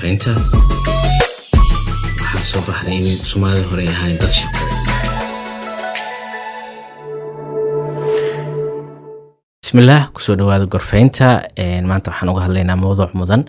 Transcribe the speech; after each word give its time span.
gorfaynta 0.00 0.32
waxaa 2.32 2.44
soo 2.50 2.62
baxday 2.66 2.96
in 2.96 3.06
soomaalida 3.30 3.66
hore 3.70 3.82
ay 3.84 3.88
ahayn 3.94 4.16
dad 4.20 4.32
ku 10.14 10.20
soo 10.24 10.36
dhawaada 10.40 10.66
gorfaynta 10.72 11.28
maanta 11.90 12.10
waxaan 12.10 12.30
uga 12.32 12.42
hadlaynaa 12.46 12.76
mowduuc 12.80 13.12
mudan. 13.14 13.44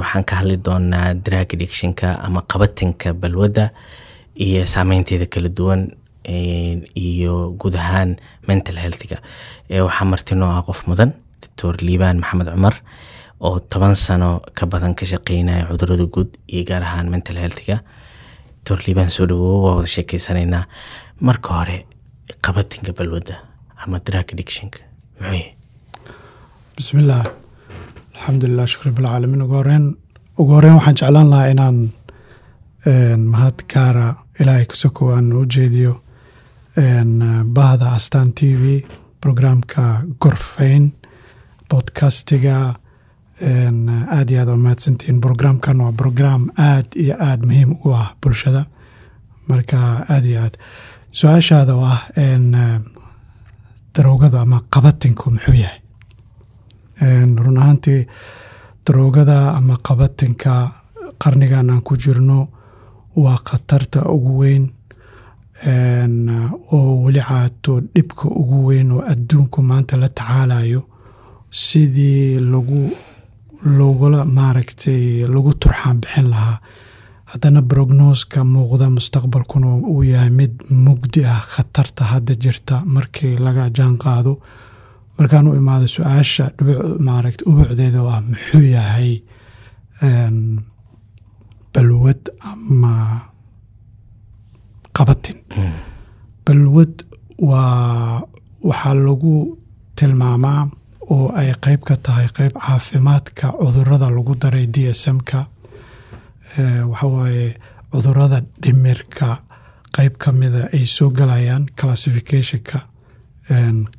Waxaan 0.00 0.24
ka 0.24 0.36
hadli 0.40 0.56
doonaa 0.56 1.14
drag 1.26 1.48
addictionka 1.54 2.08
ama 2.26 2.40
qabatinka 2.50 3.12
balwadda 3.14 3.70
iyo 4.46 4.62
saameynteeda 4.66 5.26
kala 5.26 5.48
duwan 5.48 5.90
iyo 6.94 7.34
guud 7.58 7.74
ahaan 7.74 8.16
mental 8.46 8.76
healthga. 8.78 9.18
Waxaa 9.70 10.04
marti 10.06 10.34
noo 10.34 10.50
ah 10.54 10.62
qof 10.62 10.86
mudan 10.86 11.12
doctor 11.42 11.74
liibaan 11.82 12.20
maxamed 12.22 12.46
cumar 12.54 12.74
oo 13.40 13.58
toban 13.70 13.94
sano 13.96 14.30
ka 14.54 14.66
badan 14.66 14.94
ka 14.98 15.04
shaqeynaya 15.12 15.66
cudurrada 15.70 16.06
guud 16.14 16.30
iyo 16.54 16.64
gaar 16.68 16.82
ahaan 16.82 17.10
mental 17.10 17.36
healthga. 17.42 17.76
Doctor 18.64 18.78
liibaan 18.86 19.10
soo 19.10 19.26
dhawow 19.30 19.62
waa 19.64 19.74
wada 19.76 19.86
sheekeysanaynaa 19.94 20.64
marka 21.20 21.48
hore 21.58 21.76
qabatinka 22.44 22.92
balwadda 22.98 23.36
ama 23.82 23.98
drag 24.06 24.26
addictionka 24.34 24.78
muxuu 25.20 25.54
bismillaah 26.76 27.24
alxamdulilah 28.14 28.66
shukr 28.72 28.90
bilcaalamiin 28.96 29.42
ugu 29.46 29.54
horeyn 29.60 29.86
ugu 30.40 30.52
horeyn 30.56 30.74
waxaan 30.78 30.96
jeclaan 31.00 31.30
lahaa 31.32 31.52
inaan 31.54 31.78
mahad 33.32 33.58
gaara 33.72 34.06
ilaahay 34.40 34.66
kasoko 34.72 35.10
aan 35.14 35.32
u 35.38 35.44
jeediyo 35.56 35.92
bahda 37.58 37.86
astaan 37.98 38.32
t 38.38 38.40
v 38.60 38.64
programka 39.24 39.84
gorfayn 40.22 40.84
bodcastiga 41.70 42.56
aad 43.42 44.30
iyo 44.30 44.40
aad 44.40 44.48
waa 44.48 44.56
mahadsantihiin. 44.56 45.20
Programkan 45.20 45.80
waa 45.80 45.92
program 45.92 46.50
aad 46.58 46.86
iyo 46.96 47.14
aad 47.20 47.44
muhiim 47.46 47.72
u 47.84 47.92
ah 47.94 48.14
bulshada. 48.22 48.66
Marka 49.48 49.76
aad 50.08 50.24
iyo 50.26 50.40
aad. 50.42 50.54
Su'aashaada 51.12 51.74
oo 51.74 51.84
ah 51.84 52.00
daroogada 53.94 54.40
ama 54.40 54.60
qabatinku 54.70 55.30
muxuu 55.30 55.54
yahay. 55.54 55.80
Run 57.44 57.58
ahaantii 57.58 58.06
daroogada 58.86 59.54
ama 59.56 59.76
qabatinka 59.76 60.52
qarnigan 61.22 61.70
aan 61.70 61.80
ku 61.82 61.96
jirno 61.96 62.48
waa 63.16 63.36
khatarta 63.48 64.00
ugu 64.14 64.38
weyn. 64.38 64.64
Oo 66.72 67.02
weli 67.04 67.20
caato 67.20 67.80
dhibka 67.94 68.28
ugu 68.40 68.66
weyn 68.66 68.92
oo 68.92 69.02
adduunku 69.12 69.62
maanta 69.62 69.96
la 69.96 70.08
tacaalayo 70.08 70.82
sidii 71.50 72.38
lagu 72.38 72.90
logula 73.64 74.24
maaragtay 74.24 75.26
lagu 75.34 75.52
turxaan 75.62 76.00
bixin 76.00 76.30
lahaa. 76.30 76.58
Haddana 77.32 77.60
brognoska 77.62 78.44
muuqda 78.44 78.86
mustaqbalkuna 78.96 79.66
uu 79.92 80.02
yahay 80.02 80.30
mid 80.30 80.54
mugdi 80.70 81.24
ah 81.24 81.42
khatarta 81.52 82.04
hadda 82.12 82.34
jirta 82.42 82.82
markii 82.86 83.36
laga 83.38 83.68
jaan 83.76 83.98
qaado. 83.98 84.32
Markaan 85.18 85.48
u 85.48 85.54
imaado 85.60 85.86
su'aasha 85.94 86.44
maaragta 87.06 87.42
ubucdeeda 87.50 88.00
oo 88.02 88.08
ah 88.16 88.20
muxuu 88.20 88.60
yahay 88.76 89.10
balwad 91.74 92.22
ama 92.50 92.94
qabatin. 94.96 95.36
Balwad 96.46 96.94
waa 97.38 98.22
waxaa 98.68 98.94
lagu 98.94 99.58
tilmaamaa 99.96 100.70
oo 101.10 101.26
ay 101.40 101.52
qeyb 101.64 101.80
ka 101.88 101.96
tahay 101.96 102.26
qeyb 102.36 102.52
caafimaadka 102.66 103.46
cudurrada 103.60 104.08
lagu 104.16 104.34
daray 104.42 104.66
d 104.66 104.76
s 105.00 105.02
m-ka 105.16 105.40
waxawaaye 106.90 107.46
cudurrada 107.92 108.38
dhimirka 108.62 109.28
qeyb 109.96 110.14
ka 110.22 110.32
mida 110.32 110.68
ay 110.74 110.84
soo 110.86 111.10
galayaan 111.10 111.66
classificationka 111.78 112.78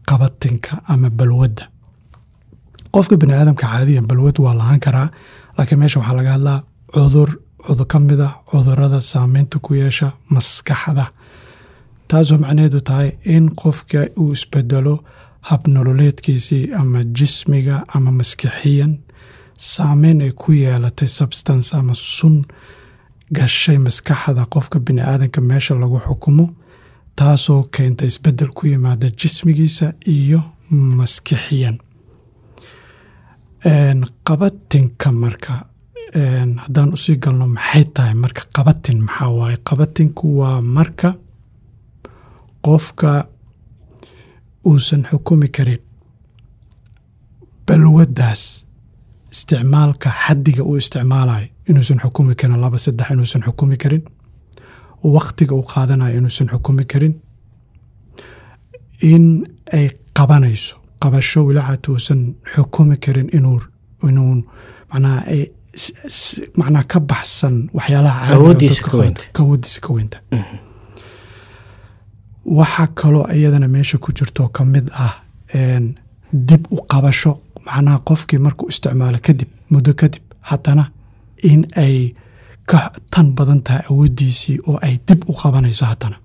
qabatinka 0.10 0.82
ama 0.88 1.10
balwadda. 1.10 1.64
Qofka 2.94 3.18
bani 3.18 3.34
aadamka 3.34 3.66
caadiyan 3.68 4.08
balwad 4.08 4.38
waa 4.40 4.54
lahaan 4.60 4.80
karaa 4.80 5.10
laakiin 5.58 5.80
meesha 5.80 6.00
waxaa 6.00 6.16
laga 6.18 6.32
hadlaa 6.36 6.60
cudur 6.94 7.30
cudur 7.66 7.86
ka 7.92 8.00
mid 8.00 8.20
a 8.20 8.30
cudurrada 8.52 9.02
saameynta 9.02 9.60
ku 9.60 9.74
yeesha 9.74 10.12
maskaxda 10.34 11.06
taasoo 12.10 12.38
macnaheedu 12.44 12.80
tahay 12.82 13.10
in 13.36 13.50
qofka 13.62 14.00
uu 14.22 14.34
isbedelo 14.34 14.96
hab 15.42 15.68
nololeedkiisii 15.68 16.74
ama 16.74 17.04
jismiga 17.04 17.84
ama 17.88 18.12
maskixiyan 18.12 18.98
saameyn 19.58 20.22
ay 20.22 20.32
ku 20.32 20.52
yeelatay 20.54 21.08
substance 21.08 21.76
ama 21.78 21.94
sun 21.96 22.44
gashay 23.32 23.78
maskaxda 23.78 24.46
qofka 24.54 24.80
bini 24.80 25.02
aadanka 25.02 25.42
meesha 25.42 25.76
lagu 25.76 26.00
xukumo 26.08 26.46
taasoo 27.16 27.64
keenta 27.76 28.06
isbeddel 28.06 28.48
ku 28.58 28.68
yimaada 28.68 29.10
jismigiisa 29.10 29.94
iyo 30.08 30.42
maskixiyan. 30.70 31.78
Qabatinka 34.28 35.12
marka 35.12 35.66
haddaan 36.64 36.94
u 36.94 36.98
sii 36.98 37.18
galno 37.18 37.48
maxay 37.48 37.84
tahay 37.94 38.14
marka 38.14 38.42
qabatin? 38.56 39.02
Maxaa 39.02 39.30
waaye? 39.30 39.58
Qabatinku 39.70 40.38
waa 40.40 40.62
marka 40.62 41.14
qofka 42.66 43.28
uusan 44.66 45.04
xukumi 45.12 45.48
karin. 45.56 45.80
Balwaddaas 47.68 48.66
isticmaalka 49.32 50.10
xaddiga 50.26 50.64
uu 50.64 50.78
isticmaalayo 50.78 51.48
inuusan 51.70 52.00
xukumi 52.04 52.36
karin 52.36 52.62
laba 52.62 52.78
saddex 52.78 53.10
inuusan 53.12 53.42
xukumi 53.48 53.78
karin. 53.78 54.04
Wakhtiga 55.04 55.54
uu 55.56 55.64
qaadanayo 55.74 56.18
inuusan 56.18 56.48
xukumi 56.54 56.86
karin. 56.92 57.14
In 59.12 59.44
ay 59.74 59.90
qabanayso 60.18 60.76
qabasho 61.02 61.40
wilaxat 61.48 61.88
uusan 61.90 62.22
xukumi 62.56 62.96
karin 63.04 63.30
inuu 63.38 63.60
inuu 64.10 64.34
macnaha 64.92 65.20
ay 65.34 65.42
macnaha 66.60 66.84
ka 66.92 67.00
baxsan 67.00 67.56
waxyaalaha 67.78 68.20
weynta. 68.98 69.22
awooddiisa 69.40 69.80
ka 69.86 69.90
weynta 69.96 70.18
waxaa 72.46 72.88
kaloo 72.88 73.26
iyadana 73.36 73.68
meesha 73.68 73.98
ku 73.98 74.12
jirto 74.18 74.48
ka 74.50 74.66
mid 74.66 74.90
ah 74.94 75.14
dib 76.48 76.64
u 76.72 76.78
qabasho 76.92 77.32
macnaha 77.66 78.00
qofkii 78.08 78.38
markuu 78.46 78.70
isticmaalo 78.70 79.20
kadib 79.28 79.50
muddo 79.72 79.94
kadib 80.02 80.24
haddana 80.50 80.84
in 81.44 81.62
ay 81.76 82.14
ka 82.70 82.80
tan 83.12 83.28
badan 83.38 83.62
tahay 83.66 83.84
awooddiisii 83.90 84.60
oo 84.68 84.78
ay 84.82 84.96
dib 85.08 85.22
u 85.30 85.34
qabanayso 85.42 85.86
haddana. 85.86 86.18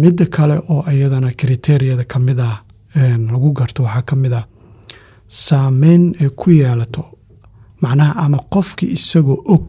Midda 0.00 0.26
kale 0.26 0.56
oo 0.72 0.84
iyadana 0.92 1.30
kriteriyada 1.40 2.04
ka 2.04 2.18
mid 2.18 2.38
ah 2.40 2.62
lagu 3.32 3.52
garto 3.52 3.82
waxaa 3.82 4.02
ka 4.08 4.16
mid 4.16 4.32
ah 4.32 4.44
saameyn 5.28 6.14
ay 6.20 6.28
ku 6.40 6.50
yeelato 6.50 7.02
macnaha 7.82 8.12
ama 8.24 8.38
qofkii 8.54 8.92
isagoo 8.96 9.42
og 9.54 9.68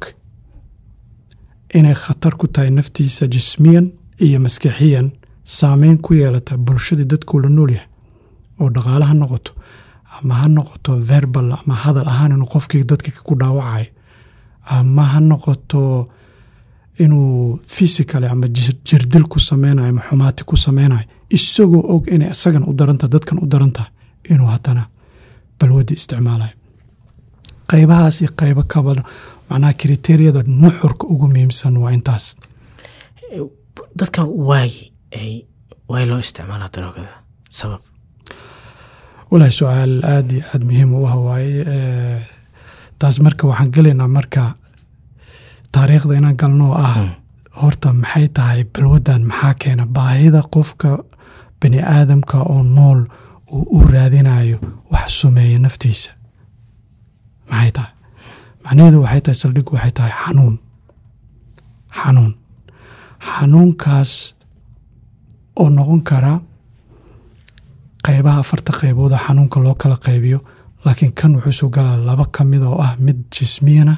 inay 1.77 1.93
khatar 2.03 2.33
ku 2.39 2.47
tahay 2.47 2.69
naftiisa 2.71 3.27
jismiyan 3.33 3.87
iyo 4.25 4.39
maskixiyan 4.45 5.07
saameyn 5.43 5.97
ku 6.05 6.13
yeelata 6.13 6.57
bulshadii 6.57 7.05
dadkuu 7.11 7.39
la 7.43 7.49
nool 7.49 7.71
yahay 7.75 7.87
oo 8.59 8.69
dhaqaale 8.75 9.05
ha 9.09 9.13
noqoto 9.21 9.51
ama 10.17 10.33
ha 10.41 10.47
noqoto 10.57 10.91
verbal 11.09 11.51
ama 11.59 11.75
hadal 11.83 12.07
ahaan 12.13 12.31
inuu 12.35 12.49
qofkii 12.53 12.83
dadka 12.91 13.11
ku 13.27 13.33
dhaawacayo 13.41 13.89
ama 14.75 15.03
ha 15.11 15.19
noqoto 15.19 15.81
inuu 17.03 17.59
fysicaly 17.75 18.27
ama 18.33 18.47
jirdil 18.87 19.23
ku 19.31 19.39
sameynayo 19.39 19.89
ama 19.89 20.01
xumaati 20.09 20.43
ku 20.49 20.55
sameynayo 20.57 21.05
isagoo 21.37 21.83
og 21.93 22.03
inay 22.15 22.29
isagan 22.35 22.63
u 22.69 22.73
darantaha 22.79 23.09
dadkan 23.15 23.37
u 23.43 23.45
darantaha 23.53 23.87
inuu 24.31 24.47
haddana 24.53 24.83
balwadii 25.59 25.95
isticmaalayo 25.99 26.53
qaybahaas 27.71 28.15
iyo 28.21 28.29
qaybo 28.39 28.63
kaba 28.73 28.91
macnaha 29.49 29.73
kriteriyada 29.81 30.41
nuxurka 30.61 31.05
ugu 31.13 31.27
muhiimsan 31.27 31.77
waa 31.83 31.91
intaas 31.97 32.25
dadkan 33.99 34.25
waay 34.49 34.71
waay 35.91 36.05
loo 36.09 36.19
isticmaalaa 36.23 36.69
daroogada 36.73 37.13
sabab. 37.49 37.81
Walahi 39.31 39.51
su'aal 39.59 39.93
aada 40.13 40.33
iyo 40.35 40.43
aada 40.53 40.65
muhiim 40.69 40.91
u 40.93 41.05
ah 41.07 41.15
waaye 41.27 41.63
taas 42.99 43.15
marka 43.25 43.43
waxaan 43.47 43.71
gelaynaa 43.75 44.07
marka 44.17 44.43
taariikhda 45.71 46.13
inaan 46.19 46.37
galno 46.41 46.65
oo 46.71 46.77
ah 46.87 46.95
horta 47.61 47.89
maxay 47.93 48.27
tahay 48.37 48.61
balwaddan 48.73 49.21
maxaa 49.29 49.53
keena 49.61 49.85
baahida 49.95 50.41
qofka 50.53 50.91
bani 51.59 51.79
aadamka 51.95 52.37
oo 52.53 52.63
nool 52.75 52.99
uu 53.55 53.63
u 53.77 53.79
raadinayo 53.93 54.57
wax 54.91 55.07
sumeeya 55.21 55.59
naftiisa? 55.59 56.11
Maxay 57.51 57.71
tahay? 57.77 57.91
Macnaheedu 58.63 58.97
waxay 59.03 59.21
tahay 59.25 59.37
saldhigu 59.41 59.71
waxay 59.75 59.91
tahay 59.97 60.13
xanuun. 60.23 60.55
Xanuun 61.99 62.31
xanuunkaas 63.29 64.35
oo 65.55 65.69
noqon 65.69 66.01
kara 66.09 66.33
qaybaha 68.05 68.39
afarta 68.39 68.71
qaybooda 68.81 69.17
xanuunka 69.25 69.59
loo 69.63 69.75
kala 69.75 69.95
qaybiyo 70.05 70.39
laakiin 70.85 71.13
kan 71.13 71.35
wuxuu 71.35 71.51
soo 71.53 71.69
galaa 71.69 71.97
laba 72.05 72.25
ka 72.35 72.43
mid 72.43 72.61
oo 72.63 72.81
ah 72.81 72.95
mid 72.99 73.17
jismiyana 73.35 73.95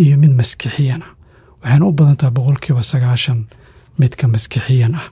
iyo 0.00 0.16
mid 0.18 0.30
maskixiyana. 0.40 1.06
Waxayna 1.62 1.86
u 1.86 1.92
badan 1.92 2.16
tahay 2.16 2.32
boqolkiiba 2.36 2.82
sagaashan 2.82 3.46
midka 3.98 4.28
maskixiyan 4.28 4.94
ah 4.94 5.06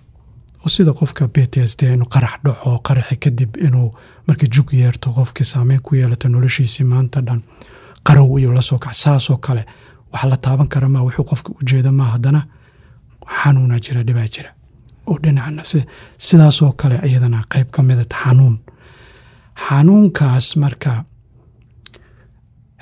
oo 0.65 0.69
sida 0.69 0.93
qofka 0.93 1.29
b 1.29 1.47
t 1.53 1.61
s 1.65 1.77
d 1.77 1.83
inuu 1.95 2.09
qarax 2.15 2.35
dhaco 2.45 2.79
qaraxi 2.87 3.17
kadib 3.17 3.57
inuu 3.57 3.95
markii 4.27 4.49
jug 4.55 4.73
yeerto 4.73 5.11
qofkii 5.17 5.45
saameyn 5.53 5.81
ku 5.81 5.95
yeelato 5.95 6.29
noloshiisii 6.29 6.85
maanta 6.85 7.21
dhan 7.27 7.41
qarow 8.07 8.39
iyo 8.39 8.53
la 8.53 8.63
soo 8.63 8.79
kac 8.79 8.95
saasoo 8.95 9.37
kale. 9.37 9.65
Wax 10.13 10.25
la 10.25 10.37
taaban 10.37 10.69
kara 10.69 10.89
maa 10.89 11.03
wuxuu 11.03 11.25
qofka 11.25 11.51
ujeeda 11.63 11.93
maa 11.93 12.11
haddana 12.15 12.47
xanuuna 13.39 13.77
jira 13.85 14.03
dhibaa 14.09 14.29
jira 14.35 14.51
oo 15.11 15.17
dhinaca 15.23 15.51
nafsi 15.59 15.79
sidaasoo 16.27 16.73
kale 16.81 16.97
iyadana 17.09 17.41
qayb 17.53 17.69
ka 17.75 17.81
mida 17.89 18.05
xanuun 18.23 18.57
xanuunkaas 19.67 20.47
marka 20.63 20.93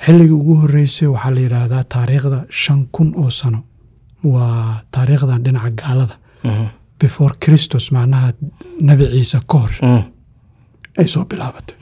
xilligii 0.03 0.35
ugu 0.41 0.53
horeysay 0.61 1.07
waxaa 1.15 1.31
la 1.35 1.41
yidhaahdaa 1.45 1.83
taariikhda 1.93 2.39
shan 2.61 2.81
kun 2.95 3.09
oo 3.21 3.29
sano. 3.39 3.59
Waa 4.23 4.81
taariikhdan 4.93 5.43
dhinaca 5.45 5.71
gaalada. 5.81 6.15
Before 7.01 7.33
christos 7.43 7.85
macnaha 7.95 8.29
nabi 8.87 9.05
ciise 9.13 9.39
ka 9.51 9.57
hor. 9.63 9.71
Ay 10.99 11.07
soo 11.13 11.23
bilaabatay 11.29 11.75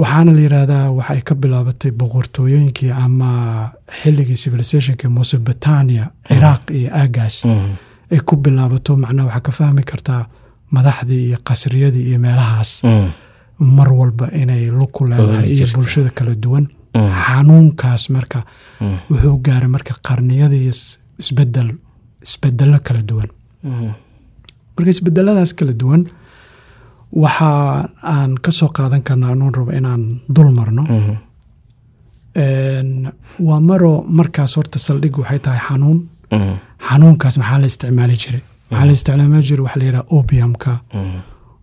waxaana 0.00 0.32
la 0.36 0.40
yidhaahdaa 0.46 0.90
waxa 0.98 1.12
ay 1.14 1.22
ka 1.28 1.34
bilaabatay 1.42 1.90
boqortooyooyinkii 2.00 2.90
ama 3.04 3.30
xilligii 4.00 4.36
civilizationka 4.42 5.06
mesobotania 5.16 6.04
ciraaq 6.28 6.62
iyo 6.78 6.88
aagaas 7.00 7.36
ay 8.12 8.20
ku 8.28 8.34
bilaabato 8.36 8.96
macnaha 8.96 9.26
waxaa 9.28 9.44
ka 9.46 9.52
fahmi 9.58 9.82
kartaa 9.90 10.22
madaxdii 10.76 11.22
iyo 11.28 11.38
qasriyadii 11.48 12.04
iyo 12.10 12.18
meelahaas. 12.18 12.70
Mar 13.58 13.88
walba 14.00 14.26
inay 14.42 14.66
luku 14.78 15.06
leedahay 15.10 15.48
iyo 15.54 15.66
bulshada 15.74 16.10
kala 16.10 16.34
duwan. 16.34 16.66
Xanuunkaas 17.24 18.02
marka 18.10 18.44
wuxuu 19.10 19.36
gaaray 19.46 19.68
marka 19.76 19.92
qarniyadii 20.06 20.64
isbeddel 21.22 21.68
isbedelo 22.26 22.78
kala 22.86 23.02
duwan. 23.10 23.28
Marka 24.76 24.90
isbedeladaas 24.94 25.52
kala 25.58 25.72
duwan 25.72 26.02
waxa 27.22 27.48
aan 28.14 28.32
ka 28.44 28.50
soo 28.58 28.68
qaadan 28.76 29.02
karnaa 29.08 29.30
anuun 29.34 29.54
rabo 29.58 29.70
inaan 29.78 30.02
dul 30.34 30.50
marno. 30.58 30.82
Waa 33.46 33.60
maroo 33.68 34.04
markaas 34.18 34.56
horta 34.56 34.78
saldhig 34.78 35.16
waxay 35.18 35.38
tahay 35.44 35.60
xanuun. 35.68 35.98
Xanuunkaas 36.88 37.36
maxaa 37.40 37.58
la 37.62 37.66
isticmaali 37.66 38.16
jiray? 38.22 38.42
Maxaa 38.70 38.86
la 38.86 38.92
isticmaali 38.92 39.44
jiray? 39.48 39.62
Waxa 39.64 39.78
la 39.80 39.84
yidhaha 39.86 40.04
opiumka. 40.16 40.72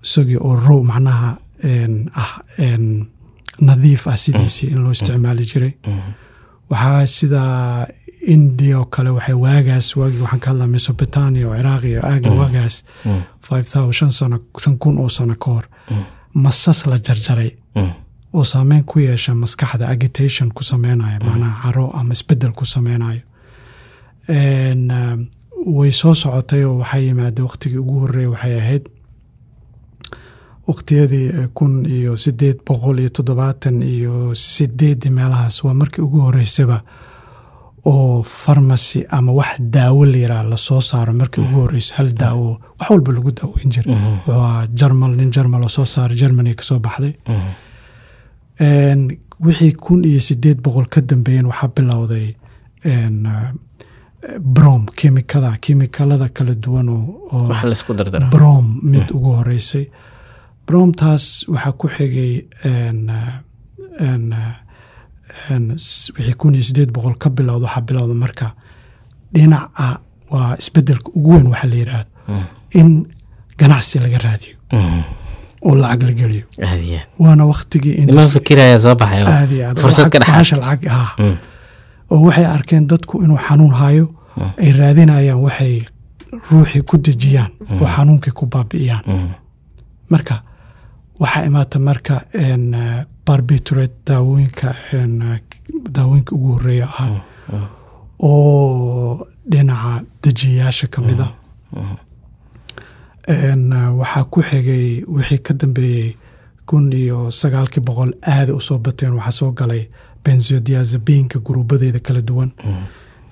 Isagii 0.05 0.37
oo 0.47 0.55
row 0.65 0.81
macnaha 0.83 1.29
ah 2.21 2.31
nadiif 3.67 4.07
ah 4.07 4.17
sidiisii 4.23 4.69
in 4.73 4.79
loo 4.83 4.91
isticmaali 4.91 5.43
jiray. 5.51 5.73
Waxaa 6.69 7.05
sida 7.17 7.41
india 8.35 8.79
oo 8.79 8.85
kale 8.85 9.09
waxay 9.09 9.35
waagaas 9.35 9.95
waagii 9.97 10.21
waxaan 10.21 10.39
ka 10.39 10.49
hadlaa 10.51 10.67
mesobotania 10.67 11.47
oo 11.47 11.55
ciraaq 11.57 11.83
iyo 11.83 12.01
aaga 12.05 12.29
waagaas 12.31 12.83
five 13.47 13.63
thousand 13.73 13.93
shan 13.93 14.11
sano 14.11 14.37
shan 14.63 14.77
kun 14.77 14.97
oo 14.97 15.09
sano 15.09 15.35
ka 15.35 15.51
hor. 15.51 15.65
Masas 16.33 16.85
la 16.85 16.97
jarjaray 16.99 17.51
oo 18.33 18.43
saameyn 18.43 18.83
ku 18.83 18.99
yeesha 18.99 19.35
maskaxda 19.35 19.87
agitation 19.87 20.49
ku 20.55 20.63
sameynayo 20.63 21.19
macnaha 21.25 21.61
caro 21.63 21.91
ama 21.99 22.13
isbeddel 22.13 22.51
ku 22.51 22.65
sameynayo. 22.65 23.21
Way 25.77 25.91
soo 25.91 26.13
socotay 26.15 26.63
oo 26.65 26.77
waxaa 26.81 26.97
yimaada 27.05 27.43
waqtigii 27.43 27.77
ugu 27.83 27.99
horreeya 27.99 28.29
waxay 28.29 28.55
ahayd 28.59 28.83
waqtiyadii 30.67 31.47
kun 31.53 31.85
iyo 31.85 32.17
sideed 32.17 32.57
boqol 32.67 32.99
iyo 32.99 33.09
toddobaatan 33.09 33.81
iyo 33.83 34.35
sideedii 34.35 35.09
meelahaas. 35.09 35.63
Waa 35.63 35.73
markii 35.73 36.01
ugu 36.01 36.19
horeysaba 36.19 36.81
oo 37.91 38.23
farmasy 38.23 38.99
ama 39.17 39.31
wax 39.39 39.59
daawo 39.75 40.05
la 40.05 40.17
yiraah 40.23 40.43
la 40.51 40.57
soo 40.57 40.81
saaro 40.81 41.13
markii 41.13 41.41
ugu 41.45 41.59
horeyso 41.61 41.95
hal 41.97 42.09
daawo 42.21 42.49
wax 42.79 42.89
walba 42.89 43.11
lagu 43.17 43.31
daaweyn 43.39 43.69
jira 43.75 43.91
wuxuu 44.27 44.75
jarmal 44.79 45.11
nin 45.19 45.31
jarmal 45.35 45.63
oo 45.63 45.69
soo 45.77 45.85
saaray 45.85 46.17
germany 46.17 46.53
ka 46.55 46.63
soo 46.63 46.79
baxday. 46.79 47.13
Wixii 49.45 49.71
kun 49.83 50.03
iyo 50.05 50.19
sideed 50.21 50.61
boqol 50.63 50.85
ka 50.93 51.01
dambeeyeen 51.01 51.45
waxaa 51.51 51.67
bilowday 51.75 52.27
brom 54.39 54.85
kimikada 54.95 55.57
kimikalada 55.63 56.29
kala 56.29 56.53
duwan 56.55 56.87
brom 58.31 58.79
mid 58.83 59.11
ugu 59.11 59.31
horeysay 59.39 59.85
bromtaas 60.67 61.25
waxaa 61.53 61.71
ku 61.79 61.87
xigay 61.95 62.33
wixii 66.17 66.33
kun 66.39 66.53
iyo 66.55 66.63
sideed 66.63 66.91
boqol 66.95 67.15
ka 67.17 67.29
bilowda 67.29 67.65
waxaa 67.67 67.81
bilowda 67.87 68.13
marka 68.13 68.45
dhinaca 69.33 69.87
waa 70.31 70.55
isbeddelka 70.61 71.09
ugu 71.17 71.29
weyn 71.33 71.47
waxaa 71.53 71.69
la 71.71 71.75
yidhaahdo 71.75 72.09
in 72.79 72.89
ganacsi 73.57 73.99
laga 73.99 74.17
raadiyo. 74.17 74.55
Oo 75.65 75.75
lacag 75.75 76.01
la 76.03 76.11
geliyo. 76.19 76.45
Waana 77.19 77.45
waktigii 77.45 77.95
lacag 80.63 80.87
ah 80.89 81.11
oo 82.11 82.21
waxay 82.27 82.45
arkeen 82.45 82.87
dadku 82.87 83.23
inuu 83.23 83.37
xanuun 83.47 83.71
hayo 83.81 84.05
ay 84.63 84.71
raadinayaan 84.79 85.39
waxay 85.45 85.75
ruuxii 86.51 86.81
ku 86.89 86.97
dejiyaan 86.97 87.51
oo 87.81 87.87
xanuunkii 87.95 88.33
ku 88.37 88.45
baabi'iyaan. 88.53 89.03
Marka 90.09 90.35
waxaa 91.21 91.45
imaata 91.49 91.79
marka 91.79 92.13
barbiturate 93.25 93.93
daawooyinka 94.07 94.75
daawooyinka 95.95 96.35
ugu 96.35 96.47
horreeya 96.53 96.87
ah. 96.99 97.11
Oo 98.19 99.27
dhinaca 99.51 100.03
dejiyayaasha 100.23 100.87
ka 100.87 101.01
mida 101.01 101.27
waxaa 103.99 104.23
ku 104.31 104.41
xigay 104.41 105.03
wixii 105.07 105.37
ka 105.43 105.53
dambeeyey 105.53 106.15
kun 106.65 106.91
iyo 106.93 107.31
sagaalkii 107.31 107.83
boqol 107.83 108.11
aada 108.21 108.53
u 108.55 108.61
soo 108.61 108.77
bateen 108.77 109.13
waxaa 109.13 109.31
soo 109.31 109.51
galay 109.51 109.87
benzodiazabinka 110.23 111.39
guruubadeeda 111.39 111.99
kala 111.99 112.21
duwan. 112.21 112.51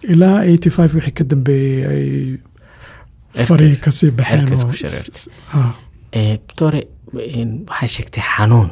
Ilaa 0.03 0.43
eighty 0.43 0.69
five 0.69 0.93
wixii 0.95 1.11
ka 1.13 1.23
dambeeyey 1.23 1.85
ay 1.91 2.37
farii 3.47 3.75
ka 3.83 3.91
sii 3.91 4.11
baxeen 4.11 4.49
doctore 6.47 6.87
waxaa 7.13 7.87
sheegtay 7.87 8.23
xanuun 8.35 8.69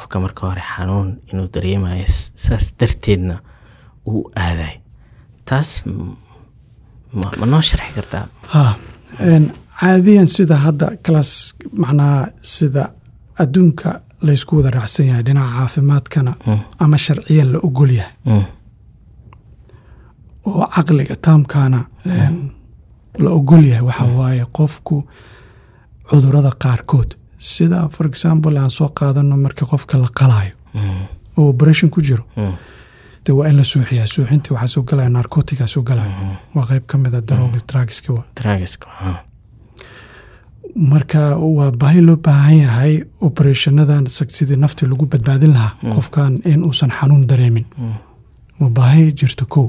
qofka 0.00 0.20
marka 0.20 0.46
hore 0.46 0.62
xanuun 0.76 1.08
inuu 1.32 1.48
dareemayo 1.54 2.06
saas 2.36 2.72
darteedna 2.80 3.36
uu 4.06 4.30
aaday. 4.36 4.74
Taas 5.44 5.82
ma 7.38 7.46
noo 7.46 7.60
sharxi 7.62 7.92
kartaa? 7.94 8.24
Ha 8.52 8.64
caadiyan 9.80 10.26
sida 10.26 10.56
hadda 10.64 10.86
kalaas 11.02 11.32
macnaha 11.82 12.26
sida 12.42 12.84
adduunka 13.42 14.00
laysku 14.22 14.56
wada 14.56 14.70
raacsan 14.70 15.06
yahay 15.06 15.22
dhinaca 15.26 15.52
caafimaadkana 15.58 16.32
ama 16.78 16.98
sharciyan 16.98 17.52
la 17.52 17.58
ogol 17.68 17.90
yahay. 17.98 18.44
Oo 20.46 20.66
caqliga 20.74 21.16
taamkaana 21.26 21.80
la 23.24 23.30
ogol 23.30 23.64
yahay 23.70 23.84
waxa 23.88 24.04
waaye 24.18 24.44
qofku 24.58 24.96
cudurrada 26.10 26.50
qaarkood 26.62 27.10
sida 27.40 27.88
for 27.88 28.06
example 28.06 28.56
aan 28.58 28.70
soo 28.70 28.88
qaadano 28.98 29.36
markii 29.36 29.66
qofka 29.72 29.98
la 29.98 30.08
qalaayo 30.18 30.54
oo 31.38 31.48
operation 31.48 31.90
ku 31.90 32.00
jiro 32.02 32.24
de 33.24 33.32
waa 33.32 33.48
in 33.48 33.56
la 33.56 33.64
suuxiyaa. 33.64 34.06
Suuxintii 34.06 34.52
waxaa 34.54 34.68
soo 34.74 34.82
galaya 34.82 35.08
narcotica 35.08 35.66
soo 35.66 35.82
galaya. 35.82 36.12
Waa 36.54 36.64
qeyb 36.70 36.84
ka 36.86 36.98
mid 36.98 37.14
a 37.14 37.20
darooga 37.20 37.60
drugski 37.68 38.08
marka 40.76 41.36
waa 41.36 41.70
baahi 41.80 42.00
loo 42.00 42.16
baahan 42.16 42.58
yahay 42.64 42.94
opereshanadan 43.20 44.06
sidii 44.08 44.56
nafti 44.56 44.86
lagu 44.86 45.06
badbaadin 45.06 45.52
lahaa 45.52 45.76
qofkan 45.94 46.38
in 46.44 46.64
uusan 46.64 46.90
xanuun 46.90 47.26
dareemin. 47.28 47.66
Waa 48.60 48.70
baahi 48.70 49.12
jirta 49.12 49.44
kow 49.44 49.68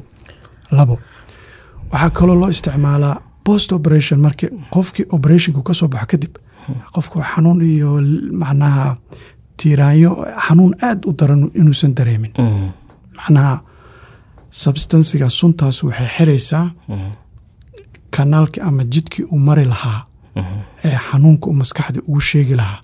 labo. 0.72 1.00
Waxaa 1.92 2.10
kaloo 2.10 2.36
loo 2.36 2.50
isticmaalaa 2.50 3.16
post 3.46 3.72
operation 3.72 4.20
markii 4.20 4.50
qofkii 4.74 5.06
operationku 5.16 5.62
ka 5.64 5.74
soo 5.74 5.88
baxo 5.88 6.06
kadib 6.08 6.34
qofku 6.94 7.18
xanuun 7.32 7.60
iyo 7.62 7.92
macnaha 8.42 8.86
tiiraanyo 9.58 10.12
xanuun 10.46 10.74
aada 10.88 11.04
u 11.10 11.14
daran 11.20 11.42
inuusan 11.60 11.94
dareemin. 11.98 12.32
Macnaha 13.18 13.54
substansiga 14.64 15.28
suntaas 15.40 15.78
waxay 15.84 16.08
xiraysaa 16.16 16.66
kanaalkii 18.16 18.62
ama 18.68 18.84
jidkii 18.94 19.24
uu 19.32 19.38
mari 19.48 19.66
lahaa 19.74 20.00
ee 20.86 20.98
xanuunka 21.08 21.46
uu 21.50 21.54
maskaxda 21.62 22.00
ugu 22.08 22.22
sheegi 22.30 22.56
lahaa 22.62 22.80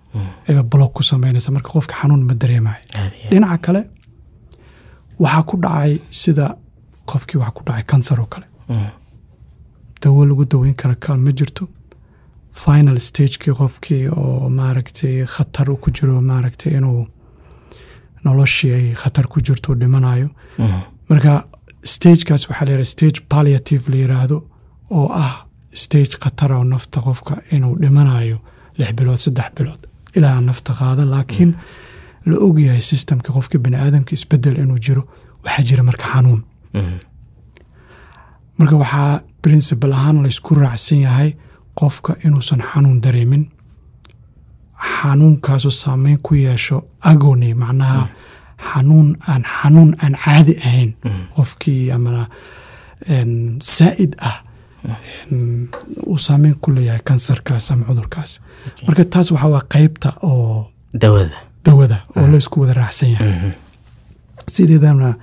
eeba 0.50 0.64
block 0.64 0.92
ku 0.94 1.04
sameynaysa. 1.04 1.52
Marka 1.52 1.70
qofka 1.76 1.96
xanuun 2.02 2.24
ma 2.30 2.34
dareemayo 2.42 2.82
dhinaca 3.32 3.58
kale 3.66 3.82
waxaa 5.24 5.44
ku 5.50 5.56
dhacay 5.64 5.94
sida 6.22 6.46
qofkii 7.10 7.38
waxaa 7.42 7.56
ku 7.58 7.62
dhacay 7.68 7.84
kansar 7.92 8.20
oo 8.20 8.26
kale. 8.34 8.46
Dawo 10.02 10.26
lagu 10.30 10.46
daweyn 10.52 10.76
kara 10.82 10.96
kal 10.96 11.18
ma 11.26 11.32
jirto 11.38 11.64
final 12.64 12.98
stagekii 13.10 13.54
qofkii 13.60 14.04
oo 14.22 14.50
maaragtay 14.60 15.16
khatar 15.36 15.68
ku 15.84 15.88
jiro 15.98 16.22
maaragtay 16.32 16.72
inuu 16.80 17.02
noloshii 18.26 18.74
ay 18.80 18.88
khatar 19.02 19.26
ku 19.32 19.38
jirto 19.48 19.76
dhimanayo 19.82 20.30
marka 21.10 21.32
stagekaas 21.94 22.44
waxaa 22.50 22.66
la 22.68 22.72
yidhaha 22.74 22.92
stage 22.96 23.20
palliative 23.32 23.84
la 23.92 23.98
yiraahdo 24.04 24.38
oo 24.98 25.08
ah 25.26 25.34
stage 25.84 26.14
khatara 26.24 26.58
oo 26.58 26.64
nafta 26.74 27.00
qofka 27.08 27.34
inuu 27.56 27.74
dhimanayo 27.84 28.38
lix 28.78 28.92
bilood 28.98 29.20
saddex 29.26 29.50
bilood 29.58 29.82
ilaa 30.18 30.42
nafta 30.42 30.74
qaada. 30.80 31.04
Laakiin 31.14 31.52
la 32.30 32.36
ogyahay 32.48 32.82
systemka 32.92 33.30
qofka 33.36 33.58
bani 33.64 33.78
aadamka 33.84 34.12
isbeddel 34.18 34.58
inuu 34.64 34.80
jiro 34.86 35.04
waxaa 35.44 35.64
jira 35.70 35.84
marka 35.90 36.06
xanuun. 36.14 36.42
Marka 38.58 38.76
waxaa 38.84 39.22
principal 39.42 39.92
ahaan 39.98 40.18
laysku 40.26 40.56
raacsan 40.56 41.00
yahay 41.06 41.30
qofka 41.80 42.12
inuusan 42.26 42.62
xanuun 42.72 43.02
dareemin 43.04 43.44
xanuunkaasoo 45.02 45.72
saameyn 45.72 46.20
ku 46.24 46.36
yeesho 46.36 46.78
agony 47.02 47.54
macnaha 47.54 48.08
xanuun 48.74 49.16
aan 49.32 49.44
xanuun 49.62 49.92
aan 50.04 50.16
caadi 50.24 50.54
ahayn 50.66 50.92
qofkii 51.36 51.92
ama 51.96 52.28
saa'id 53.62 54.14
ah 54.30 54.38
uu 56.08 56.18
saameyn 56.18 56.56
ku 56.62 56.72
leeyahay 56.76 57.02
kansarkaas 57.04 57.72
ama 57.72 57.86
cudurkaas. 57.86 58.32
Marka 58.88 59.04
taas 59.06 59.32
waxaa 59.32 59.50
waa 59.56 59.64
qeybta 59.74 60.10
oo 60.24 60.72
dawada. 61.02 61.38
dawada 61.66 61.98
oo 62.18 62.28
laysku 62.32 62.62
wada 62.62 62.74
raacsan 62.74 63.10
yahay. 63.12 63.52
Sideedana 64.54 65.14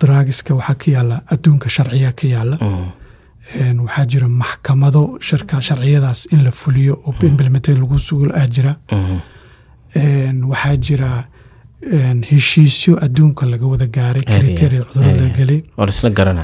draagiska 0.00 0.54
waxaa 0.54 0.74
ka 0.74 0.90
yaalla 0.94 1.16
adduunka 1.32 1.68
sharciya 1.70 2.12
ka 2.12 2.26
yaalla 2.34 2.56
waxaa 3.84 4.06
jira 4.06 4.28
maxkamado 4.28 5.18
sharciyadaas 5.20 6.26
in 6.32 6.44
la 6.44 6.50
fuliyo 6.50 6.94
oo 7.06 7.14
implemented 7.26 7.78
lagu 7.78 7.98
sugul 7.98 8.30
ah 8.34 8.46
jira. 8.54 8.76
Waxaa 10.52 10.76
jira 10.86 11.10
heshiisyo 12.30 12.94
adduunka 13.04 13.46
laga 13.46 13.66
wada 13.66 13.86
gaaray 13.86 14.22
kriteria 14.22 14.84
cudurrada 14.84 15.16
laga 15.22 15.34
gelay 15.38 15.60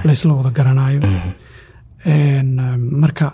laysla 0.05 0.33
wada 0.35 0.51
garanayo. 0.51 1.01
Marka 3.03 3.27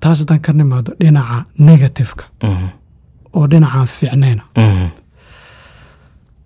taas 0.00 0.18
haddaan 0.20 0.40
ka 0.40 0.52
nimaado 0.52 0.92
dhinaca 1.00 1.46
negativeka 1.58 2.24
oo 3.36 3.46
dhinacaan 3.50 3.86
fiicnayna 3.86 4.42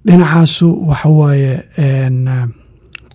dhinacaasu 0.07 0.67
waxa 0.89 1.09
waaye 1.09 1.53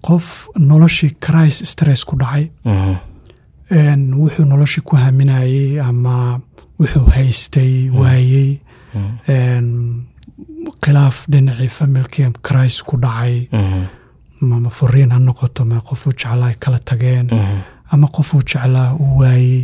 qof 0.08 0.48
noloshii 0.60 1.12
cris 1.26 1.58
stress 1.72 2.04
ku 2.06 2.16
dhacay 2.22 2.50
wuxuu 3.78 4.46
noloshii 4.46 4.82
ku 4.84 4.96
haminayey 4.96 5.80
ama 5.82 6.40
wuxuu 6.80 7.06
haystay 7.16 7.90
waayey. 7.90 8.60
Khilaaf 10.84 11.26
dhinacii 11.32 11.68
familkii 11.70 12.32
cris 12.42 12.82
ku 12.84 12.98
dhacay. 12.98 13.48
Ama 14.42 14.70
furiin 14.70 15.12
ha 15.12 15.20
noqoto 15.20 15.66
ma 15.66 15.80
qofuu 15.82 16.12
jeclaa 16.14 16.48
ay 16.48 16.56
kala 16.60 16.80
tageen. 16.80 17.28
Ama 17.92 18.08
qofuu 18.08 18.42
jeclaa 18.44 18.94
uu 18.94 19.18
waayey. 19.20 19.64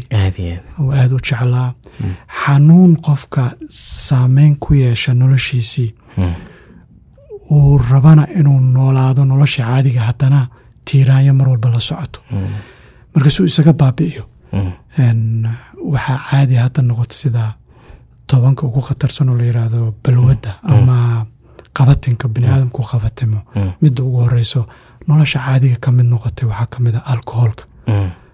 Uu 0.80 0.92
aada 0.92 1.16
u 1.16 1.20
jeclaa. 1.20 1.74
Xanuun 2.46 2.96
qofka 2.98 3.52
saameyn 3.70 4.56
ku 4.56 4.74
yeesha 4.74 5.14
noloshiisii. 5.14 5.94
Uu 7.52 7.78
rabana 7.78 8.28
inuu 8.40 8.60
noolaado 8.60 9.26
nolosha 9.26 9.64
caadiga 9.64 10.02
haddana 10.02 10.48
tiiraanyo 10.86 11.34
mar 11.34 11.48
walba 11.50 11.70
la 11.70 11.80
socoto 11.80 12.20
marka 13.14 13.30
suu 13.30 13.46
isaga 13.46 13.74
baabi'iyo. 13.74 14.24
Waxaa 15.94 16.20
caadi 16.30 16.56
hadda 16.56 16.82
noqoto 16.82 17.14
sida 17.22 17.56
tobanka 18.28 18.64
ugu 18.68 18.82
khatarsan 18.82 19.30
oo 19.30 19.36
la 19.38 19.44
yidhaahdo 19.50 19.94
balwadda 20.04 20.52
ama 20.64 21.26
qabatinka 21.74 22.28
bini 22.28 22.48
aadamku 22.48 22.82
qabatimo. 22.92 23.40
Midda 23.82 24.04
ugu 24.04 24.18
horeyso 24.26 24.66
nolosha 25.08 25.40
caadiga 25.40 25.78
ka 25.84 25.92
mid 25.92 26.06
noqotay 26.06 26.46
waxaa 26.50 26.68
ka 26.74 26.80
mid 26.80 26.96
a 26.96 27.02
alcoholka 27.14 27.64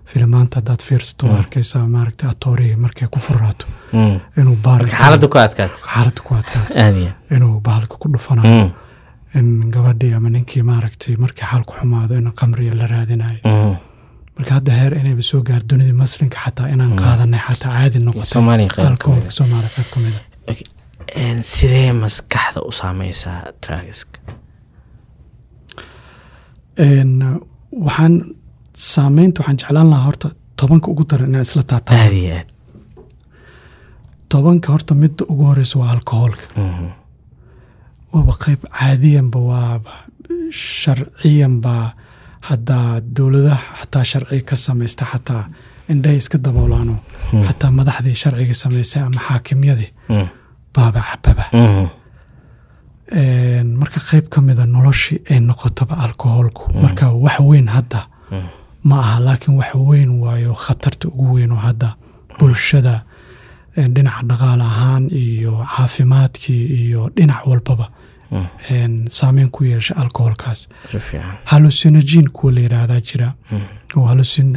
filimaanta 0.05 0.59
haddaad 0.59 0.81
fiirsato 0.87 1.27
waa 1.27 1.37
arkaysaa 1.43 1.87
maaragta 1.87 2.29
atoorihii 2.29 2.75
markay 2.75 3.07
ku 3.07 3.19
furaato. 3.19 3.65
Inuu 4.37 4.55
xaaladda 5.93 6.21
ku 6.27 6.33
adkaato 6.35 6.73
inuu 7.35 7.59
bahalka 7.59 7.95
ku 8.01 8.07
dhufanayo. 8.13 8.71
In 9.35 9.71
gabadhii 9.73 10.13
ama 10.13 10.29
ninkii 10.29 10.63
maaragtay 10.63 11.15
markii 11.23 11.45
xaalku 11.51 11.73
xumaado 11.79 12.15
in 12.17 12.31
qamriga 12.39 12.73
la 12.75 12.87
raadinayo 12.87 13.39
marka 14.37 14.51
hadda 14.57 14.71
heer 14.79 14.93
inayba 14.99 15.23
soo 15.29 15.41
gaar 15.47 15.61
dunidii 15.69 15.97
maslinka 16.03 16.37
xataa 16.45 16.67
inaan 16.73 16.93
qaadanay 17.01 17.41
xataa 17.47 17.71
caadi 17.77 17.99
noqotay. 18.05 18.31
Sidee 21.55 21.91
maskaxda 22.03 22.59
u 22.69 22.71
saameysaa 22.79 23.39
tragiska 23.63 24.19
waxaan 27.85 28.13
saameynta 28.93 29.39
waxaan 29.41 29.57
jeclaan 29.61 29.89
lahaa 29.89 30.05
horta 30.05 30.27
tobanka 30.59 30.87
ugu 30.91 31.03
daran 31.09 31.29
inaan 31.29 31.41
isla 31.47 31.63
taataa 31.71 31.97
aad 32.03 32.13
iyo 32.13 32.35
aad. 32.37 32.49
Tobanka 34.29 34.67
horta 34.71 34.93
midda 34.95 35.23
ugu 35.31 35.43
horeysa 35.49 35.79
waa 35.79 35.91
alkoholka. 35.95 36.45
Waaba 38.13 38.33
qeyb 38.43 38.61
caadiyanba 38.79 39.39
waaba 39.49 39.91
sharciyanba 40.51 41.73
haddaa 42.49 42.99
dowladaha 43.15 43.63
xataa 43.79 44.03
sharciga 44.11 44.45
ka 44.49 44.55
samaysta 44.65 45.03
xataa 45.11 45.43
indhahay 45.91 46.17
iska 46.21 46.37
daboolaano 46.45 46.95
xataa 47.47 47.71
madaxdii 47.79 48.15
sharciga 48.23 48.53
samaysay 48.63 49.01
ama 49.07 49.19
xaakimyadii. 49.27 49.89
Baaba 50.75 51.01
cababa 51.09 51.45
marka 53.81 53.99
qeyb 54.09 54.29
ka 54.29 54.41
mida 54.41 54.65
noloshii 54.65 55.19
ay 55.29 55.39
noqotoba 55.39 55.95
alkoholku. 56.05 56.63
Marka 56.83 57.05
wax 57.13 57.39
weyn 57.39 57.67
hadda 57.67 58.07
ma 58.83 58.95
aha 58.99 59.19
laakiin 59.19 59.55
wax 59.57 59.75
weyn 59.75 60.09
waayo 60.23 60.53
khatarta 60.53 61.07
ugu 61.07 61.33
weyn 61.35 61.51
oo 61.51 61.55
hadda 61.67 61.95
bulshada 62.39 63.03
dhinaca 63.75 64.23
dhaqaale 64.29 64.63
ahaan 64.63 65.03
iyo 65.11 65.53
caafimaadkii 65.75 66.63
iyo 66.81 67.09
dhinac 67.15 67.45
walbaba 67.47 67.89
saameyn 69.09 69.49
ku 69.49 69.63
yeesha 69.63 69.95
alkoholkaas. 69.95 70.67
Hallucinogin 71.45 72.29
kuwa 72.29 72.51
la 72.53 72.59
yidhaahdaa 72.61 73.01
jira. 73.01 73.33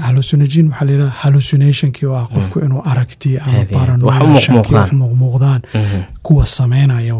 Hallucinogin 0.06 0.66
waxaa 0.68 0.84
la 0.86 0.92
yidhahda 0.92 1.10
hallucinationkii 1.22 2.06
oo 2.08 2.16
ah 2.16 2.26
qofku 2.34 2.58
inuu 2.60 2.82
aragti 2.84 3.38
ama 3.38 3.64
paranoyaashankii 3.72 4.74
wax 4.74 4.92
muuqmuuqdaan 4.92 5.60
kuwa 6.22 6.46
sameynaya 6.46 7.14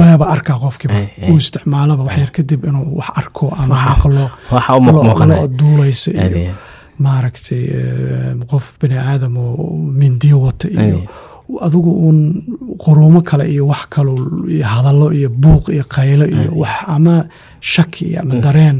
waaba 0.00 0.26
arkaa 0.28 0.58
qofkiiba. 0.64 0.94
Uu 1.30 1.36
isticmaalaba 1.36 2.02
wax 2.04 2.18
yar 2.18 2.30
kadib 2.30 2.64
inuu 2.64 2.96
wax 2.98 3.08
arko 3.14 3.54
ama 3.58 3.74
maqlo 3.88 4.30
lo 5.26 5.48
duulayso 5.48 6.10
iyo 6.10 6.54
maaragtay 7.06 7.62
qof 8.50 8.64
bani 8.80 8.96
aadam 8.98 9.36
oo 9.36 9.76
mindiyo 10.00 10.40
wata 10.46 10.68
iyo 10.68 10.98
adigu 11.66 11.90
uun 12.04 12.18
quruumo 12.84 13.20
kale 13.22 13.44
iyo 13.54 13.66
wax 13.66 13.82
kalo 13.94 14.12
iyo 14.54 14.64
hadallo 14.74 15.06
iyo 15.18 15.28
buuq 15.42 15.64
iyo 15.76 15.84
qaylo 15.96 16.24
iyo 16.36 16.50
wax 16.62 16.74
ama 16.86 17.14
shaki 17.60 18.16
ama 18.16 18.34
dareen. 18.44 18.78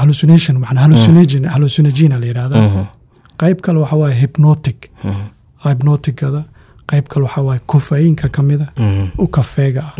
Hallucination 0.00 1.44
hallucinogena 1.52 2.18
la 2.20 2.26
yidhahda 2.26 2.56
qayb 3.40 3.58
kale 3.64 3.78
waxa 3.78 3.96
waaye 3.96 4.14
hypnotic. 4.22 4.90
Hypnoticada. 5.64 6.44
Qayb 6.86 7.06
kale 7.08 7.24
waxaa 7.26 7.42
waaye 7.48 7.60
kofayinka 7.66 8.28
ka 8.28 8.42
mida 8.42 8.66
u 9.18 9.26
kafeega 9.26 9.82
ah 9.82 9.94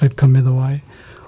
qayb 0.00 0.12
ka 0.16 0.26
mida 0.26 0.50
waaye. 0.50 0.80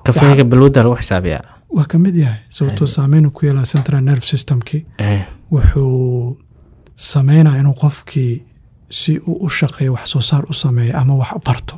Kafeega 0.04 0.44
balwadda 0.44 0.82
lagu 0.82 0.96
xisaabiyaa 0.96 1.44
waa 1.76 1.84
ka 1.90 1.98
mid 1.98 2.14
yahay 2.16 2.38
sababtoo 2.56 2.86
saameyn 2.96 3.30
ku 3.30 3.46
yeelaa 3.46 3.66
central 3.72 4.02
nerve 4.08 4.24
systemkii. 4.32 4.82
Wuxuu 5.52 6.38
sameynaa 7.12 7.56
inuu 7.60 7.74
qofkii 7.82 8.32
si 8.90 9.12
uu 9.28 9.36
u 9.46 9.48
shaqeeyo 9.58 9.92
wax 9.96 10.06
soo 10.12 10.20
saar 10.20 10.44
u 10.50 10.54
sameeyo 10.54 10.98
ama 11.00 11.14
wax 11.14 11.32
barto. 11.46 11.76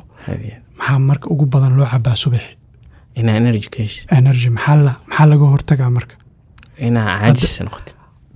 Maxaa 0.77 0.99
marka 0.99 1.27
ugu 1.33 1.45
badan 1.45 1.73
loo 1.77 1.85
cabaa 1.91 2.15
subaxi 2.15 2.51
energy 4.17 4.49
maxaa 4.49 5.25
laga 5.31 5.45
hortagaa 5.53 5.89
marka? 5.97 6.15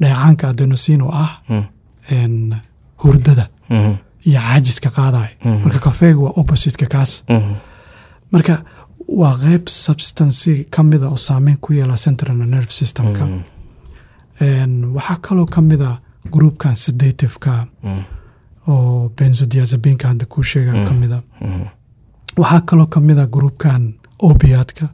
Dheecaanka 0.02 0.48
adenosiin 0.50 1.02
oo 1.02 1.12
ah 1.24 1.32
hurdada. 3.04 3.46
Iyo 4.28 4.40
caajiska 4.40 4.90
qaadayo. 4.98 5.34
Marka 5.64 5.80
kafeega 5.80 6.20
waa 6.20 6.34
oppositeka 6.40 6.86
kaas. 6.98 7.12
Marka 8.32 8.54
waa 9.20 9.36
qeyb 9.38 9.68
substancy 9.68 10.64
ka 10.70 10.84
mida 10.84 11.08
oo 11.10 11.18
saameyn 11.18 11.58
ku 11.62 11.74
yeela 11.74 11.96
central 11.98 12.38
nerve 12.38 12.72
systemka. 12.72 13.28
Waxaa 14.96 15.18
kaloo 15.22 15.46
ka 15.46 15.62
mida 15.62 15.98
groupkan 16.32 16.76
sedativeka 16.76 17.68
oo 18.68 19.10
benzodiazabinka 19.18 20.08
hadda 20.08 20.26
kuu 20.26 20.44
sheega 20.44 20.86
ka 20.88 20.94
mida. 20.94 21.22
Waxaa 22.38 22.62
kaloo 22.62 22.88
ka 22.88 23.00
mida 23.00 23.28
groupkan 23.28 23.94
obiadka 24.20 24.90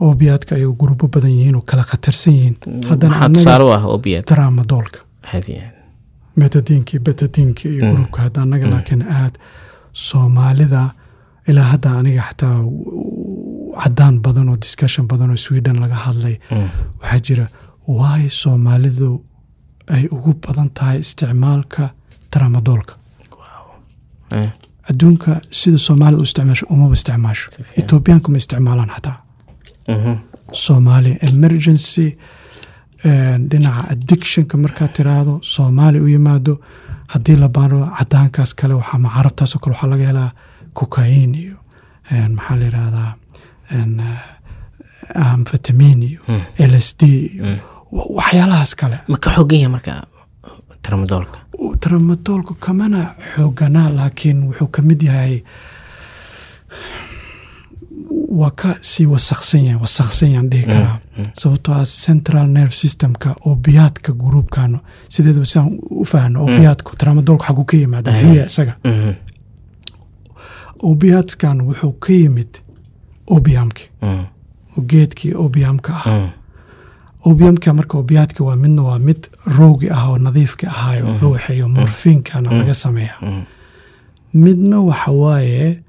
obiyaadka 0.00 0.54
ay 0.54 0.64
gurubo 0.80 1.08
badan 1.08 1.30
yihiin 1.30 1.56
oo 1.56 1.62
kala 1.66 1.82
khatarsan 1.82 2.32
yihiin. 2.34 2.56
Haddana 2.88 3.16
ah 3.16 3.82
hadiya 5.22 5.72
metadiinka 6.36 6.90
iyo 6.92 7.00
betadiinka 7.02 7.68
iyo 7.68 8.06
hadda 8.16 8.42
anaga 8.42 8.66
laakiin 8.70 9.02
aad 9.02 9.34
soomaalida 9.92 10.90
ilaa 11.48 11.66
hadda 11.72 11.90
aniga 12.00 12.22
xataa 12.28 12.56
cadaan 13.82 14.14
badan 14.24 14.48
oo 14.52 14.56
discussion 14.66 15.04
badan 15.10 15.30
oo 15.30 15.36
sweden 15.46 15.76
laga 15.82 15.94
hadlay 16.06 16.36
waxaa 17.00 17.20
jira 17.26 17.46
waay 17.98 18.24
soomaalidu 18.40 19.10
ay 19.94 20.04
ugu 20.16 20.32
badan 20.46 20.68
tahay 20.76 20.98
isticmaalka 21.04 21.84
tramadoolka 22.32 22.94
Eh, 24.38 24.50
adduunka 24.90 25.30
sida 25.58 25.78
soomaalida 25.86 26.20
u 26.20 26.24
isticmaasho 26.28 26.66
umaba 26.74 26.92
isticmaasho. 26.98 27.46
Etoobiyaanka 27.80 28.28
ma 28.32 28.36
isticmaalaan 28.42 28.90
xataa. 28.96 29.16
Mhm, 29.94 30.12
soomaali 30.64 31.12
emergency 31.30 32.06
eh, 33.08 33.36
dhinaca 33.50 33.82
addictionka 33.92 34.54
markaad 34.64 34.92
tiraahdo 34.96 35.34
soomaali 35.54 35.98
u 36.00 36.08
yimaado 36.14 36.54
haddii 37.12 37.36
la 37.42 37.48
baaro 37.56 37.78
cadaankaas 37.98 38.50
kale 38.58 38.74
waxaa 38.80 38.98
ma 39.04 39.08
carabtaasoo 39.16 39.58
kale 39.62 39.72
waxaa 39.74 39.90
laga 39.92 40.06
helaa 40.10 40.30
cocaine 40.80 41.34
iyo 41.44 41.56
maxaa 42.36 42.56
la 42.60 42.64
yidhahdaa 42.64 43.10
en, 43.78 44.00
eh, 44.00 45.18
iyo 46.10 46.20
l 46.70 46.74
s 46.74 46.96
d 47.00 47.02
iyo 47.06 47.44
wa- 47.92 48.06
waxyaalahaas 48.18 48.72
kale. 48.80 48.98
Ma 49.08 49.16
ka 49.18 49.30
xogan 49.36 49.58
yahay 49.60 49.72
marka 49.76 49.92
tramadoolka 50.82 51.38
tramadoolku 51.82 52.54
kamana 52.54 53.00
xooganaa 53.34 53.88
laakiin 53.98 54.38
wuxuu 54.48 54.68
ka 54.74 54.82
mid 54.82 55.02
yahay 55.02 55.42
waa 58.28 58.50
ka 58.50 58.74
sii 58.80 59.06
wasaksan 59.06 59.64
yahay 59.64 59.80
wasaksan 59.80 60.30
yaan 60.32 60.50
dhihi 60.50 60.64
karaa. 60.66 60.98
sababtoo 61.34 61.74
ah 61.74 61.84
central 62.06 62.46
nerve 62.46 62.72
systemka 62.82 63.34
obiyaadka 63.50 64.12
gruubkan 64.12 64.80
sideedaba 65.08 65.44
sidaan 65.44 65.68
u 65.90 66.04
fahno 66.04 66.44
obiyaadku 66.44 66.96
tramadoolku 66.96 67.44
xaguu 67.44 67.64
ka 67.64 67.76
yimaada 67.76 68.10
muxuu 68.12 68.34
yahay 68.34 68.46
isaga 68.46 68.74
obiyaadkan 70.82 71.60
wuxuu 71.60 71.92
ka 71.92 72.12
yimid 72.12 72.52
obiamki 73.26 73.90
mhm, 74.02 74.24
oo 74.76 74.82
geedkii 74.90 75.34
obiamka 75.34 75.92
ah 76.04 76.08
mhm, 76.18 76.28
obiamka 77.24 77.74
marka 77.74 77.98
obiyaadka 77.98 78.44
waa 78.44 78.56
midna 78.56 78.82
waa 78.82 78.98
mid 78.98 79.26
roogi 79.58 79.90
ah 79.90 80.08
oo 80.10 80.18
nadiifka 80.18 80.66
ahaayo 80.68 81.04
la 81.22 81.28
waxeeyo 81.28 81.68
morfiinkana 81.68 82.50
laga 82.58 82.74
sameeya. 82.74 83.14
Mhm. 83.22 83.42
midna 84.34 84.80
waxa 84.80 85.10
waaye 85.12 85.82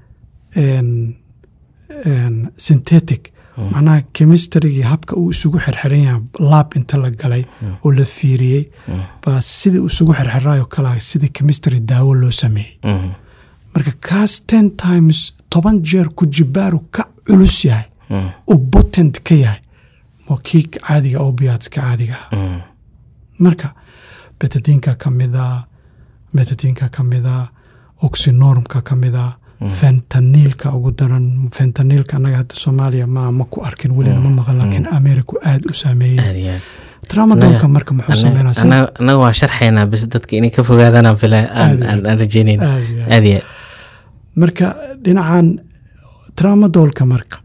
synthetic 2.56 3.32
macnaha 3.72 4.02
chemistrygii 4.14 4.82
habka 4.82 5.16
uu 5.16 5.32
isugu 5.32 5.60
xirxiran 5.60 6.00
yahay 6.04 6.22
laab 6.40 6.74
inta 6.76 6.98
la 6.98 7.10
galay 7.12 7.44
oo 7.84 7.92
la 7.92 8.06
fiiriyey. 8.06 8.70
Baa 9.26 9.42
sidii 9.42 9.86
isugu 9.86 10.14
xirxiraayo 10.14 10.66
kala 10.66 11.00
sida 11.00 11.28
chemistry 11.28 11.80
daawo 11.80 12.14
loo 12.16 12.32
sameeyey 12.32 12.78
marka 13.74 13.92
kaas 14.08 14.34
ten 14.50 14.72
times 14.86 15.34
toban 15.50 15.82
jeer 15.90 16.08
ku 16.18 16.26
jibaaru 16.26 16.80
ka 16.92 17.04
culus 17.28 17.66
yahay 17.66 17.86
mhm, 18.10 18.30
uu 18.52 18.58
potent 18.72 19.20
ka 19.28 19.36
yahay 19.36 19.62
waa 20.30 20.40
kii 20.44 20.64
caadiga 20.74 21.20
obiyaadska 21.30 21.82
caadiga 21.82 22.18
ah. 22.32 22.36
Mhm. 22.36 22.60
marka 23.40 23.68
betadiinka 24.40 24.96
ka 25.02 25.10
mida 25.12 25.46
metadiinka 26.34 26.90
ka 26.96 27.04
mida 27.04 27.36
oxynormka 28.02 28.82
ka 28.82 28.96
mida 28.96 29.26
fentaniilka 29.80 30.72
ugu 30.78 30.92
daran 31.00 31.26
fentaniilka 31.58 32.16
annaga 32.18 32.38
hadda 32.42 32.56
soomaaliya 32.56 33.08
ma 33.08 33.32
ma 33.32 33.44
ku 33.52 33.62
arkin 33.70 33.92
welina 33.98 34.20
ma 34.26 34.30
maqan 34.40 34.58
laakiin 34.62 34.88
ameriku 35.00 35.36
aad 35.44 35.62
u 35.72 35.74
saameeyey. 35.74 36.60
Tramadolka 37.08 37.68
marka 37.68 37.94
muxuu 37.94 38.16
sameynaa 38.16 38.54
annaga 39.00 39.18
waan 39.24 39.34
sharxaynaa 39.42 39.86
bis 39.92 40.06
dadka 40.14 40.36
inay 40.40 40.52
ka 40.56 40.64
fogaadaan 40.64 41.06
aan 41.10 41.18
fila 41.22 41.40
aan 41.60 42.20
rajeynayna 42.24 42.64
aad 43.16 43.26
iyo 43.26 43.38
aad. 43.38 43.44
Marka 44.42 44.66
dhinacan 45.04 45.48
tramadolka 46.38 47.04
marka 47.14 47.38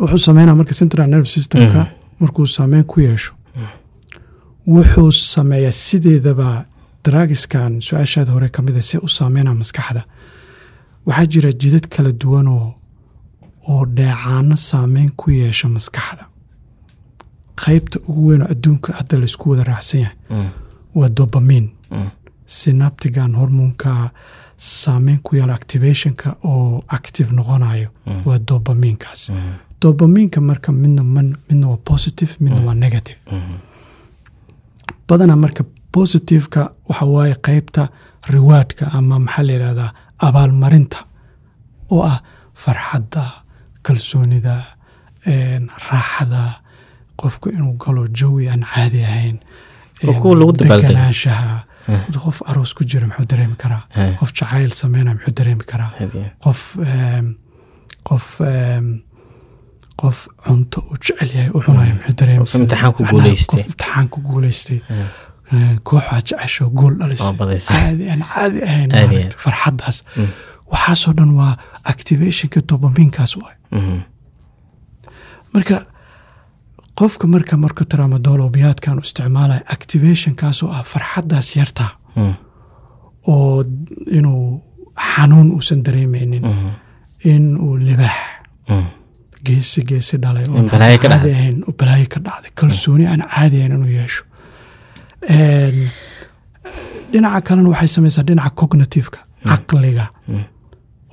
wuxuu 0.00 0.18
sameynaa 0.28 0.54
marka 0.60 0.74
central 0.80 1.06
nerve 1.12 1.28
systemka 1.36 1.80
markuu 2.20 2.46
saameyn 2.56 2.84
ku 2.90 3.00
yeesho. 3.00 3.32
Wuxuu 4.74 5.12
sameeyaa 5.12 5.72
sideedaba 5.72 6.48
dragiskan 7.04 7.72
su'aashaada 7.86 8.32
hore 8.32 8.48
ka 8.48 8.62
mid 8.62 8.76
a 8.76 8.82
see 8.82 8.98
u 9.06 9.08
saameynaa 9.08 9.54
maskaxda. 9.62 10.02
Waxaa 11.06 11.26
jira 11.32 11.50
jidad 11.62 11.86
kala 11.94 12.10
duwan 12.22 12.48
oo 12.48 12.74
oo 13.68 13.84
dheecaano 13.96 14.56
saameyn 14.56 15.10
ku 15.16 15.30
yeesha 15.30 15.68
maskaxda. 15.68 16.24
Qaybta 17.64 17.98
ugu 18.08 18.26
weyn 18.28 18.42
oo 18.42 18.48
adduunka 18.54 18.92
hadda 18.98 19.18
laysku 19.22 19.50
wada 19.50 19.64
raacsan 19.64 20.00
yahay 20.00 20.16
waa 20.94 21.08
dobamin 21.16 21.66
synaptigan 22.46 23.32
hormoonka 23.40 24.10
saameyn 24.56 25.18
ku 25.22 25.36
yeela 25.36 25.54
activationka 25.54 26.36
oo 26.44 26.82
active 26.88 27.30
noqonayo 27.32 27.88
waa 28.24 28.38
dobaminkaas 28.48 29.30
dobaminka 29.82 30.40
marka 30.40 30.72
midna 30.72 31.02
midna 31.48 31.66
waa 31.68 31.76
positive 31.90 32.32
midna 32.40 32.60
waa 32.66 32.74
negative. 32.74 33.18
Badanaa 35.08 35.36
marka 35.36 35.64
positiveka 35.92 36.70
waxa 36.88 37.04
waaye 37.06 37.34
qeybta 37.46 37.88
riwaadhka 38.34 38.84
ama 38.92 39.18
maxaa 39.18 39.42
la 39.46 39.52
yidhahdaa 39.52 39.90
abaalmarinta 40.26 40.98
oo 41.90 42.02
ah 42.12 42.18
farxadda 42.62 43.22
kalsoonida 43.82 44.54
raaxada 45.90 46.42
qofku 47.20 47.48
inuu 47.48 47.72
galo 47.82 48.06
jawi 48.18 48.48
aan 48.48 48.62
caadi 48.74 49.00
ahayn 49.04 49.38
deganaanshaha 50.82 51.64
qof 52.26 52.38
aroos 52.50 52.72
ku 52.76 52.84
jira 52.84 53.06
muxuu 53.06 53.26
dareemi 53.32 53.56
karaa? 53.62 53.82
Eh. 53.96 54.14
qof 54.18 54.30
jacayl 54.38 54.72
sameynaya 54.80 55.14
muxuu 55.18 55.34
dareemi 55.38 55.64
karaa? 55.72 55.92
Qof 56.44 56.60
em, 56.86 57.26
qof 58.08 58.26
em, 58.40 58.86
qof 60.00 60.18
cunto 60.44 60.80
uu 60.90 60.96
jecel 61.04 61.30
yahay 61.36 61.50
u 61.56 61.60
cunayo 61.66 61.94
muxuu 61.98 62.16
dareemi 62.20 62.44
Qof 62.44 63.66
imtixaan 63.70 64.08
ku 64.12 64.20
guuleystay. 64.28 64.80
Eh, 65.52 65.76
kooxaa 65.86 66.20
jecesho 66.28 66.70
gool 66.78 66.94
Oo 66.94 66.98
dhalisay 66.98 67.36
caadi 67.70 68.04
aan 68.10 68.22
caadi 68.32 68.60
ahayn 68.68 68.90
Caadi 68.90 69.14
maaragtay, 69.14 69.38
farxaddaas. 69.44 69.98
Waxaasoo 70.72 71.12
dhan 71.18 71.30
waa 71.38 71.54
activationka 71.92 72.60
dobaminkaas 72.68 73.32
waay 73.40 73.54
Mhm, 73.78 74.00
marka 75.54 75.76
qofka 76.98 77.26
marka 77.26 77.56
marka 77.56 77.84
tramadol 77.84 78.40
obiyaadkan 78.40 78.98
isticmaalaya 79.04 79.62
activationkaasoo 79.74 80.70
ah 80.76 80.82
farxaddaas 80.92 81.56
yartaa 81.56 81.90
mhm, 82.16 82.32
oo 83.26 83.64
inuu 84.18 84.62
xanuun 85.14 85.48
uusan 85.56 85.82
dareemeynin 85.84 86.42
mhm, 86.42 86.68
in 87.24 87.44
uu 87.60 87.76
libaax 87.88 88.16
mhm. 88.68 88.86
geesi 89.46 89.84
geesi 89.84 90.16
dhalay 90.22 90.44
oo 90.48 90.62
caadi 90.70 91.30
ahayn 91.32 91.56
balaayo 91.78 92.06
ka 92.14 92.20
dhacday 92.26 92.50
kalsooni 92.60 93.06
aan 93.06 93.22
caadi 93.34 93.56
ahayn 93.60 93.72
inuu 93.78 93.92
yeesho. 93.98 94.24
Dhinaca 97.12 97.40
kalena 97.46 97.68
waxay 97.68 97.88
samaysaa 97.88 98.24
dhinaca 98.28 98.50
cognitiveka 98.60 99.18
caqliga 99.44 100.06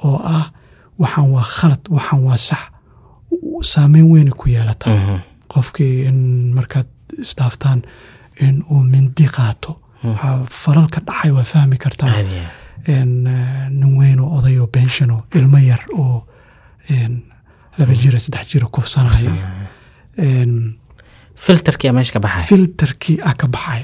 oo 0.03 0.17
ah 0.35 0.45
waxaan 1.01 1.29
waa 1.35 1.45
khalad 1.57 1.83
waxaan 1.95 2.23
waa 2.27 2.37
sax 2.37 2.63
saameyn 3.73 4.07
weyna 4.13 4.31
ku 4.39 4.49
yeelataa 4.49 5.19
qofkii 5.53 6.05
in 6.09 6.19
markaad 6.57 6.87
isdhaaftaan 7.25 7.81
in 8.45 8.55
uu 8.71 8.83
mindi 8.93 9.25
qaato 9.37 9.71
waxaa 10.03 10.35
falalka 10.61 10.99
dhacay 11.07 11.31
waa 11.37 11.43
fahmi 11.53 11.77
kartaa 11.85 12.13
eh, 12.19 13.03
nin 13.79 13.97
weyn 13.99 14.19
oo 14.19 14.29
oday 14.37 14.57
oo 14.59 14.67
benshan 14.77 15.11
oo 15.15 15.21
ilmo 15.39 15.57
yar 15.69 15.83
oo 15.97 16.17
laba 17.77 17.93
jira 18.01 18.19
saddex 18.19 18.45
jira 18.53 18.67
kufsanayo 18.75 19.31
filterkii 21.45 21.91
meesha 21.91 22.13
ka 22.13 22.19
baxay 22.25 22.45
filterkii 22.49 23.17
ah 23.29 23.33
ka 23.37 23.47
baxay 23.47 23.83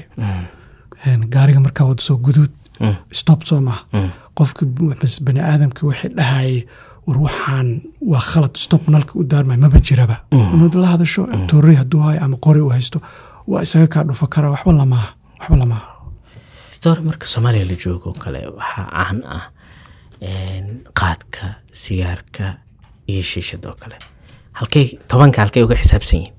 gaariga 1.34 1.60
markaa 1.66 1.86
wada 1.90 2.02
soo 2.02 2.18
guduud 2.18 2.50
Mm. 2.80 2.94
stop 3.12 3.42
soo 3.44 3.60
maha 3.60 3.84
Mm. 3.92 4.10
bs- 4.36 5.20
bani 5.24 5.40
aadamka 5.40 5.86
waxay 5.86 6.10
dhahayay 6.18 6.64
war 7.06 7.18
waxaan 7.26 7.68
waa 8.12 8.20
khalad 8.30 8.54
stop 8.64 8.82
nalka 8.88 9.12
u 9.20 9.24
daarmay 9.32 9.56
maba 9.64 9.78
jiraba. 9.88 10.16
Inaad 10.32 10.74
la 10.82 10.86
hadasho 10.94 11.22
toorey 11.50 11.76
hadduu 11.80 12.00
hayo 12.06 12.20
ama 12.24 12.36
qori 12.46 12.60
u 12.60 12.68
haysto 12.74 12.98
waa 13.46 13.62
isaga 13.66 13.86
kaa 13.94 14.04
dhufa 14.08 14.26
karaa 14.34 14.50
waxba 14.54 14.72
lamaha 14.80 15.08
waxba 15.40 15.56
lamaha 15.62 15.86
story 16.76 17.00
marka 17.08 17.26
soomaaliya 17.32 17.64
la 17.70 17.76
joogo 17.84 18.08
oo 18.10 18.18
kale 18.22 18.40
waxaa 18.58 18.86
caan 18.96 19.18
ah 19.36 19.44
qaadka 21.00 21.44
sigaarka 21.82 22.44
iyo 23.10 23.22
shiishada 23.30 23.68
oo 23.70 23.76
kale. 23.82 23.96
Halkay 24.58 24.86
tobanka 25.08 25.38
halkay 25.42 25.62
uga 25.66 25.76
xisaabsan 25.82 26.18
yihiin. 26.20 26.34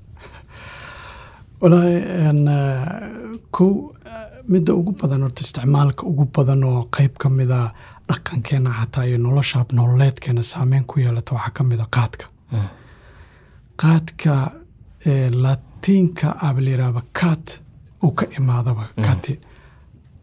Walaahi 1.60 1.88
kow 3.56 3.70
midda 4.48 4.74
ugu 4.74 4.92
badan 4.92 5.22
horta 5.22 5.40
isticmaalka 5.44 6.02
ugu 6.06 6.24
badan 6.34 6.64
oo 6.64 6.82
qeyb 6.96 7.16
ka 7.18 7.28
mida 7.28 7.72
dhaqankeena 8.08 8.70
xataa 8.78 9.04
iyo 9.06 9.18
nolosha 9.18 9.64
nololeedkeena 9.72 10.42
saameyn 10.42 10.84
ku 10.84 11.00
yeelata 11.00 11.34
waxaa 11.34 11.50
ka 11.56 11.64
mida 11.64 11.86
qaadka. 11.96 12.24
Qaadka 13.76 14.52
Eh, 15.04 15.30
latiinka 15.34 16.36
aba 16.40 16.60
la 16.60 16.70
yidhahba 16.70 17.02
cat 17.12 17.60
uu 18.04 18.12
ka 18.12 18.26
imaadaba 18.38 18.84
kati. 19.06 19.34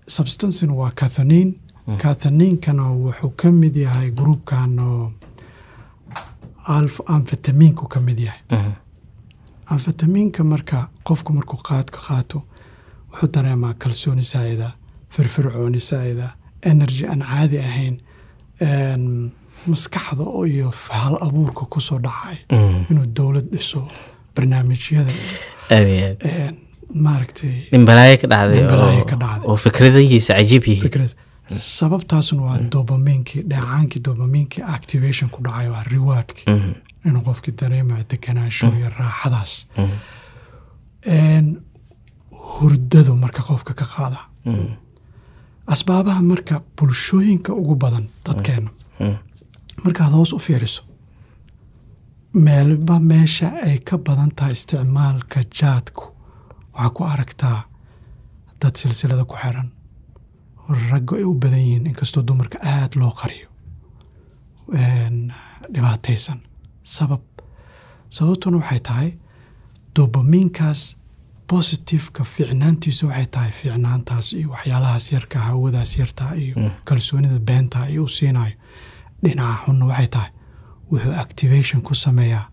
Substancena 0.07 0.73
waa 0.73 0.91
cathanin 0.99 1.49
cathaninkana 2.01 2.83
wuxuu 3.03 3.31
ka 3.35 3.51
mid 3.51 3.75
yahay 3.75 4.11
gruupkan 4.11 4.79
oo 4.79 5.11
alf 6.67 7.01
amfetamiinku 7.05 7.87
ka 7.89 7.99
mid 7.99 8.19
yahay. 8.19 8.39
Mhm. 8.51 8.71
amfetamiinka 9.73 10.43
marka 10.43 10.89
qofku 11.03 11.33
markuu 11.33 11.59
qaadka 11.69 11.99
qaato 12.07 12.43
wuxuu 13.19 13.31
dareemaa 13.35 13.73
kalsooni 13.73 14.23
saa'ida 14.23 14.67
firfircooni 15.15 15.79
saa'ida 15.91 16.27
energy 16.71 17.05
aan 17.11 17.21
caadi 17.31 17.57
ahayn 17.69 17.95
maskaxda 19.67 20.23
iyo 20.47 20.71
hal 21.01 21.15
abuurka 21.27 21.65
ku 21.73 21.79
soo 21.81 21.99
dhacay 21.99 22.37
Mhm. 22.51 22.81
inuu 22.91 23.05
dowlad 23.17 23.47
dhiso 23.53 23.81
barnaamijyada. 24.35 25.11
Aad 25.75 25.87
iyo 25.87 26.05
aad 26.09 26.23
een, 26.23 26.55
maaragtay 27.05 27.55
nin 27.71 27.85
balaayo 27.89 28.17
ka 28.21 28.27
dhacday 28.33 28.59
Nin 28.59 28.67
balaayo 28.73 28.99
oo- 29.01 29.09
ka 29.11 29.15
dhacday. 29.23 29.47
oo 29.49 29.55
fikradihiisa 29.65 30.33
cajiib 30.37 30.63
yihiin 30.67 30.83
fikrad 30.87 31.11
sababtaasna 31.79 32.41
waa 32.47 32.57
dopaminkii 32.73 33.43
dheecaankii 33.51 34.01
dopaminkii 34.07 34.63
activation 34.77 35.29
ku 35.33 35.39
dhacay 35.47 35.67
waa 35.73 35.83
rewardkii. 35.93 36.47
Mhm. 36.55 36.71
inuu 37.07 37.21
qofkii 37.27 37.53
dareemayo 37.61 38.03
deganaansho 38.11 38.65
iyo 38.79 38.89
raaxadaas 38.99 39.51
hurdadu 42.53 43.15
marka 43.23 43.41
qofka 43.47 43.73
ka 43.79 43.85
qaada. 43.93 44.19
Mhm. 44.45 44.67
asbaabaha 45.73 46.21
marka 46.31 46.55
bulshooyinka 46.77 47.51
ugu 47.61 47.75
badan 47.83 48.05
dadkeena. 48.25 48.69
Mhm. 48.99 49.15
markaad 49.83 50.11
hoos 50.17 50.33
u 50.33 50.39
fiiriso 50.45 50.81
meelba 52.45 52.95
meesha 52.99 53.47
ay 53.67 53.77
ka 53.87 53.97
badan 53.97 54.31
tahay 54.37 54.53
isticmaalka 54.57 55.39
jaadku 55.59 56.03
waxaa 56.73 56.89
ku 56.95 57.03
aragtaa 57.13 57.59
dad 58.61 58.73
silsilada 58.79 59.25
ku 59.29 59.35
xiran 59.41 59.69
raggu 60.91 61.13
ay 61.19 61.23
u 61.23 61.33
badan 61.43 61.59
yihiin 61.65 61.87
inkastoo 61.89 62.23
dumarka 62.27 62.57
aada 62.73 62.95
loo 62.99 63.13
qariyo. 63.19 63.47
Dhibaataysan 65.73 66.39
sabab. 66.83 67.21
Sababtuna 68.09 68.57
waxay 68.57 68.79
tahay 68.87 69.09
dobaminkaas 69.95 70.81
positiveka 71.51 72.23
fiicnaantiisa 72.33 73.07
waxay 73.07 73.25
tahay 73.33 73.51
fiicnaantaas 73.59 74.27
iyo 74.33 74.49
waxyaalahaas 74.53 75.05
yarka 75.11 75.39
hawadaas 75.39 75.91
yartaa 76.01 76.33
iyo 76.35 76.55
kalsoonida 76.87 77.39
beenta 77.39 77.79
iyo 77.89 78.03
u 78.03 78.09
siinayo. 78.09 78.55
Dhinaca 79.23 79.57
xunna 79.65 79.85
waxay 79.91 80.07
tahay 80.07 80.31
wuxuu 80.91 81.13
activation 81.25 81.81
ku 81.81 81.93
sameeyaa 81.95 82.45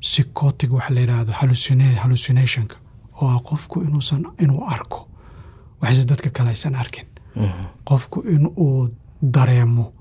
psychotic 0.00 0.70
waxa 0.72 0.94
la 0.94 1.00
yidhaahdo 1.00 1.32
hallucina- 1.32 1.96
hallucinationka 2.02 2.76
oo 3.20 3.28
ah 3.28 3.40
qofku 3.48 3.76
inuusan 3.86 4.22
inuu 4.42 4.64
arko. 4.74 5.08
Waxayse 5.80 6.04
dadka 6.10 6.30
kale 6.30 6.48
aysan 6.50 6.74
arkin. 6.74 7.06
Mhm. 7.36 7.64
qofku 7.88 8.18
inuu 8.34 8.88
dareemo 9.34 9.92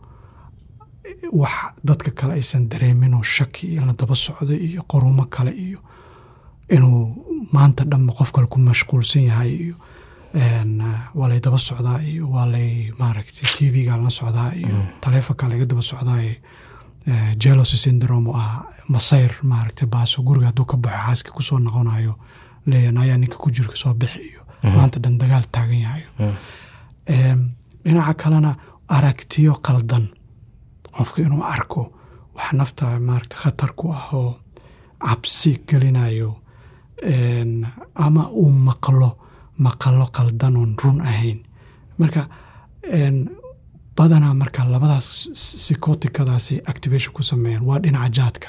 wax 1.42 1.52
dadka 1.84 2.12
kale 2.12 2.34
aysan 2.34 2.70
dareeminoo 2.70 3.24
shaki 3.24 3.68
iyo 3.68 3.86
la 3.86 3.94
daba 3.94 4.16
socdo 4.16 4.54
iyo 4.54 4.82
qorumo 4.92 5.26
kale 5.26 5.52
iyo 5.52 5.80
inuu 6.76 7.02
maanta 7.56 7.84
dhanba 7.92 8.14
qof 8.18 8.32
kale 8.32 8.48
ku 8.48 8.58
mashquulsan 8.60 9.24
yahay 9.30 9.52
iyo 9.66 9.76
waa 11.18 11.28
lay 11.30 11.40
daba 11.40 11.58
socdaa 11.58 12.00
iyo 12.02 12.26
waa 12.34 12.46
lay 12.54 12.92
maaragtay 13.00 13.48
tv-ga 13.58 13.98
la 13.98 14.10
socdaa 14.10 14.52
iyo 14.62 14.78
taleefonka 15.02 15.48
laga 15.50 15.66
daba 15.66 15.82
socdaa 15.82 16.20
eh, 16.22 17.36
jealousy 17.42 17.78
syndrome 17.78 18.30
oo 18.30 18.36
ah 18.38 18.66
masayr 18.94 19.32
maaragtay 19.44 19.88
baaso 19.88 20.22
guriga 20.28 20.48
hadduu 20.50 20.66
ka 20.66 20.78
baxo 20.78 21.00
xaaska 21.06 21.30
ku 21.36 21.42
soo 21.44 21.60
noqonayo 21.60 22.14
leeyan 22.70 22.98
ayaa 22.98 23.18
ninka 23.18 23.38
ku 23.38 23.52
jirka 23.52 23.76
soo 23.76 23.94
bixi? 23.94 24.20
iyo 24.30 24.42
maanta 24.78 25.00
dhan 25.04 25.18
dagaal 25.22 25.46
taagan 25.52 25.80
yahay. 25.86 26.04
Em, 27.06 27.40
dhinaca 27.84 28.14
kalena 28.22 28.52
aragtiyo 28.88 29.54
qaldan 29.66 30.06
qofka 30.96 31.22
inuu 31.22 31.44
arko 31.44 31.82
wax 32.36 32.54
nafta 32.54 33.00
maaragta 33.00 33.36
khatar 33.44 33.72
ku 33.76 33.92
ah 33.92 34.08
oo 34.14 34.32
cabsi 35.06 35.52
gelinayo 35.68 36.30
ama 37.96 38.24
uu 38.42 38.50
maqlo 38.68 39.10
maqalo 39.66 40.06
qaldan 40.18 40.56
oon 40.58 40.76
run 40.84 41.02
ahayn. 41.02 41.40
Marka 42.00 42.22
badanaa 43.98 44.34
marka 44.34 44.66
labadaas 44.66 45.08
sikotikadaasay 45.66 46.58
activation 46.72 47.14
ku 47.14 47.24
sameeyaan 47.24 47.66
waa 47.66 47.80
dhinaca 47.84 48.10
jaadka. 48.18 48.48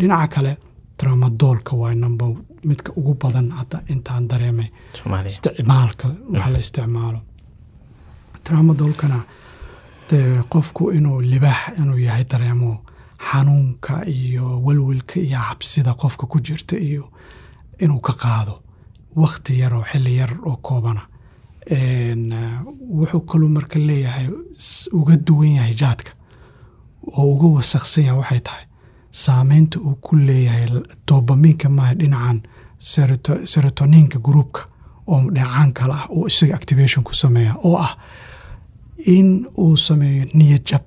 Dhinaca 0.00 0.28
kale 0.34 0.56
tramadoolka 0.98 1.76
waa 1.76 1.94
number 1.94 2.28
midka 2.64 2.92
ugu 2.96 3.14
badan 3.14 3.50
hadda 3.58 3.78
intaan 3.92 4.28
dareemay. 4.28 4.68
Isticmaalka 5.26 6.08
waxa 6.32 6.50
la 6.52 6.58
isticmaalo. 6.58 7.20
Tramadoolkana 8.44 9.20
dee 10.10 10.42
qofku 10.52 10.90
inuu 10.90 11.20
libaax 11.20 11.78
inuu 11.78 11.98
yahay 11.98 12.24
dareemo 12.24 12.80
xanuunka 13.30 14.04
iyo 14.06 14.60
welwelka 14.66 15.20
iyo 15.20 15.38
cabsida 15.48 15.94
qofka 15.94 16.26
ku 16.26 16.38
jirta 16.40 16.76
iyo 16.78 17.10
inuu 17.78 18.00
ka 18.00 18.12
qaado 18.22 18.54
wakti 19.16 19.58
yar 19.60 19.74
oo 19.74 19.84
xilli 19.90 20.16
yar 20.16 20.32
oo 20.48 20.56
koobana. 20.66 21.02
Wuxuu 22.98 23.20
kaluu 23.20 23.48
marka 23.48 23.78
leeyahay 23.78 24.28
uga 24.92 25.16
duwan 25.16 25.54
yahay 25.56 25.74
jaadka. 25.74 26.10
Oo 27.06 27.34
uga 27.34 27.46
wasaksan 27.56 28.04
yahay 28.04 28.18
waxay 28.20 28.40
tahay 28.40 28.64
saameynta 29.10 29.78
uu 29.80 29.94
ku 30.00 30.16
leeyahay 30.16 30.66
dobaminka 31.08 31.68
maaha 31.68 31.94
dhinacan 31.94 32.38
seroto- 32.78 33.46
serotoninka 33.46 34.18
gruupka 34.18 34.60
oo 35.06 35.30
dheecaan 35.34 35.72
kale 35.72 35.92
ah 35.94 36.06
oo 36.10 36.26
isaga 36.26 36.54
activation 36.54 37.04
ku 37.04 37.14
sameeya 37.14 37.54
oo 37.64 37.76
ah 37.86 37.96
in 39.16 39.46
uu 39.58 39.76
sameeyo 39.76 40.24
niyad 40.34 40.64
jab 40.70 40.82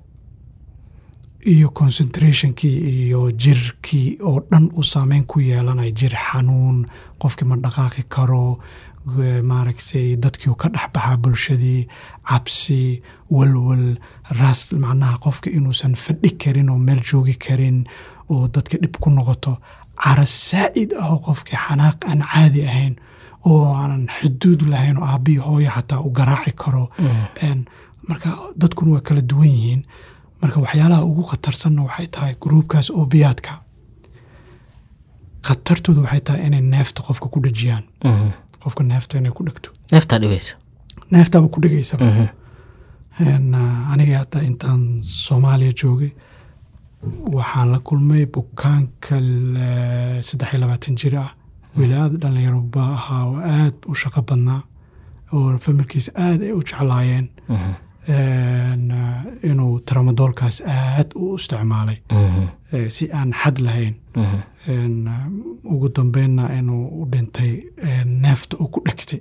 iyo 1.46 1.68
concentrationkii 1.70 2.76
iyo 3.06 3.30
jirkii 3.32 4.18
oo 4.22 4.40
dhan 4.50 4.70
uu 4.76 4.82
saameyn 4.84 5.24
ku 5.24 5.40
yeelanayo 5.40 5.90
jir 5.90 6.14
xanuun 6.26 6.86
qofkii 7.18 7.48
ma 7.48 7.56
dhaqaaqi 7.56 8.02
karo 8.08 8.58
maaragtay 9.42 10.16
dadkii 10.16 10.54
ka 10.58 10.68
dhex 10.68 10.88
baxaa 10.94 11.16
bulshadii 11.16 11.86
cabsi 12.28 13.02
walwal 13.30 13.96
raas 14.38 14.72
macnaha 14.72 15.18
qofka 15.18 15.50
inuusan 15.50 15.94
fadhi 15.94 16.30
karin 16.38 16.70
oo 16.70 16.78
meel 16.78 17.00
joogi 17.00 17.34
karin 17.34 17.84
oo 18.30 18.48
dadka 18.48 18.78
dhib 18.82 18.96
ku 19.00 19.10
noqoto 19.10 19.56
cara 20.04 20.26
saa'id 20.26 20.92
ah 21.00 21.12
oo 21.12 21.18
qofkii 21.26 21.56
xanaaq 21.66 21.98
aan 22.08 22.20
caadi 22.32 22.60
ahayn 22.66 22.94
oo 23.46 23.72
aanan 23.74 24.06
xuduud 24.20 24.62
lahayn 24.72 24.96
oo 24.98 25.04
aabbihi 25.04 25.38
hooyo 25.38 25.70
xataa 25.70 26.00
u 26.06 26.10
garaaci 26.10 26.52
karo. 26.52 26.90
Een, 27.42 27.64
marka 28.08 28.28
dadkuna 28.56 28.92
waa 28.94 29.00
kala 29.00 29.20
duwan 29.20 29.48
yihiin 29.48 29.82
marka 30.42 30.56
waxyaalaha 30.64 31.02
ugu 31.10 31.22
khatarsanna 31.30 31.80
waxay 31.88 32.06
tahay 32.14 32.34
gruubkaas 32.44 32.86
obiyaadka 33.02 33.52
khatartooda 35.46 36.00
waxay 36.04 36.20
tahay 36.26 36.40
inay 36.46 36.60
neefta 36.74 37.00
qofka 37.06 37.26
ku 37.32 37.38
dhejiyaan 37.44 37.84
Mhm. 38.04 38.28
qofka 38.62 38.82
neefta 38.92 39.18
inay 39.18 39.32
ku 39.36 39.42
dhegto 39.46 39.68
neeftaaba 41.12 41.48
ku 41.54 41.58
dhegaysaba 41.62 42.04
Mhm. 42.10 42.26
Aniga 43.92 44.18
hadda 44.22 44.38
intaan 44.48 44.82
soomaaliya 45.02 45.72
joogay 45.80 46.12
waxaan 47.36 47.68
la 47.72 47.78
kulmay 47.88 48.24
bukaanka 48.34 49.16
saddex 50.28 50.48
iyo 50.52 50.58
labaatan 50.62 50.94
jir 51.00 51.16
ah. 51.24 51.30
Wiil 51.76 51.92
aada 51.94 52.16
dhalinyaro 52.22 52.60
ba 52.74 52.82
ahaa 52.96 53.24
oo 53.30 53.36
aada 53.54 53.76
u 53.92 53.94
shaqo 54.02 54.20
badnaa 54.28 54.62
oo 55.32 55.58
familkiisa 55.64 56.10
aada 56.24 56.44
ay 56.48 56.52
u 56.58 56.62
jeclaayeen. 56.68 57.26
Mhm. 57.48 57.58
Een, 57.58 57.74
inuu 59.50 59.80
tramadoolkaas 59.88 60.62
aada 60.66 61.12
u 61.14 61.34
isticmaalay. 61.36 61.96
Eh, 62.72 62.88
si 62.90 63.08
aan 63.12 63.32
xad 63.42 63.58
lahayn. 63.66 63.94
Ah, 64.16 65.26
ugu 65.64 65.88
dambeynna 65.96 66.44
inuu 66.58 66.84
u 67.02 67.06
dhintay 67.12 67.52
eh, 67.86 68.04
neefta 68.04 68.56
uu 68.60 68.68
ku 68.68 68.80
dhegtay. 68.86 69.20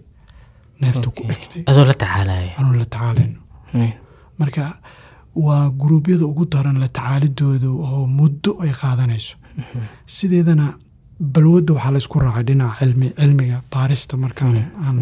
Neefta 0.82 1.10
ku 1.16 1.24
dhegtay. 1.30 1.64
Adoo 1.68 1.86
la 1.86 1.94
tacaalaya 1.94 2.52
anuu 2.60 2.74
la 2.82 2.86
tacaalayno 2.86 3.40
Mhm. 3.74 3.92
marka 4.40 4.64
waa 5.36 5.70
guruubyada 5.82 6.26
ugu 6.26 6.46
daran 6.54 6.80
la 6.84 6.88
tacaalidooda 6.88 7.68
oo 7.70 8.06
muddo 8.20 8.52
ay 8.64 8.72
qaadanayso. 8.82 9.36
Sideedana 10.06 10.66
balwadda 11.34 11.74
waxaa 11.74 11.92
laysku 11.96 12.20
raacay 12.20 12.44
dhinaca 12.48 12.78
cilmi 12.80 13.08
cilmiga 13.20 13.58
baarista 13.74 14.18
markaan 14.18 14.56
aan 14.86 14.98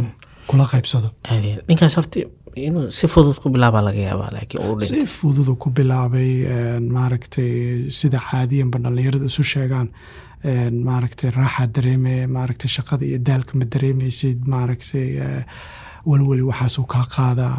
kula 0.49 0.65
qaybsado. 0.71 1.09
Aad 1.31 1.43
aad. 1.51 1.63
ninkaas 1.69 1.95
horta 1.97 2.19
inuu 2.67 2.85
si 2.97 3.05
fudud 3.13 3.37
ku 3.43 3.47
bilaabaa 3.55 3.83
laga 3.87 4.01
yaabaa 4.09 4.31
laakiin 4.35 4.61
si 4.89 4.99
fududu 5.17 5.53
ku 5.63 5.67
bilaabay 5.77 6.29
maaragtay 6.95 7.51
sida 7.99 8.19
caadiyanba 8.29 8.77
dhallinyarada 8.83 9.25
isu 9.31 9.43
sheegaan 9.53 9.87
maaragtay 10.89 11.29
raaxaa 11.39 11.67
dareeme 11.75 12.13
maaragtay 12.35 12.69
shaqada 12.77 13.03
iyo 13.09 13.19
daalka 13.27 13.51
ma 13.59 13.65
dareemaysid 13.73 14.39
maaragtay 14.53 15.07
welweli 16.09 16.43
waxaasuu 16.49 16.85
kaa 16.93 17.05
qaadaa 17.15 17.57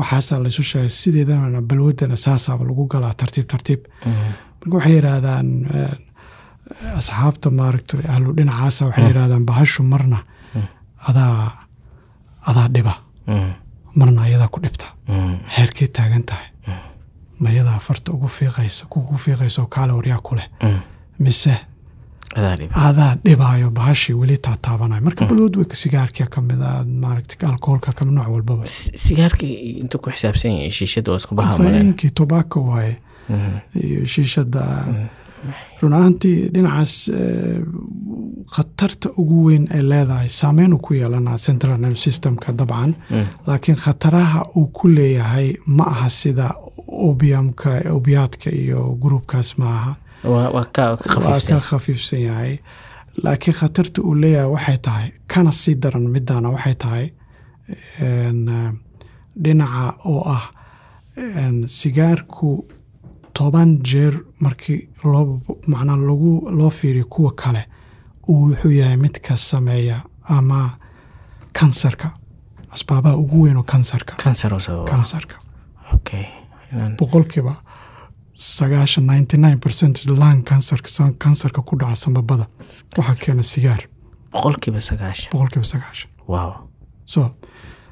waxaasaa 0.00 0.38
laysu 0.44 0.62
sheegay 0.70 0.92
sideedana 1.00 1.60
balwadana 1.70 2.16
saasaaba 2.26 2.62
lagu 2.70 2.84
galaa 2.92 3.14
tartiib 3.20 3.46
tartiib 3.52 3.80
marka 4.60 4.74
waxay 4.78 4.94
yidhaahdaan 4.98 5.48
asxaabta 7.00 7.48
maaragta 7.60 7.94
ahlu 8.14 8.30
dhinacaasa 8.38 8.82
waxay 8.88 9.04
yidhahdaan 9.10 9.44
bahashu 9.50 9.80
marna 9.92 10.18
adaa 11.08 11.34
adaa 12.50 12.68
dhiba. 12.74 12.94
Marna 13.94 14.22
ayadaa 14.22 14.48
ku 14.48 14.60
dhibta. 14.60 14.86
Mm. 15.08 15.36
heerkay 15.56 15.88
taagan 15.88 16.22
tahay. 16.22 16.46
Mayadaa 17.40 17.78
farta 17.80 18.12
ugu 18.12 18.28
fiiqaysa 18.28 18.86
kugu 18.92 19.16
fiiqaysa 19.24 19.62
oo 19.62 19.66
kaale 19.66 19.92
waryaa 19.92 20.20
ku 20.22 20.34
leh. 20.36 20.48
Mm. 20.62 20.80
mise 21.18 21.54
adaa 22.36 22.56
dhib. 22.56 22.70
adaa 22.88 23.12
dhibaayo 23.24 23.70
bahashii 23.70 24.14
weli 24.14 24.36
taataabanayo 24.46 25.02
marka 25.06 25.26
balwad 25.26 25.56
wey 25.56 25.66
sigaarkia 25.82 26.26
ka 26.26 26.40
mid 26.40 26.60
a 26.62 26.84
maaragta 27.04 27.48
alkoholka 27.48 27.92
ka 27.92 28.04
mid 28.04 28.14
nooc 28.14 28.28
walbaba 28.34 28.66
Si- 28.66 28.92
sigaarka 29.04 29.46
intuu 29.46 29.98
ku 30.02 30.10
xisaabsan 30.10 30.52
yahay 30.56 30.70
shiishada 30.78 31.10
waa 31.12 31.18
isku 31.22 31.34
baha 31.34 31.58
male 31.58 31.70
kofaiinkii 31.70 32.10
tobacco 32.10 32.58
waaye. 32.70 32.94
Iyo 33.74 34.06
shiishada 34.06 34.62
run 35.82 35.92
ahaantii 35.92 36.48
dhinacaas 36.54 36.94
eh, 37.08 37.60
khatarta 38.54 39.08
ugu 39.20 39.38
weyn 39.46 39.64
ay 39.74 39.82
leedahay 39.90 40.28
saameyn 40.28 40.72
uu 40.74 40.78
ku 40.78 40.94
yeelanaa 40.94 41.38
central 41.38 41.78
nerve 41.80 41.96
systemka 41.96 42.52
dabcan. 42.52 42.94
Laakiin 43.46 43.78
khataraha 43.84 44.42
uu 44.56 44.66
ku 44.66 44.88
leeyahay 44.88 45.48
ma 45.66 45.84
aha 45.92 46.08
sida 46.08 46.50
obiumka 46.88 47.70
obiyaadka 47.96 48.50
iyo 48.50 48.96
gruubkaas 49.02 49.58
ma 49.58 49.66
aha. 49.78 49.92
Waa 50.24 50.64
ka 50.64 50.96
khafiifsan. 51.68 52.20
yahay. 52.20 52.58
Laakiin 53.24 53.54
khatarta 53.60 54.02
uu 54.02 54.14
leeyahay 54.14 54.50
waxay 54.54 54.78
tahay 54.78 55.08
kana 55.26 55.52
sii 55.52 55.74
daran 55.82 56.06
midana 56.14 56.50
waxay 56.50 56.74
tahay 56.74 57.06
eh, 58.00 58.72
dhinaca 59.42 59.94
oo 60.04 60.22
ah 60.36 60.44
en, 61.16 61.68
sigaarku 61.68 62.64
toban 63.40 63.70
jeer 63.90 64.14
markii 64.44 64.78
loo 65.12 65.40
macnaa 65.72 65.96
lagu 66.10 66.32
loo 66.58 66.70
fiiriyo 66.78 67.04
kuwa 67.14 67.32
kale 67.42 67.62
uu 68.28 68.40
wuxuu 68.48 68.70
yahay 68.80 68.96
midka 68.96 69.36
sameeya 69.36 69.96
ama 70.24 70.58
kansarka 71.52 72.08
asbaabaha 72.74 73.16
ugu 73.16 73.42
weyn 73.42 73.56
oo 73.56 73.62
kansarka. 73.62 74.14
Kansar 74.24 74.54
oo 74.54 74.60
sababa. 74.60 74.84
Kansarka. 74.90 75.36
Okay 75.94 76.24
inaan 76.72 76.96
boqolkiiba 76.98 77.54
sagaashan 78.34 79.04
ninety 79.06 79.36
nine 79.36 79.58
percent 79.58 80.04
lung 80.06 80.42
kansarka 80.50 80.88
kansarka 81.18 81.62
ku 81.62 81.76
dhaca 81.80 81.96
sambabada. 81.96 82.46
Waxaa 82.96 83.14
keena 83.24 83.42
sigaar. 83.42 83.80
Boqolkiiba 85.32 85.64
sagaashan. 85.72 86.08
So 87.06 87.20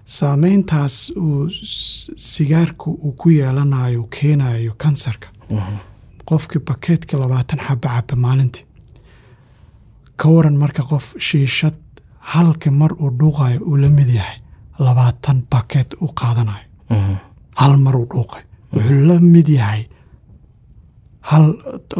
saameyntaas 0.04 1.10
uu 1.16 1.48
s- 1.50 2.10
sigaarku 2.16 2.90
uu 3.04 3.12
ku 3.12 3.30
yeelanayo 3.30 4.02
keenayo 4.16 4.72
kansarka 4.84 5.28
qofkii 6.28 6.60
bakeetka 6.68 7.14
labaatan 7.22 7.58
xaba 7.66 7.88
caba 7.94 8.16
maalintii. 8.24 8.64
Ka 10.16 10.28
waran 10.34 10.56
marka 10.62 10.82
qof 10.90 11.14
shiishad 11.26 11.74
halkii 12.32 12.70
mar 12.80 12.92
uu 13.02 13.10
dhuuqayo 13.20 13.60
uu 13.68 13.76
la 13.82 13.88
mid 13.88 14.08
yahay 14.18 14.36
labaatan 14.86 15.38
bakeet 15.52 15.90
u 16.04 16.06
qaadanayo 16.20 16.66
hal 17.60 17.76
mar 17.84 17.94
uu 17.96 18.06
dhuuqay 18.12 18.42
wuxuu 18.74 19.00
la 19.08 19.16
mid 19.34 19.48
yahay. 19.48 19.82
Hal 21.30 21.44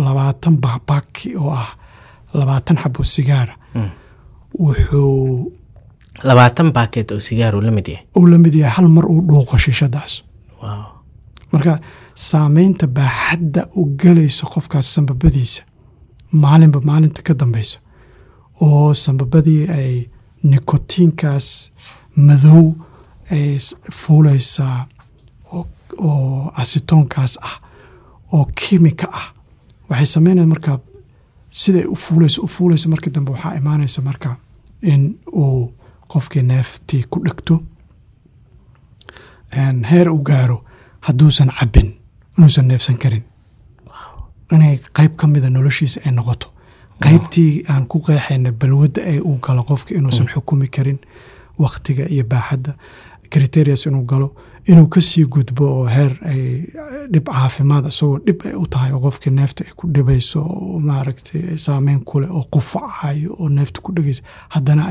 labaatan 0.07 0.55
ba- 0.63 0.81
baki 0.89 1.37
oo 1.37 1.51
ah 1.63 1.71
labaatan 2.35 2.77
xabo 2.83 3.05
sigaara 3.05 3.55
wuxuu 4.59 5.53
labaatan 6.29 6.73
baakeet 6.73 7.11
oo 7.11 7.21
sigaar 7.21 7.55
uu 7.57 7.61
la 7.61 7.71
mid 7.71 7.87
yahay. 7.89 8.05
uu 8.17 8.27
la 8.27 8.39
mid 8.39 8.55
yahay 8.55 8.73
hal 8.77 8.89
mar 8.89 9.05
uu 9.07 9.21
dhuuqo 9.29 9.59
shiishadaas. 9.59 10.13
Marka 11.53 11.79
saameynta 12.27 12.87
baaxadda 12.87 13.63
u 13.77 13.83
gelayso 14.03 14.47
qofkaas 14.55 14.87
sambabadiisa 14.95 15.63
maalinba 16.33 16.81
maalinta 16.81 17.23
ka 17.23 17.35
dambeysa 17.41 17.79
oo 18.61 18.95
sambabadii 18.95 19.63
ay 19.79 19.95
nikotiinkaas 20.43 21.47
madow 22.17 22.65
ay 23.31 23.59
fuulaysaa 24.01 24.87
oo, 25.53 25.67
oo 25.99 26.51
asitoonkaas 26.63 27.39
ah 27.43 27.57
oo 28.33 28.45
kiimika 28.55 29.07
ah. 29.13 29.27
Waxay 29.91 30.07
sameynaya 30.07 30.47
marka 30.47 30.79
siday 31.51 31.85
u 31.87 31.97
fuulayso 31.97 32.43
u 32.43 32.49
fuulayso 32.49 32.89
markii 32.89 33.13
dambe 33.15 33.31
waxaa 33.33 33.55
imaanaysa 33.57 34.03
marka 34.03 34.37
in 34.83 35.19
uu 35.33 35.73
qofkii 36.09 36.43
neeftii 36.43 37.05
ku 37.11 37.21
dhegto 37.25 37.63
heer 39.91 40.09
u 40.11 40.19
gaaro 40.23 40.65
hadduusan 41.01 41.51
cabbin 41.61 41.95
inuusan 42.39 42.67
neefsan 42.69 42.99
karin. 42.99 43.23
Inay 44.53 44.79
qayb 44.97 45.17
ka 45.17 45.27
mida 45.27 45.51
noloshiisa 45.51 46.01
ay 46.07 46.13
noqoto. 46.13 46.49
Qaybtii 47.03 47.65
aan 47.71 47.87
ku 47.87 48.01
qeexayna 48.01 48.53
balwadda 48.53 49.03
ay 49.03 49.19
uu 49.21 49.39
galo 49.43 49.63
qofka 49.63 49.95
inuusan 49.95 50.27
xukumi 50.29 50.69
karin 50.69 50.99
waktiga 51.59 52.07
iyo 52.09 52.25
baaxadda 52.25 52.75
criterias 53.31 53.87
inuu 53.87 54.03
galo 54.05 54.35
inuu 54.67 54.89
ka 54.89 55.01
sii 55.01 55.25
gudbo 55.27 55.65
oo 55.65 55.87
heer 55.87 56.17
ay 56.27 56.65
dhib 57.13 57.27
caafimaad 57.29 57.87
isagoo 57.87 58.19
dhib 58.27 58.41
ay 58.47 58.55
u 58.55 58.67
tahay 58.67 58.93
oo 58.93 59.01
qofkii 59.01 59.31
neefta 59.31 59.65
ay 59.65 59.73
ku 59.77 59.87
dhibayso 59.95 60.41
oo 60.43 60.79
maaragtay 60.81 61.59
saameyn 61.59 62.01
kuleh 62.05 62.31
oo 62.31 62.47
qufacayo 62.51 63.37
oo 63.39 63.49
neefta 63.49 63.81
ku 63.81 63.93
dhegaysa 63.93 64.23
haddana 64.49 64.89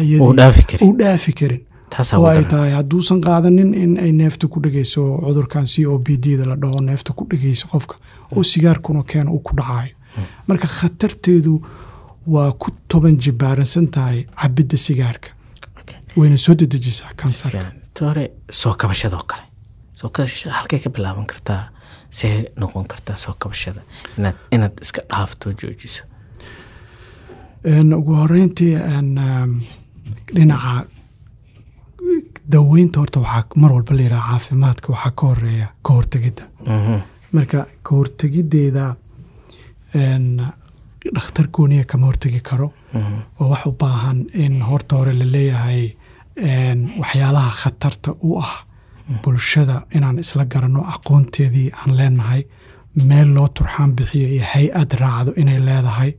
karin. 0.64 0.88
uu 0.88 0.96
dhaafi 0.98 1.34
karin 1.34 1.62
taasaa 1.90 2.18
oo 2.18 2.22
ugu 2.24 2.30
ay 2.30 2.36
daran 2.36 2.50
tahay 2.52 2.72
hadduusan 2.80 3.22
qaadanin 3.28 3.74
in 3.84 3.98
ay 4.04 4.12
neefta 4.12 4.48
ku 4.48 4.60
dhegayso 4.64 5.02
cudurkan 5.26 5.66
c 5.68 5.86
o 5.86 5.98
b 6.06 6.18
d 6.24 6.38
da 6.40 6.46
la 6.52 6.56
dhaho 6.62 6.80
neefta 6.90 7.14
ku 7.14 7.24
dhegayso 7.32 7.68
qofka 7.72 7.96
oo 8.36 8.44
sigaarkuna 8.44 9.04
keena 9.04 9.32
uu 9.32 9.40
ku 9.48 9.56
dhacayo. 9.60 9.94
Marka 10.48 10.68
khatarteedu 10.68 11.54
waa 12.34 12.52
ku 12.62 12.68
toban 12.90 13.16
jibaaransan 13.24 13.88
tahay 13.96 14.26
cabidda 14.42 14.78
sigaarka. 14.78 15.30
Wayna 16.18 16.38
soo 16.38 16.56
dedejisaa 16.60 17.12
kansarka. 17.16 17.72
Soo 18.52 18.74
kabashadoo 18.74 19.24
kale. 19.30 19.44
Soo 20.00 20.10
kabashada 20.10 20.54
halkay 20.60 20.80
ka 20.80 20.90
bilaaban 20.90 21.26
kartaa 21.32 21.70
see 22.12 22.46
noqon 22.60 22.86
kartaa 22.92 23.18
soo 23.18 23.34
kabashada 23.40 23.82
inaad 24.18 24.36
inaad 24.52 24.74
iska 24.82 25.02
dhaafto 25.10 25.52
joojiso. 25.60 26.04
Ugu 28.00 28.14
horeyntii 28.22 28.76
dhinaca 30.36 30.88
daweynta 32.54 33.00
horta 33.00 33.20
waxaa 33.20 33.56
mar 33.62 33.72
walba 33.76 33.94
la 33.98 34.02
yidhaha 34.04 34.32
caafimaadka 34.32 34.88
waxaa 34.94 35.12
ka 35.20 35.24
horreeya 35.28 35.68
ka 35.86 35.94
hortegidda 35.98 36.44
Mhm. 36.66 36.96
marka 37.34 37.60
ka 37.86 37.92
hortegiddeeda 37.96 38.86
dhakhtar 41.16 41.48
gooniya 41.56 41.84
kama 41.86 42.06
hortegi 42.08 42.42
karo 42.50 42.68
Mhm. 42.94 43.20
oo 43.40 43.50
wax 43.50 43.66
u 43.66 43.72
baahan 43.72 44.20
in 44.34 44.62
horta 44.62 44.96
hore 44.96 45.14
la 45.14 45.26
leeyahay 45.26 45.94
en, 46.36 46.80
waxyaalaha 47.00 47.52
khatarta 47.62 48.12
u 48.28 48.40
ah 48.40 48.54
bulshada 49.24 49.76
inaan 49.96 50.20
isla 50.20 50.46
garanno 50.46 50.82
aqoonteedii 50.94 51.72
aan 51.80 51.92
leenahay 52.00 52.44
meel 53.10 53.28
loo 53.36 53.48
turxaan 53.48 53.92
bixiyo 53.98 54.28
iyo 54.36 54.44
hay'ad 54.54 54.92
raacdo 55.02 55.32
inay 55.42 55.60
leedahay 55.68 56.12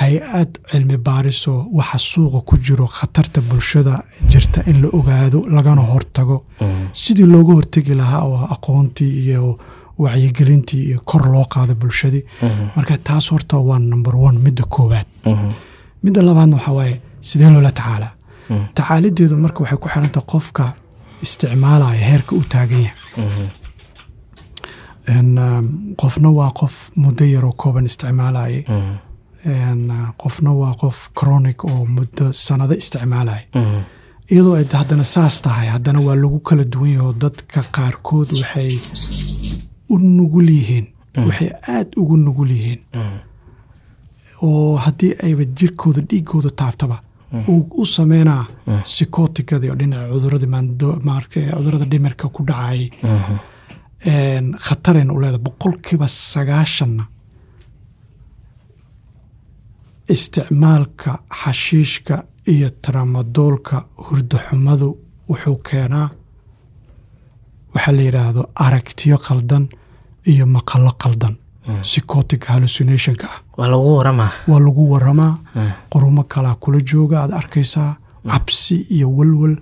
hay'ad 0.00 0.50
cilmi 0.70 0.96
baariso 1.08 1.52
waxa 1.78 1.98
suuqa 2.10 2.40
ku 2.48 2.54
jiro 2.66 2.86
khatarta 2.96 3.40
bulshada 3.48 3.94
jirta 4.30 4.60
in 4.70 4.76
la 4.82 4.88
ogaado 4.98 5.38
lagana 5.56 5.82
hortago. 5.92 6.36
Mhm. 6.60 6.84
sidii 7.02 7.26
looga 7.34 7.52
hortegi 7.58 7.94
lahaa 8.00 8.22
oo 8.30 8.38
aqoontii 8.54 9.12
iyo 9.24 9.58
wacyigelintii 10.02 10.82
iyo 10.88 10.98
kor 11.10 11.22
loo 11.32 11.44
qaado 11.54 11.74
bulshadii 11.80 12.24
marka 12.76 12.94
taas 13.08 13.26
horta 13.32 13.56
waa 13.68 13.78
number 13.92 14.14
one 14.28 14.38
midda 14.46 14.64
koowaad. 14.74 15.06
Mhm. 15.26 15.48
midda 16.04 16.20
labaadna 16.28 16.56
waxaa 16.56 16.72
waaye 16.80 16.96
sidee 17.28 17.50
loola 17.54 17.70
tacaalaa? 17.78 18.12
Tacaalideedu 18.76 19.36
marka 19.44 19.58
waxay 19.62 19.78
ku 19.82 19.88
xirantahay 19.92 20.26
qofka 20.32 20.64
isticmaalaya 21.24 22.00
heerka 22.10 22.32
u 22.40 22.42
taagan 22.52 22.82
yahay. 22.86 22.96
Mhm. 23.16 23.46
En, 25.16 25.38
um, 25.38 25.66
qofna 26.00 26.28
waa 26.38 26.50
qof 26.60 26.74
muddo 26.96 27.24
yaroo 27.34 27.52
kooban 27.62 27.84
uh, 28.68 28.96
qofna 30.22 30.50
waa 30.60 30.74
qof 30.80 30.98
chronic 31.18 31.64
oo 31.64 31.84
muddo 31.96 32.32
sanado 32.32 32.74
isticmaalaya 32.74 33.42
iyadoo 34.32 34.54
ay 34.56 34.64
haddana 34.80 35.04
saas 35.04 35.42
tahay 35.42 35.68
haddana 35.74 36.00
waa 36.06 36.16
lagu 36.22 36.38
kala 36.40 36.64
duwan 36.64 36.90
yaho 36.96 37.12
dadka 37.12 37.60
qaarkood 37.76 38.28
waxay 38.40 38.70
u 39.94 39.98
nugul 39.98 40.48
yihiin. 40.50 40.86
Waxay 41.26 41.50
aada 41.74 41.90
ugu 42.00 42.16
nugul 42.16 42.50
yihiin. 42.50 42.80
Oo 44.42 44.76
haddii 44.76 45.14
ayba 45.26 45.44
jirkooda 45.58 46.00
dhiigooda 46.10 46.50
taabtaba 46.60 46.96
uu 47.48 47.62
u 47.82 47.86
sameynaa 47.86 48.44
sikotikadii 48.96 49.70
oo 49.70 49.74
dhinaca 49.80 50.12
maaragtay 51.08 51.44
cudurrada 51.56 51.84
dhimirka 51.92 52.28
ku 52.28 52.42
dhacayay 52.48 52.90
Mhm. 53.02 53.36
En, 54.12 54.44
khatarayna 54.66 55.12
u 55.16 55.20
leedahay 55.22 55.42
boqolkiiba 55.46 56.06
sagaashanna 56.08 57.04
isticmaalka 60.14 61.10
xashiishka 61.42 62.24
iyo 62.52 62.68
tramadoolka 62.84 63.76
hurdoxumadu 64.06 64.88
wuxuu 65.28 65.56
keenaa 65.68 66.08
waxaa 67.74 67.92
la 67.96 68.02
yidhaahdo 68.02 68.42
aragtiyo 68.66 69.18
qaldan 69.26 69.64
iyo 70.32 70.46
maqalo 70.56 70.92
qaldan 71.02 71.34
psychotic 71.82 72.42
hallucinationka 72.50 73.26
ah. 73.34 73.38
Waa 73.58 73.68
lagu 73.68 73.96
waramaa 73.98 74.30
waa 74.50 74.60
lagu 74.66 74.82
waramaa 74.92 75.34
qorumo 75.92 76.22
kalaa 76.32 76.54
kula 76.62 76.80
jooga 76.90 77.16
aad 77.22 77.32
arkaysaa. 77.40 77.96
Cabsi 78.28 78.76
iyo 78.96 79.08
walwal 79.16 79.56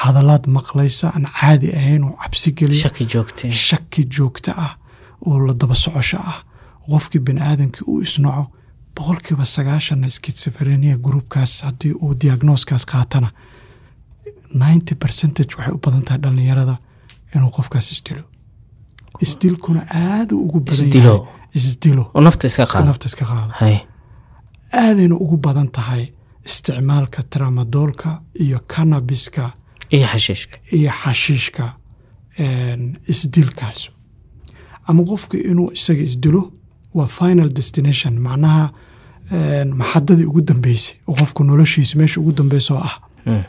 hadalaad 0.00 0.44
maqlaysa 0.56 1.06
aan 1.14 1.26
caadi 1.38 1.68
ahayn 1.78 2.04
oo 2.04 2.14
cabsi 2.22 2.52
geliya 2.58 2.90
shaki 3.68 4.04
joogta. 4.16 4.52
Ah 4.64 4.72
oo 5.26 5.38
la 5.46 5.52
daba 5.54 5.74
socosho 5.74 6.18
ah. 6.18 6.38
Qofkii 6.90 7.20
bani 7.26 7.40
aadamkii 7.40 7.84
uu 7.88 8.00
isnaco 8.02 8.44
boqolkiiba 9.04 9.44
sagaashanna 9.44 10.10
skitsofrenia 10.10 10.96
groupkaas 11.06 11.52
haddii 11.66 11.92
uu 12.04 12.14
diagnoskaas 12.22 12.84
qaatana 12.92 13.28
ninety 14.54 14.94
percentage 14.94 15.54
waxay 15.58 15.74
u 15.74 15.78
badan 15.86 16.02
tahay 16.06 16.20
dhallinyarada 16.22 16.76
inuu 17.36 17.50
qofkaas 17.56 17.86
isdilo 17.94 18.22
isdilkuna 19.24 19.82
aada 20.02 20.34
ugu 20.36 20.60
badan 20.60 20.86
Isdilo. 20.88 21.14
yahay 21.14 21.58
isdilo 21.58 22.04
oo 22.14 22.20
nafta 22.20 22.46
iska 22.46 22.62
iska 22.62 22.72
qaada. 22.78 22.86
Nafta 22.90 23.06
iska 23.10 23.24
qaada. 23.24 23.52
Hay. 23.60 23.76
Aadayna 24.82 25.14
ugu 25.24 25.36
badan 25.36 25.68
tahay 25.76 26.04
isticmaalka 26.46 27.22
tramadoolka 27.32 28.10
iyo 28.44 28.58
canabiska 28.74 29.44
iyo 30.76 30.90
xashiishka 31.02 31.64
isdilkaas 33.12 33.80
ama 34.88 35.02
qofka 35.10 35.36
inuu 35.50 35.70
isaga 35.72 36.02
isdilo 36.02 36.42
waa 36.94 37.06
final 37.06 37.48
destination. 37.58 38.14
Macnaha 38.26 38.72
maxadadii 39.80 40.24
ugu 40.30 40.40
dambeysay 40.48 40.96
oo 41.08 41.14
qofku 41.20 41.44
noloshiisa 41.44 41.98
meesha 41.98 42.20
ugu 42.20 42.32
dambeysa 42.38 42.74
oo 42.74 42.82
ah. 42.88 42.94
Mm. 43.26 43.44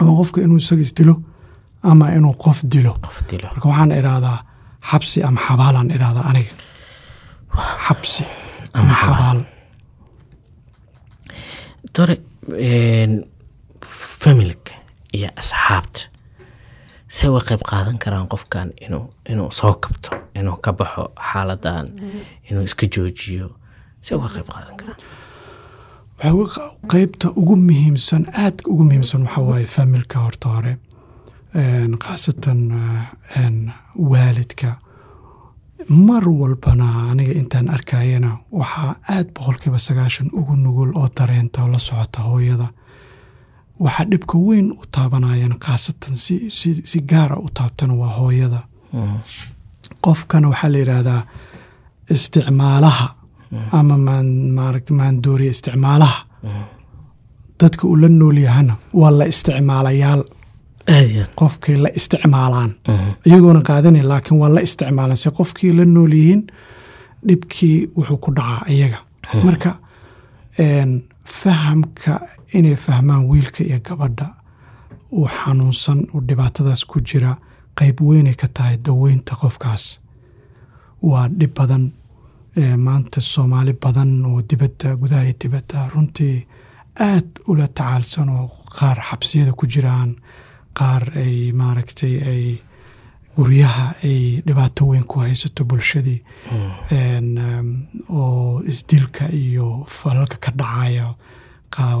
ama 0.00 0.12
qofka 0.20 0.40
inuu 0.42 0.56
isaga 0.56 0.82
isdilo 0.82 1.14
ama 1.82 2.04
inuu 2.16 2.32
qof 2.44 2.64
dilo. 2.72 2.92
Marka 3.52 3.68
waxaan 3.68 3.92
idhaahdaa 4.00 4.38
xabsi 4.90 5.22
ama 5.28 5.40
xabaalaan 5.46 5.90
idhaahdaa 5.96 6.24
aniga. 6.30 6.52
Xabsi 7.86 8.24
ama 8.78 8.94
xabaal. 9.02 9.40
dore 11.94 12.16
familka 14.20 14.72
iyo 15.16 15.28
asxaabta 15.40 16.00
say 17.08 17.28
uga 17.30 17.40
qayb 17.48 17.62
qaadan 17.70 17.98
karaan 18.02 18.28
qofkan 18.32 18.68
inuu 18.86 19.06
inuu 19.32 19.50
soo 19.58 19.74
kabto 19.82 20.08
inuu 20.38 20.56
ka 20.64 20.72
baxo 20.72 21.04
xaaladan 21.30 21.86
inuu 22.50 22.64
iska 22.68 22.86
joojiyo 22.94 23.46
qaybta 26.92 27.28
ugu 27.40 27.56
muhiimsan 27.56 28.24
aadka 28.44 28.70
ugu 28.72 28.84
muhiimsan 28.84 29.22
waxaa 29.26 29.44
waaye 29.50 29.66
familka 29.76 30.18
horta 30.24 30.48
hore 30.48 30.72
khaasatan 32.04 32.60
waalidka. 34.12 34.70
Mar 35.88 36.24
walbana 36.40 36.86
aniga 37.10 37.32
intaan 37.40 37.68
arkayana 37.76 38.30
waxaa 38.60 38.94
aad 39.14 39.26
boqolkiiba 39.34 39.78
sagaashan 39.78 40.28
ugu 40.38 40.56
nugul 40.56 40.90
oo 40.96 41.08
dareenta 41.16 41.62
oo 41.62 41.68
la 41.72 41.78
socota 41.78 42.20
hooyada. 42.28 42.68
Waxaa 43.80 44.06
dhibka 44.10 44.38
weyn 44.38 44.72
u 44.72 44.82
taabanayaan 44.94 45.58
khaasatan 45.64 46.16
si, 46.16 47.00
gaara 47.10 47.36
u 47.36 47.48
taabtana 47.58 47.94
waa 47.94 48.12
hooyada. 48.18 48.60
Qofkana 50.04 50.48
waxaa 50.52 50.70
la 50.72 50.78
yidhaahdaa 50.78 51.22
isticmaalaha 52.14 53.06
ama 53.72 53.96
maan 53.98 54.26
maaragt 54.56 54.90
maandooriya 54.90 55.50
isticmaalaha. 55.50 56.18
Dadka 57.60 57.86
uu 57.86 57.96
la 57.96 58.08
nool 58.08 58.36
yahana 58.38 58.74
waa 58.94 59.10
la 59.18 59.24
isticmaalayaal. 59.24 60.22
Qofkay 61.40 61.76
la 61.76 61.88
isticmaalaan. 61.98 62.70
Iyagoona 63.26 63.60
qaadanayn 63.68 64.08
laakiin 64.08 64.38
waa 64.40 64.54
la 64.54 64.60
isticmaalaan. 64.60 65.16
Se 65.16 65.30
qofkii 65.30 65.72
la 65.78 65.84
nool 65.84 66.12
yihiin 66.12 66.42
dhibkii 67.28 67.76
wuxuu 67.96 68.16
ku 68.24 68.30
dhacaa 68.36 68.64
iyaga. 68.68 68.98
Marka 69.44 69.70
fahamka 71.24 72.20
inay 72.54 72.76
fahmaan 72.76 73.28
wiilka 73.30 73.64
iyo 73.64 73.78
gabadha 73.80 74.26
uu 75.12 75.28
xanuunsan 75.28 76.06
uu 76.14 76.20
dhibaatadaas 76.28 76.84
ku 76.84 77.00
jira 77.00 77.36
qayb 77.78 78.00
weynay 78.00 78.34
ka 78.34 78.48
tahay 78.54 78.76
daweynta 78.86 79.34
qofkaas. 79.40 80.00
Waa 81.02 81.28
dhib 81.28 81.54
badan 81.54 81.92
maanta 82.76 83.20
soomaali 83.20 83.72
badan 83.82 84.24
oo 84.26 84.42
dibadda 84.50 84.96
gudaha 84.96 85.24
iyo 85.24 85.34
dibadda 85.42 85.88
runtii 85.94 86.46
aad 87.00 87.28
ula 87.48 87.66
tacaalsan 87.68 88.28
oo 88.28 88.46
qaar 88.78 88.98
xabsiyada 89.10 89.52
ku 89.52 89.66
jiraan 89.66 90.16
qaar 90.78 91.02
ay 91.22 91.52
maaragtay 91.52 92.14
ay 92.32 92.44
guryaha 93.36 93.86
ay 94.04 94.42
dhibaato 94.46 94.86
weyn 94.86 95.04
ku 95.04 95.18
haysato 95.20 95.64
bulshadii. 95.64 96.20
Um, 96.94 97.86
oo 98.08 98.62
isdilka 98.62 99.26
iyo 99.32 99.84
falalka 99.88 100.36
ka 100.38 100.50
dhacaya 100.60 101.14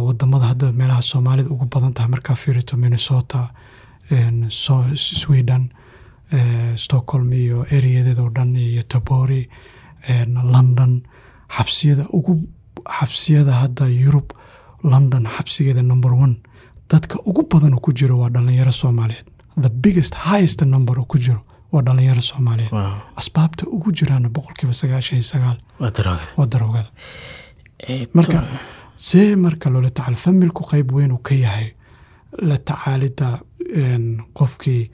waddamada 0.06 0.46
hadda 0.46 0.72
meelaha 0.72 1.02
soomaalida 1.02 1.50
ugu 1.50 1.66
badan 1.66 1.92
tahay 1.94 2.10
markaa 2.10 2.34
fiirito 2.36 2.76
minnesota 2.76 3.50
sweden 4.94 5.70
eh, 6.32 6.76
stockholm 6.76 7.32
iyo 7.32 7.66
areadeeda 7.76 8.22
oo 8.22 8.30
dhan 8.30 8.56
iyo 8.56 8.82
tabori 8.82 9.48
london 10.54 11.02
xabsiyada 11.56 12.04
ugu 12.12 12.34
xabsiyada 12.98 13.52
hadda 13.52 13.86
yurub 13.88 14.28
london 14.82 15.24
xabsigeeda 15.36 15.82
number 15.82 16.12
one. 16.12 16.36
Dadka 16.90 17.16
ugu 17.26 17.42
badan 17.50 17.74
oo 17.74 17.80
ku 17.80 17.92
jiro 17.92 18.18
waa 18.18 18.28
dhalinyaro 18.30 18.72
soomaaliyeed. 18.72 19.26
The 19.56 19.70
biggest 19.70 20.14
highest 20.14 20.60
number 20.62 20.98
oo 20.98 21.04
ku 21.04 21.18
jiro 21.18 21.40
waa 21.72 21.82
dhalinyaro 21.82 22.20
soomaaliyeed. 22.20 22.72
Asbaabta 23.16 23.66
ugu 23.66 23.92
jiraana 23.92 24.28
boqolkiiba 24.28 24.72
sagaashan 24.72 25.16
iyo 25.18 25.24
sagaal. 25.32 25.58
Waa 26.36 26.46
daroogada 26.46 26.90
marka 28.14 28.38
see 28.96 29.34
marka 29.36 29.70
loola 29.70 29.90
tacaal 29.90 30.16
familku 30.16 30.62
qayb 30.70 30.92
weyn 30.92 31.12
uu 31.12 31.18
ka 31.18 31.34
yahay 31.34 31.68
la 32.48 32.56
tacaalidda 32.58 33.40
een, 33.76 34.20
qofkii 34.38 34.90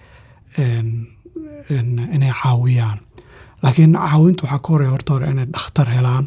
inay 1.71 2.33
caawiyaan 2.43 2.99
laakiin 3.63 3.93
caawinta 3.95 4.43
waxaa 4.45 4.59
ka 4.65 4.69
horeya 4.73 4.91
horta 4.95 5.13
hore 5.15 5.27
inay 5.33 5.47
dhakhtar 5.55 5.89
helaan. 5.97 6.25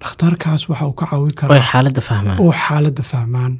Dhakhtarkaas 0.00 0.68
waxa 0.68 0.86
uu 0.86 0.92
ka 1.00 1.06
caawin 1.10 1.34
karaa 1.34 1.62
xaaladda 1.72 2.00
fahmaan. 2.08 2.38
oo 2.40 2.52
xaaladda 2.52 3.02
fahmaan. 3.12 3.52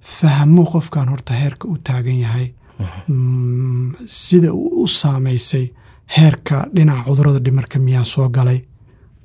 Fahmo 0.00 0.64
qofkan 0.72 1.08
horta 1.12 1.32
heerka 1.34 1.68
u 1.68 1.76
taagan 1.78 2.18
yahay. 2.24 2.46
Mm, 3.08 3.94
sida 4.06 4.52
uu 4.52 4.82
u 4.84 4.86
saameysay 4.86 5.66
heerka 6.16 6.56
dhinaca 6.74 7.04
cudurrada 7.08 7.38
dhimirka 7.46 7.78
miyaa 7.78 8.04
soo 8.04 8.28
galay. 8.28 8.60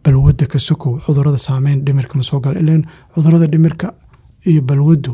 Balwadda 0.04 0.46
ka 0.52 0.60
sokow 0.60 1.00
cudurrada 1.06 1.38
saameyn 1.48 1.86
dhimirka 1.86 2.14
ma 2.18 2.24
soo 2.24 2.40
galay. 2.40 2.62
Ilan 2.64 2.84
cudurrada 3.16 3.48
dhimirka 3.54 3.88
iyo 4.50 4.62
balwaddu 4.62 5.14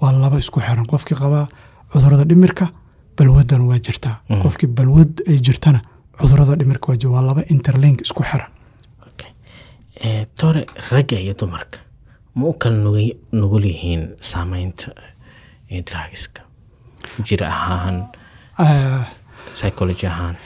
waa 0.00 0.12
laba 0.12 0.38
isku 0.38 0.60
xiran 0.60 0.86
qofkii 0.92 1.14
qabaa 1.22 1.46
cudurrada 1.92 2.24
dhimirka 2.30 2.66
balwaddana 3.18 3.64
waa 3.70 3.78
jirtaa. 3.86 4.16
Qofkii 4.42 4.66
balwad 4.78 5.12
ay 5.28 5.38
jirtana 5.46 5.80
cudurrada 6.22 6.54
dhimirka 6.60 6.86
waa 7.14 7.22
laba 7.28 7.42
interlink 7.54 8.00
isku 8.06 8.22
xiran 8.30 8.50
Okay. 9.08 9.30
Eh, 10.00 10.22
dore 10.38 10.62
ragga 10.90 11.16
iyo 11.24 11.34
dumarka 11.40 11.78
ma 12.34 12.44
u 12.48 12.52
kala 12.62 12.76
nugul 13.40 13.64
yihiin 13.70 14.02
saameynta 14.30 14.88
eh, 15.70 15.82
drugska 15.88 16.40
jir 17.26 17.42
ahaan. 17.44 17.96
Ah, 18.58 19.04
psychology 19.56 20.06
ahaan. 20.06 20.36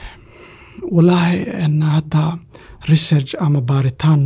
Walaahi 0.95 1.37
hadda 1.95 2.23
research 2.89 3.35
ama 3.39 3.61
baaritaan 3.61 4.21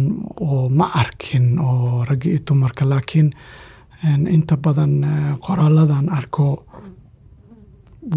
oo 0.48 0.70
ma 0.70 0.86
arkin 1.04 1.60
oo 1.60 2.06
ragga 2.10 2.28
iyo 2.30 2.40
dumarka 2.48 2.86
laakiin 2.92 3.30
inta 4.36 4.56
badan 4.58 4.94
eh, 5.04 5.34
qoraaladan 5.46 6.10
arko 6.10 6.66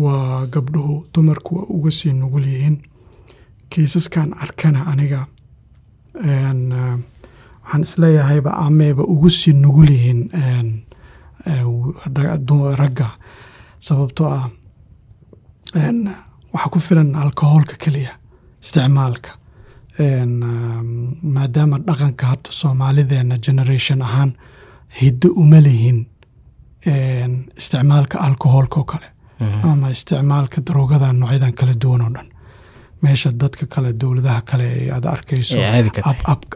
waa 0.04 0.46
gabdhuhu 0.54 0.94
dumarku 1.14 1.52
waa 1.58 1.66
uga 1.76 1.90
sii 1.90 2.12
nugul 2.12 2.44
yihiin 2.52 2.76
kiisaskan 3.74 4.28
arkana 4.44 4.80
aniga. 4.92 5.20
Eh, 6.24 6.50
waxaan 7.64 7.82
isleeyahayba 7.86 8.50
ameyba 8.66 9.02
ugu 9.02 9.30
sii 9.30 9.52
nugul 9.52 9.88
yihiin 9.94 10.20
eh, 10.40 10.62
ragga. 12.82 13.08
Sababtoo 13.80 14.28
ah 14.38 14.50
waxaa 16.54 16.70
ku 16.72 16.78
filan 16.78 17.14
alkohoolka 17.14 17.74
keliya 17.84 18.12
isticmaalka. 18.62 19.30
Um, 19.98 21.16
maadaama 21.22 21.78
dhaqanka 21.86 22.26
hadda 22.26 22.50
soomaalideena 22.50 23.38
generation 23.38 24.02
ahaan 24.02 24.32
hiddo 25.00 25.28
uma 25.42 25.60
lihin 25.62 25.98
isticmaalka 27.58 28.18
alkohoolka 28.18 28.80
oo 28.80 28.84
kale. 28.84 29.06
Ama 29.62 29.88
isticmaalka 29.90 30.60
daroogada 30.66 31.12
noocyadan 31.12 31.52
kala 31.58 31.74
duwan 31.82 32.02
oo 32.06 32.10
dhan 32.14 32.28
meesha 33.04 33.30
dadka 33.42 33.66
kale 33.74 33.90
dowladaha 34.00 34.40
kale 34.50 34.68
aad 34.96 35.06
arkayso 35.14 35.58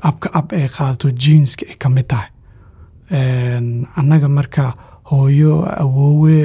abka 0.09 0.29
ab 0.39 0.47
ay 0.61 0.67
qaadato 0.77 1.09
jeanska 1.23 1.65
ay 1.71 1.77
ka 1.83 1.89
mid 1.97 2.07
tahay. 2.13 2.29
Annaga 4.01 4.29
marka 4.29 4.75
hooyo 5.11 5.53
awoowe 5.83 6.37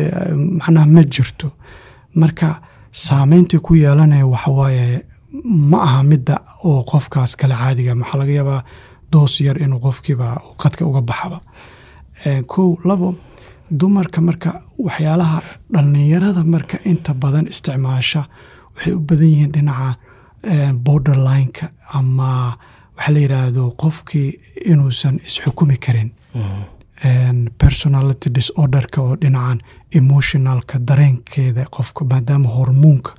macnaha 0.60 0.86
ma 0.96 1.02
jirto. 1.04 1.52
Marka 2.16 2.62
saameyntii 2.92 3.60
ku 3.60 3.76
yeelanaya 3.76 4.26
waxawaaye 4.28 5.04
ma 5.72 5.78
aha 5.84 6.04
midda 6.04 6.36
oo 6.64 6.84
qofkaas 6.84 7.36
kale 7.36 7.56
caadiga 7.56 7.96
maxaa 7.96 8.18
laga 8.20 8.32
yaabaa 8.40 8.64
doos 9.12 9.42
yar 9.42 9.58
inuu 9.62 9.80
qofkiiba 9.80 10.28
qadka 10.62 10.86
uga 10.86 11.02
baxaba. 11.02 11.42
Kow 12.48 12.78
labo 12.86 13.16
dumarka 13.72 14.22
marka 14.22 14.62
waxyaalaha 14.78 15.42
dhallinyarada 15.74 16.44
marka 16.44 16.78
inta 16.86 17.14
badan 17.14 17.48
isticmaasha 17.48 18.22
waxay 18.76 18.94
u 18.94 19.00
badan 19.00 19.28
yihiin 19.34 19.52
dhinaca 19.56 19.98
borderlineka 20.86 21.66
ama 22.00 22.58
waxaa 22.98 23.14
la 23.14 23.20
yidhaahdo 23.20 23.64
qofkii 23.84 24.30
inuusan 24.72 25.16
isxukumi 25.28 25.78
karin. 25.86 26.10
Personality 27.58 28.30
disorderka 28.30 29.02
oo 29.02 29.16
dhinacan 29.22 29.60
emotionalka 30.00 30.80
dareenkeeda 30.88 31.66
qofka 31.76 32.06
maadaama 32.06 32.50
hormoonka 32.50 33.12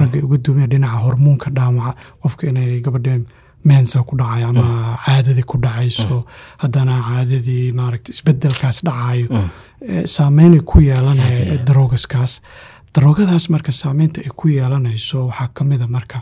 ragga 0.00 0.18
uga 0.24 0.38
duumaya 0.44 0.66
dhinaca 0.72 0.98
hormoonka 1.04 1.50
dhaamaca 1.50 1.94
qofka 2.22 2.46
inay 2.48 2.80
gabadha 2.80 3.14
mensa 3.64 4.02
ku 4.02 4.16
dhacayo 4.16 4.46
ama 4.48 4.98
caadadii 5.06 5.42
ku 5.52 5.58
dhacayso 5.64 6.24
haddana 6.58 6.94
caadadii 7.08 7.72
maaragta 7.72 8.10
isbedelkaas 8.12 8.82
dhacayo 8.84 9.28
saameynay 10.06 10.60
ku 10.60 10.80
yeelanaya 10.80 11.56
daroogaskaas 11.66 12.40
daroogadaas 12.94 13.48
marka 13.50 13.72
saameynta 13.72 14.20
ay 14.20 14.30
ku 14.36 14.48
yeelanayso 14.48 15.26
waxaa 15.26 15.48
ka 15.54 15.64
mida 15.64 15.86
marka 15.86 16.18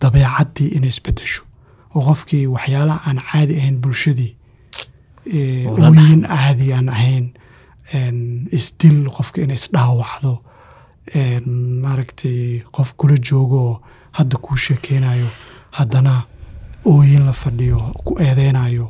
dabeecaddii 0.00 0.68
inay 0.76 0.88
isbedesho. 0.88 1.42
Oo 1.94 2.02
qofkii 2.08 2.46
waxyaalaha 2.46 3.00
aan 3.08 3.18
caadi 3.30 3.54
ahayn 3.60 3.76
bulshadii 3.82 4.32
ooyin 5.68 6.22
caadi 6.28 6.72
aan 6.72 6.88
ahayn 6.88 7.26
isdil 8.58 8.98
qofka 9.16 9.42
inay 9.42 9.54
isdhaawacdo 9.60 10.32
maaragtay 11.84 12.62
qof 12.76 12.94
kula 12.98 13.16
joogo 13.28 13.80
hadda 14.12 14.36
kuu 14.44 14.56
sheekeynayo 14.56 15.28
haddana 15.70 16.14
ooyin 16.84 17.24
la 17.26 17.32
fadhiyo 17.32 17.78
ku 18.04 18.18
eedeynayo 18.20 18.86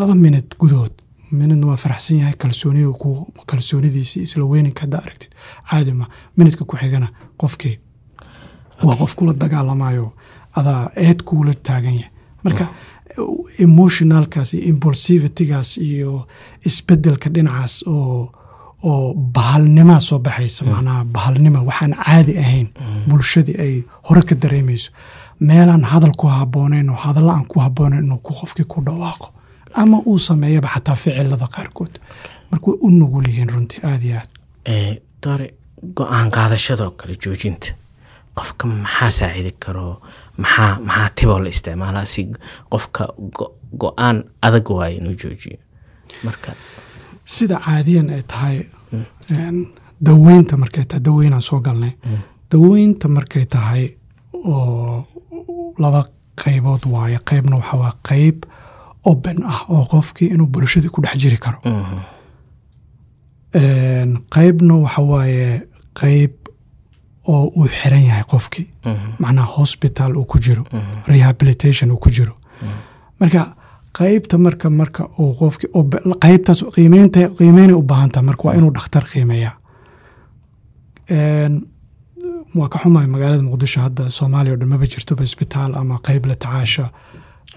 laba 0.00 0.14
minut 0.14 0.48
gudood 0.58 0.92
minutna 1.30 1.66
waa 1.66 1.76
faraxsan 1.76 2.18
yahay 2.18 2.34
kalsooniy 2.38 2.86
kalsoonidiisii 3.46 4.22
isla 4.22 4.44
weyninka 4.44 4.80
haddaa 4.80 5.00
aragtid. 5.00 5.30
Caadi 5.70 5.92
ma 5.92 6.06
minutka 6.36 6.64
ku 6.64 6.76
xigana 6.76 7.08
qofkii 7.40 7.78
waa 8.82 8.96
qof 8.96 9.14
kula 9.16 9.32
dagaalamayo 9.32 10.12
adaa 10.56 10.90
eed 10.96 11.22
kuula 11.22 11.52
taagan 11.54 11.94
yahay. 11.94 12.10
Marka 12.44 12.68
emotionalkaas 13.58 14.54
iyo 14.54 14.64
impulsivitygaas 14.72 15.78
iyo 15.78 16.26
isbeddelka 16.64 17.30
dhinacaas 17.30 17.84
oo 17.86 18.32
oo 18.84 19.14
bahalnimaa 19.14 20.00
soo 20.00 20.18
baxaysa 20.18 20.64
macnaha 20.64 21.04
bahalnima 21.04 21.62
waxaan 21.62 21.94
caadi 22.04 22.38
ahayn 22.38 22.68
bulshadii 23.08 23.56
ay 23.60 23.74
hore 24.08 24.22
ka 24.22 24.34
dareemayso. 24.34 24.90
Meelaan 25.40 25.84
hadal 25.84 26.12
ku 26.16 26.26
habboonayn 26.26 26.90
oo 26.90 26.96
hadalla 26.96 27.32
aan 27.32 27.46
ku 27.46 27.60
habboonayn 27.60 28.04
inuu 28.04 28.18
qofkii 28.18 28.64
ku 28.68 28.80
dhawaaqo 28.86 29.28
ama 29.82 29.98
uu 30.06 30.18
sameeyaba 30.18 30.68
xataa 30.74 30.96
ficilada 30.96 31.46
qaarkood. 31.56 31.94
Marka 32.50 32.66
way 32.70 32.78
u 32.86 32.90
nugul 32.90 33.26
yihiin 33.28 33.50
runtii 33.54 33.80
aada 33.84 34.04
iyo 34.04 34.18
aad. 34.20 34.30
Dore 35.22 35.54
go'aan 35.96 36.30
qaadashadoo 36.30 36.90
kale 36.90 37.14
joojinta. 37.24 37.68
Qofka 38.36 38.66
maxaa 38.66 39.10
saacidi 39.18 39.52
karo? 39.64 40.02
Maxaa 40.36 40.78
maxaa 40.88 41.10
tiboo 41.16 41.38
la 41.44 41.48
isticmaalaa 41.48 42.06
si 42.06 42.22
qofka 42.70 43.08
go'aan 43.82 44.24
adag 44.42 44.70
waayo 44.70 44.96
inuu 44.98 45.14
joojiyo? 45.22 45.58
Marka 46.24 46.52
sida 47.24 47.56
caadiyan 47.66 48.10
ay 48.10 48.22
tahay 48.32 48.56
daweynta 50.06 50.56
markay 50.56 50.84
tahay 50.84 51.02
daweynaan 51.04 51.42
soo 51.42 51.60
galnay. 51.60 51.92
Daweynta 52.52 53.08
markay 53.08 53.44
tahay 53.46 53.84
oo 54.34 55.06
laba 55.78 56.04
qaybood 56.44 56.84
waaye. 56.90 57.18
Qaybna 57.30 57.56
waxaa 57.56 57.78
waa 57.80 57.94
qayb 58.08 58.36
open 59.10 59.38
ah 59.52 59.60
oo 59.74 59.84
qofkii 59.92 60.28
inuu 60.34 60.46
bulshadii 60.54 60.88
ku 60.94 61.00
dhex 61.04 61.16
jiri 61.22 61.38
karo. 61.44 61.58
Qaybna 64.34 64.74
waxa 64.84 65.02
waaye 65.02 65.66
qayb 66.00 66.32
oo 67.32 67.44
uu 67.56 67.68
xiran 67.68 68.02
yahay 68.08 68.24
qofkii. 68.32 68.66
Macnaha 69.18 69.46
hospital 69.58 70.16
uu 70.16 70.24
ku 70.24 70.38
jiro. 70.38 70.64
Rehabilitation 71.06 71.90
uu 71.90 71.96
ku 72.04 72.10
jiro. 72.10 72.34
Marka 73.20 73.54
qaybta 73.98 74.38
marka 74.38 74.70
marka 74.70 75.02
uu 75.18 75.32
qofki 75.40 75.66
qaybtaas 76.24 76.60
qiimeynta 76.74 77.28
qiimeynay 77.38 77.74
u 77.80 77.82
baahan 77.82 78.10
tahay 78.10 78.26
marka 78.26 78.42
waa 78.48 78.54
inuu 78.58 78.72
dhakhtar 78.76 79.04
qiimeeyaa. 79.12 79.56
Waa 82.58 82.68
ka 82.72 82.78
xumahay 82.82 83.06
magaalada 83.14 83.42
muqdisho 83.42 83.80
hadda 83.86 84.10
soomaaliya 84.10 84.54
o 84.54 84.56
dhan 84.60 84.68
maba 84.68 84.86
jirtoba 84.92 85.22
isbitaal 85.24 85.74
ama 85.80 85.98
qayb 86.06 86.26
la 86.26 86.34
tacaasha 86.36 86.90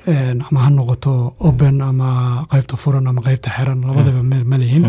ama 0.08 0.60
ha 0.66 0.70
noqoto 0.78 1.14
open 1.48 1.82
ama 1.90 2.10
qaybta 2.52 2.76
furan 2.82 3.08
ama 3.10 3.22
qaybta 3.28 3.50
xiran 3.56 3.80
labadaba 3.88 4.22
ma 4.52 4.58
lihin 4.62 4.84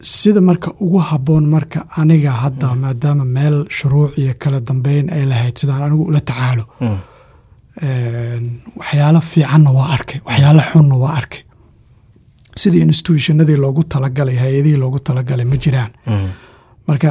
sida 0.00 0.40
marka 0.40 0.70
ugu 0.84 0.98
habboon 1.08 1.44
marka 1.54 1.80
aniga 2.00 2.32
hadda 2.42 2.68
maadaama 2.82 3.24
meel 3.36 3.56
shuruuc 3.78 4.12
iyo 4.18 4.34
kala 4.42 4.58
dambeyn 4.68 5.06
ay 5.16 5.24
lahayd 5.30 5.56
sidaan 5.60 5.82
anigu 5.86 6.04
ula 6.10 6.20
tacaalo. 6.28 6.64
Waxyaalo 8.80 9.20
fiicanna 9.30 9.70
waa 9.78 9.88
arkay 9.96 10.20
waxyaalo 10.28 10.62
xunna 10.70 10.96
waa 11.02 11.14
arkay. 11.20 11.42
Sidii 12.60 12.82
institutionadii 12.88 13.56
loogu 13.64 13.82
talagalay 13.92 14.36
hay'adihii 14.42 14.80
loogu 14.82 14.98
talagalay 15.08 15.46
ma 15.52 15.56
jiraan. 15.62 15.92
Marka 16.88 17.10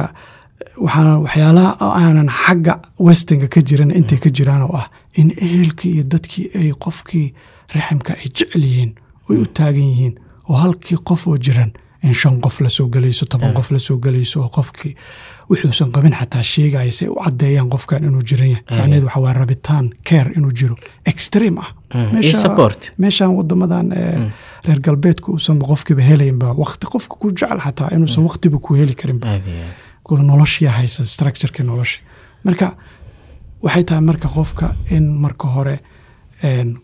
waxyaalaha 0.86 1.76
aanan 1.80 2.28
xagga 2.28 2.74
westinga 3.06 3.48
ka 3.48 3.60
jiran 3.68 3.90
intay 3.90 4.18
ka 4.18 4.30
jiraan 4.30 4.62
oo 4.62 4.76
ah 4.76 4.86
in 5.20 5.30
ehelkii 5.46 5.92
iyo 5.94 6.04
dadkii 6.12 6.46
ay 6.60 6.72
qofkii 6.84 7.34
raximka 7.74 8.12
ay 8.14 8.28
jecel 8.36 8.64
yihiin 8.64 8.92
oy 9.30 9.36
u 9.42 9.46
taagan 9.46 9.88
yihiin 9.92 10.14
oo 10.48 10.56
halkii 10.56 10.98
qof 11.08 11.26
oo 11.28 11.36
jiran 11.38 11.72
in 12.02 12.14
shan 12.14 12.40
qof 12.40 12.60
la 12.60 12.68
soo 12.68 12.88
gelayso 12.88 13.26
toban 13.26 13.52
qof 13.54 13.70
la 13.70 13.78
soo 13.78 13.98
gelayso 13.98 14.40
oo 14.42 14.48
qofkii 14.48 14.94
wuxuusan 15.50 15.92
qabin 15.94 16.14
xataa 16.20 16.42
sheegaya 16.42 16.92
si 16.92 17.04
ay 17.04 17.10
u 17.10 17.14
caddeeyaan 17.24 17.68
qofkan 17.70 18.04
inuu 18.04 18.22
jiran 18.28 18.48
yahay. 18.50 18.64
Macnaheed 18.70 19.04
waxa 19.04 19.20
waa 19.20 19.32
rabitaan 19.32 19.90
care 20.08 20.30
inuu 20.36 20.50
jiro. 20.58 20.76
Extreme 21.06 21.60
ah. 21.60 21.70
Meeshaan 22.98 23.34
wadamadan 23.36 23.92
reer 24.64 24.80
galbeedku 24.80 25.32
uusan 25.32 25.58
qofkiiba 25.58 26.02
helaynba 26.02 26.54
waqti 26.62 26.86
qofka 26.92 27.14
ku 27.20 27.30
jecel 27.30 27.58
xataa 27.60 27.88
inuusan 27.94 28.24
waqtiba 28.28 28.58
ku 28.58 28.74
heli 28.74 28.94
karinba 28.94 29.26
noloshii 30.10 30.66
haysa 30.68 31.04
structureki 31.04 31.62
nolosha 31.62 32.00
marka 32.44 32.76
waxay 33.62 33.84
tahay 33.84 34.00
marka 34.10 34.28
qofka 34.28 34.74
in 34.90 35.04
marka 35.24 35.48
hore 35.48 35.76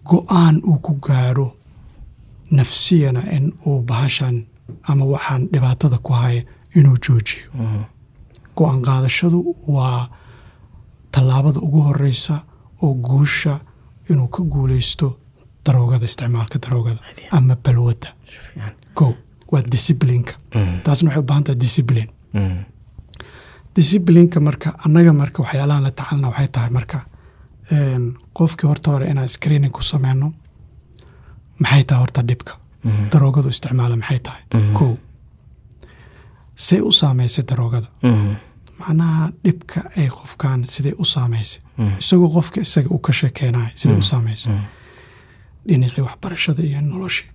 go'aan 0.05 0.61
uu 0.64 0.79
ku 0.79 0.95
gaaro 1.07 1.57
nafsiyana 2.51 3.23
in 3.37 3.53
uu 3.66 3.83
bahashan 3.83 4.47
ama 4.83 5.05
waxaan 5.05 5.49
dhibaatada 5.53 5.99
ku 5.99 6.12
haya 6.12 6.43
inuu 6.77 6.97
joojiyo. 7.05 7.51
Go'aan 8.57 8.83
qaadashadu 8.83 9.57
waa 9.69 10.09
tallaabada 11.12 11.61
ugu 11.61 11.81
horeysa 11.81 12.43
oo 12.83 12.95
guusha 12.95 13.61
inuu 14.11 14.29
ka 14.29 14.43
guuleysto 14.43 15.19
daroogada 15.66 16.05
isticmaalka 16.05 16.59
daroogada 16.59 17.01
ama 17.31 17.57
balwadda. 17.57 18.09
Ko 18.95 19.14
waa 19.53 19.62
disciplineka. 19.62 20.35
Taasna 20.85 21.09
waxay 21.11 21.21
u 21.23 21.27
baahan 21.27 21.45
tahay 21.45 21.59
discipline 21.61 22.09
disciplineka 23.79 24.41
marka 24.49 24.68
annaga 24.85 25.12
marka 25.20 25.39
waxyaalahan 25.43 25.83
la 25.87 25.91
tacalina 25.99 26.29
waxay 26.33 26.49
tahay 26.57 26.70
marka 26.79 26.99
qofkii 28.39 28.68
horta 28.70 28.91
hore 28.93 29.07
inaan 29.12 29.29
screening 29.37 29.72
ku 29.76 29.83
sameyno 29.83 30.33
maxay 31.62 31.85
tahay 31.89 32.01
horta 32.03 32.22
dhibka? 32.29 32.53
Daroogadu 33.12 33.49
isticmaala 33.55 33.97
maxay 34.03 34.18
tahay? 34.26 34.43
Ko 34.79 34.87
say 36.57 36.81
u 36.81 36.93
saameysay 37.01 37.45
daroogada. 37.51 37.89
Macnaha 38.81 39.31
dhibka 39.45 39.81
ay 39.97 40.09
qofkan 40.18 40.64
siday 40.74 40.95
u 40.99 41.05
saameysay 41.14 41.61
isagoo 42.03 42.31
qofka 42.37 42.61
isaga 42.66 42.89
uu 42.95 42.99
ka 43.07 43.12
sheekeynayo 43.20 43.70
siday 43.81 43.99
u 43.99 44.03
saameysay 44.12 44.55
dhinacii 45.68 46.03
waxbarashada 46.09 46.62
iyo 46.62 46.81
noloshii 46.81 47.29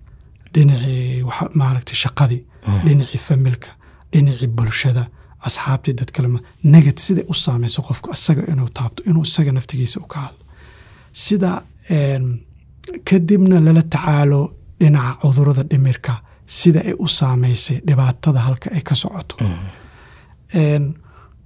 dhinacii 0.54 1.24
maaragtay 1.60 1.96
shaqadii 2.04 2.42
dhinacii 2.86 3.18
familka. 3.28 3.70
Dhinacii 4.12 4.46
bulshada 4.56 5.04
asxaabtii 5.48 5.94
dad 5.98 6.10
kale 6.14 6.28
negati 6.74 7.02
siday 7.06 7.24
u 7.32 7.34
saameyso 7.44 7.80
qofku 7.88 8.08
isaga 8.16 8.42
inuu 8.52 8.68
taabto 8.78 9.00
inuu 9.10 9.24
isaga 9.30 9.52
naftigiisa 9.56 9.98
u 10.04 10.06
ka 10.12 10.18
hadlo 10.26 10.42
sida 11.24 11.50
kadibna 13.08 13.56
lala 13.66 13.82
tacaalo 13.94 14.40
dhinaca 14.80 15.12
cudurrada 15.22 15.62
dhimirka 15.70 16.12
sida 16.58 16.80
ay 16.88 16.94
u 17.04 17.08
saameysay 17.18 17.78
dhibaatada 17.88 18.40
halka 18.46 18.68
ay 18.76 18.82
ka 18.88 18.94
socoto. 19.02 19.34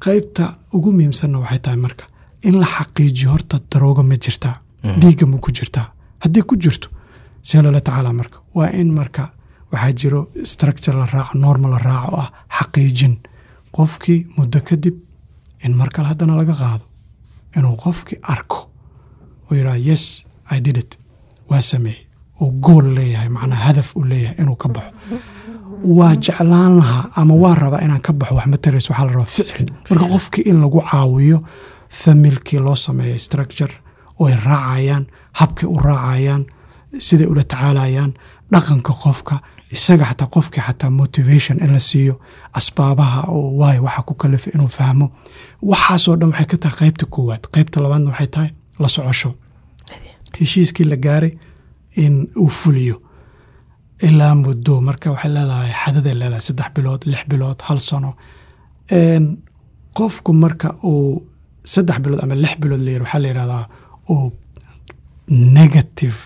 Qaybta 0.05 0.45
ugu 0.77 0.91
muhiimsanna 0.97 1.39
waxay 1.43 1.59
tahay 1.65 1.79
marka 1.87 2.05
in 2.49 2.55
la 2.61 2.67
xaqiijiyo 2.77 3.29
horta 3.35 3.57
daroogo 3.73 4.03
ma 4.03 4.17
jirtaa 4.25 4.57
dhiigga 5.03 5.27
ma 5.27 5.39
ku 5.45 5.51
jirtaa 5.59 5.87
haddii 6.25 6.45
ku 6.49 6.55
jirto 6.63 6.89
see 7.49 7.63
loola 7.63 7.81
tacaala 7.81 8.13
marka 8.21 8.39
waa 8.57 8.69
in 8.81 8.91
marka 8.99 9.23
waxaa 9.73 9.93
jiro 10.01 10.21
structure 10.53 10.97
la 11.01 11.07
raaco 11.15 11.35
normal 11.45 11.71
la 11.75 11.79
raaco 11.89 12.17
ah 12.23 12.29
xaqiijin 12.59 13.15
qofkii 13.77 14.27
muddo 14.37 14.61
kadib 14.69 14.97
in 15.65 15.73
mar 15.77 15.89
kale 15.95 16.09
haddana 16.09 16.37
laga 16.37 16.55
qaado 16.61 16.85
inuu 17.57 17.77
qofkii 17.85 18.19
arko 18.23 18.59
oo 19.51 19.55
yidhaha 19.57 19.77
yes 19.89 20.25
i 20.51 20.61
did 20.61 20.77
it. 20.77 20.99
Waa 21.51 21.63
sameeyey. 21.63 22.07
Oo 22.41 22.51
gool 22.65 22.87
leeyahay 22.97 23.29
macnaa 23.29 23.57
hadaf 23.67 23.97
uu 23.97 24.05
leeyahay 24.05 24.37
inuu 24.43 24.57
ka 24.57 24.69
baxo. 24.69 24.93
Waa 25.99 26.17
jeclaan 26.17 26.77
lahaa 26.79 27.11
ama 27.17 27.35
waa 27.35 27.55
rabaa 27.55 27.81
inaan 27.85 28.01
ka 28.01 28.13
baxo 28.13 28.35
wax 28.35 28.47
ma 28.47 28.57
tarayso 28.57 28.93
waxaa 28.93 29.07
la 29.07 29.13
rabaa 29.13 29.27
ficil. 29.37 29.67
Marka 29.91 30.07
qofkii 30.15 30.45
in 30.51 30.61
lagu 30.61 30.81
caawiyo 30.91 31.39
familkii 31.89 32.59
loo 32.61 32.77
sameeya 32.77 33.19
structure 33.19 33.73
oo 34.21 34.27
ay 34.27 34.37
raacayaan 34.45 35.07
habkay 35.33 35.69
u 35.69 35.79
raacayaan 35.79 36.43
siday 36.99 37.27
ula 37.27 37.43
tacaalayaan 37.45 38.13
dhaqanka 38.53 38.93
qofka 39.03 39.41
isaga 39.77 40.05
xataa 40.11 40.29
qofkii 40.35 40.63
xataa 40.69 40.91
motivation 40.91 41.57
in 41.65 41.71
la 41.73 41.79
siiyo 41.89 42.15
asbaabaha 42.59 43.21
oo 43.35 43.51
waayo 43.61 43.83
waxa 43.87 44.03
ku 44.09 44.15
kalifa 44.15 44.51
inuu 44.55 44.69
fahmo. 44.79 45.07
Waxaasoo 45.71 46.17
dhan 46.21 46.31
waxay 46.33 46.47
ka 46.51 46.57
tahay 46.63 46.77
qaybta 46.81 47.05
koowaad. 47.15 47.43
Qaybta 47.55 47.81
labaadna 47.83 48.11
waxay 48.11 48.27
tahay 48.35 48.51
la 48.83 48.89
socosho. 48.89 49.31
Heshiiskii 50.39 50.85
la 50.93 50.97
gaaray 50.97 51.33
in 51.97 52.15
uu 52.43 52.49
fuliyo 52.61 52.97
ilaa 54.07 54.35
muddo 54.35 54.81
marka 54.89 55.11
waxay 55.15 55.31
leedahay 55.37 55.73
xadaday 55.83 56.15
leedahay 56.21 56.41
saddex 56.49 56.69
bilood 56.75 57.03
lix 57.11 57.23
bilood 57.31 57.59
hal 57.67 57.79
sano. 57.89 58.11
Qofku 59.99 60.33
marka 60.43 60.69
uu 60.85 61.23
saddex 61.73 61.99
bilood 62.03 62.21
ama 62.25 62.35
lix 62.35 62.53
bilood 62.61 62.81
la 62.87 62.91
yiri 62.91 63.05
waxaa 63.05 63.21
la 63.25 63.29
yidhahdaa 63.29 63.65
uu 64.13 64.33
negative 65.29 66.19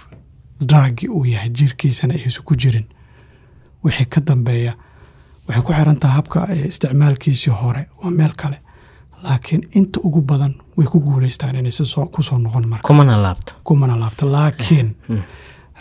dragi 0.70 1.06
uu 1.08 1.24
yahay 1.26 1.50
jirkiisana 1.58 2.14
aysan 2.14 2.44
ku 2.48 2.54
jirin 2.62 2.86
wixii 3.84 4.06
ka 4.12 4.20
dambeeya 4.20 4.72
waxay 5.46 5.62
ku 5.66 5.72
xiran 5.72 5.96
tahay 6.00 6.14
habka 6.16 6.38
isticmaalkiisii 6.68 7.50
hore 7.60 7.82
waa 8.02 8.10
meel 8.10 8.32
kale. 8.36 8.58
Laakiin 9.22 9.62
inta 9.78 10.00
ugu 10.06 10.20
badan 10.22 10.54
way 10.76 10.86
ku 10.86 11.00
guuleystaan 11.00 11.56
inay 11.56 11.72
ku 12.14 12.22
soo 12.22 12.38
noqon 12.38 12.66
marka. 12.66 12.86
Kumana 12.88 13.16
laabto 13.22 13.52
kumana 13.64 13.96
laabto 13.96 14.26
laakiin 14.36 14.88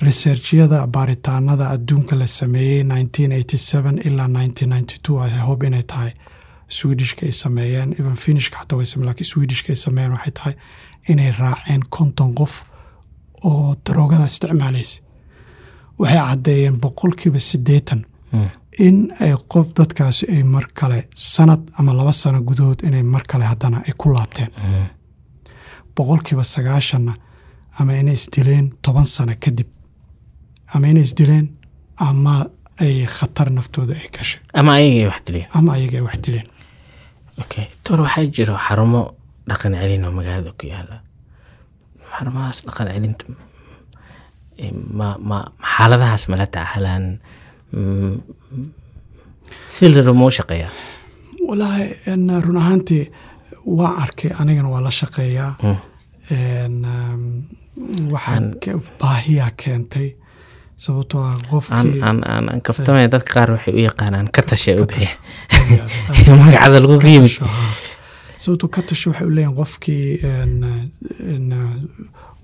researchyada 0.01 0.87
baaritaanada 0.87 1.69
adduunka 1.69 2.15
la 2.15 2.27
sameeyey 2.27 2.83
ilaa 4.05 4.27
hob 5.47 5.63
inay 5.63 5.83
tahay 5.83 6.11
swedishka 6.69 7.25
ay 7.25 7.31
sameeyeen 7.31 7.91
even 7.99 8.13
finishka 8.15 8.57
xataa 8.59 8.77
way 8.77 8.85
sameyen 8.85 9.05
laakiin 9.07 9.25
swedishka 9.31 9.69
ay 9.73 9.75
sameeyeen 9.75 10.11
waxay 10.13 10.31
tahay 10.31 10.53
inay 11.09 11.31
raaceen 11.31 11.81
konton 11.89 12.33
qof 12.39 12.63
oo 13.43 13.75
daroogada 13.85 14.25
isticmaalaysa 14.25 15.01
waxay 16.01 16.19
caddeeyeen 16.29 16.75
boqolkiiba 16.83 17.39
siddeetan 17.49 18.01
in 18.85 18.97
ay 19.23 19.33
qof 19.51 19.67
dadkaasi 19.77 20.23
ay 20.35 20.43
mar 20.53 20.65
kale 20.79 20.99
sanad 21.33 21.61
ama 21.77 21.91
laba 21.99 22.11
sano 22.21 22.39
gudahood 22.49 22.79
inay 22.87 23.03
mar 23.13 23.23
kale 23.31 23.45
haddana 23.51 23.77
ay 23.87 23.93
ku 23.99 24.05
laabteen. 24.13 24.51
Boqolkiiba 25.95 26.43
sagaashanna 26.53 27.13
ama 27.79 27.91
inay 28.01 28.13
isdileen 28.19 28.65
toban 28.83 29.05
sano 29.15 29.33
kadib 29.43 29.67
ama 30.73 30.87
inay 30.91 31.03
isdileen 31.03 31.47
ama 31.97 32.33
ay 32.83 33.05
khatar 33.15 33.47
naftooda 33.51 33.93
ay 34.01 34.07
gashay. 34.15 34.41
Ama 34.59 34.71
ayagay 34.79 35.05
wax 35.11 35.21
dileen. 35.27 35.47
Ama 35.57 35.69
ayaga 35.75 35.97
ay 35.99 36.03
wax 36.07 36.17
dileen. 36.25 36.47
Okay 37.41 37.65
tor 37.83 37.99
waxaa 38.05 38.25
jiro 38.35 38.55
xarumo 38.67 39.01
dhaqan 39.49 39.73
celin 39.81 40.05
oo 40.05 40.11
magaalada 40.19 40.51
ku 40.59 40.63
yaalla 40.71 40.97
xarumahaas 42.15 42.57
dhaqan 42.67 42.87
celinta 42.93 43.25
ma 44.93 45.15
ma 45.19 45.39
xaaladahaas 45.73 46.27
mala 46.29 46.45
tacalaan 46.47 47.19
si 49.67 49.89
la 49.89 50.01
rabo 50.01 50.13
ma 50.19 50.25
u 50.25 50.31
shaqeeyaa 50.39 50.71
walaahi 51.47 51.85
run 52.45 52.57
ahaantii 52.63 53.05
waa 53.65 53.93
arkay 54.03 54.31
anigana 54.39 54.69
waa 54.69 54.81
la 54.87 54.91
shaqeeyaa 54.91 55.53
waxaa 58.11 58.79
baahiyaa 58.99 59.51
keentay. 59.63 60.09
Sababtoo 60.81 61.21
ah 61.23 61.37
qofkii 61.49 62.01
aan 62.01 62.61
kaftamaya 62.63 63.07
dadka 63.07 63.33
qaar 63.33 63.51
waxay 63.51 63.73
u 63.73 63.81
yaqaanaan 63.85 64.27
ka 64.35 64.41
tashe 64.41 64.73
u 64.81 64.85
bixiya 64.89 65.85
magacada 66.41 66.79
lagu 66.81 66.97
yimid 67.05 67.35
sababtoo 68.37 68.69
ka 68.75 68.81
tasho 68.81 69.09
waxay 69.11 69.27
u 69.27 69.35
leeyihiin 69.35 69.55
qofkii 69.59 70.07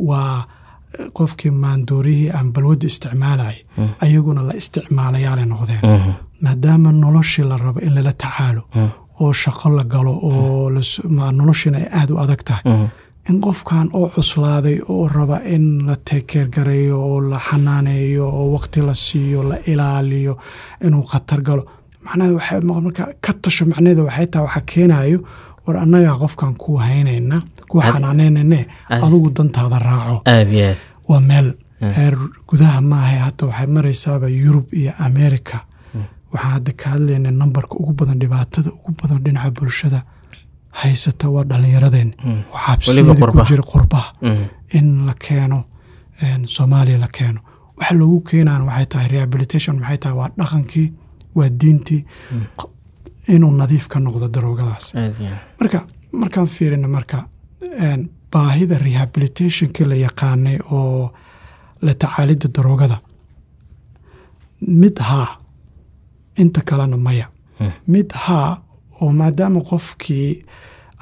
waa 0.10 0.48
qofkii 1.18 1.52
maandoorihii 1.64 2.30
aan 2.38 2.52
balwadda 2.54 2.88
isticmaalayay 2.88 3.58
ayaguna 4.06 4.42
la 4.48 4.54
isticmaalayaala 4.62 5.46
noqdeen. 5.46 5.82
Maadaama 6.42 6.92
noloshii 6.92 7.46
la 7.50 7.58
rabo 7.58 7.80
in 7.80 7.94
lala 7.96 8.14
tacaalo 8.14 8.62
oo 9.20 9.34
shaqo 9.34 9.70
la 9.78 9.84
galo 9.84 10.14
oo 10.30 10.70
noloshiina 11.40 11.78
ay 11.78 11.88
aada 12.00 12.14
u 12.14 12.18
adag 12.24 12.42
tahay. 12.48 12.88
In 13.30 13.42
qofkan 13.42 13.90
oo 13.94 14.08
cuslaaday 14.16 14.78
oo 14.90 15.08
raba 15.08 15.38
in 15.56 15.66
la 15.88 15.96
teekeergareeyo 16.10 16.98
oo 17.10 17.22
la 17.32 17.40
xanaaneeyo 17.40 18.26
oo 18.40 18.46
waqti 18.56 18.82
la 18.82 18.94
siiyo 18.96 19.44
la 19.50 19.58
ilaaliyo 19.72 20.38
inuu 20.86 21.04
khatar 21.12 21.42
galo. 21.42 21.64
Macnaheed 22.06 22.64
marka 22.64 23.04
ka 23.22 23.34
tasho 23.42 23.66
macnaheeda 23.66 24.04
waxay 24.08 24.28
tahay 24.28 24.46
waxaa 24.48 24.62
keenayo 24.72 25.20
war 25.68 25.78
annagaa 25.84 26.16
qofkan 26.22 26.54
kuu 26.62 26.78
haynayna 26.78 27.42
kuu 27.70 27.82
xanaanaynayne 27.82 28.60
adigu 28.90 29.30
dantaada 29.38 29.80
raaco. 29.80 30.22
Waa 31.10 31.20
meel 31.20 31.54
heer 31.98 32.16
gudaha 32.50 32.82
maaha 32.82 33.18
hadda 33.26 33.46
waxay 33.48 33.68
maraysaaba 33.68 34.28
yurub 34.30 34.66
iyo 34.74 34.92
america 35.08 35.58
waxaan 36.34 36.52
hadda 36.54 36.72
ka 36.72 36.90
hadlayna 36.90 37.32
nambarka 37.32 37.76
ugu 37.82 37.94
badan 37.94 38.20
dhibaatada 38.20 38.70
ugu 38.72 38.92
badan 39.02 39.20
dhinaca 39.24 39.52
bulshada. 39.52 40.00
Haysata 40.72 41.30
waa 41.30 41.44
dhallinyaradeen 41.50 42.10
oo 42.54 42.58
xabsiyada 42.66 43.32
ku 43.32 43.42
jira 43.50 43.64
qurbaha. 43.64 44.10
In 44.78 45.06
la 45.08 45.14
keeno 45.14 45.60
soomaaliya 46.56 46.98
la 46.98 47.08
keeno. 47.08 47.40
Waxa 47.78 47.94
loogu 47.96 48.20
keenaan 48.30 48.62
waxay 48.68 48.86
tahay 48.86 49.08
rehabilitation 49.08 49.76
maxay 49.80 49.98
tahay 49.98 50.16
waa 50.20 50.30
dhaqankii 50.40 50.88
waa 51.38 51.50
diintii 51.62 52.02
inuu 53.34 53.52
nadiif 53.52 53.88
ka 53.88 54.00
noqdo 54.00 54.28
daroogadaas. 54.36 54.94
Marka 55.60 55.80
markaan 56.12 56.48
fiirina 56.48 56.88
marka 56.88 57.18
baahida 58.32 58.78
rehabilitationkii 58.78 59.86
la 59.86 59.96
yaqaanay 59.96 60.58
oo 60.72 61.12
la 61.82 61.94
tacaalidda 61.94 62.48
daroogada 62.56 62.98
mid 64.82 64.98
haa 65.00 65.28
inta 66.38 66.62
kalena 66.62 66.98
maya. 66.98 67.28
Mid 67.88 68.10
haa 68.14 68.62
oo 69.02 69.12
maadaama 69.12 69.62
qofkii 69.62 70.44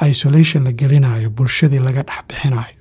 isolation 0.09 0.63
la 0.63 0.71
gelinayo 0.73 1.30
bulshadii 1.30 1.80
laga 1.80 2.03
dhex 2.03 2.21
bixinayo 2.28 2.76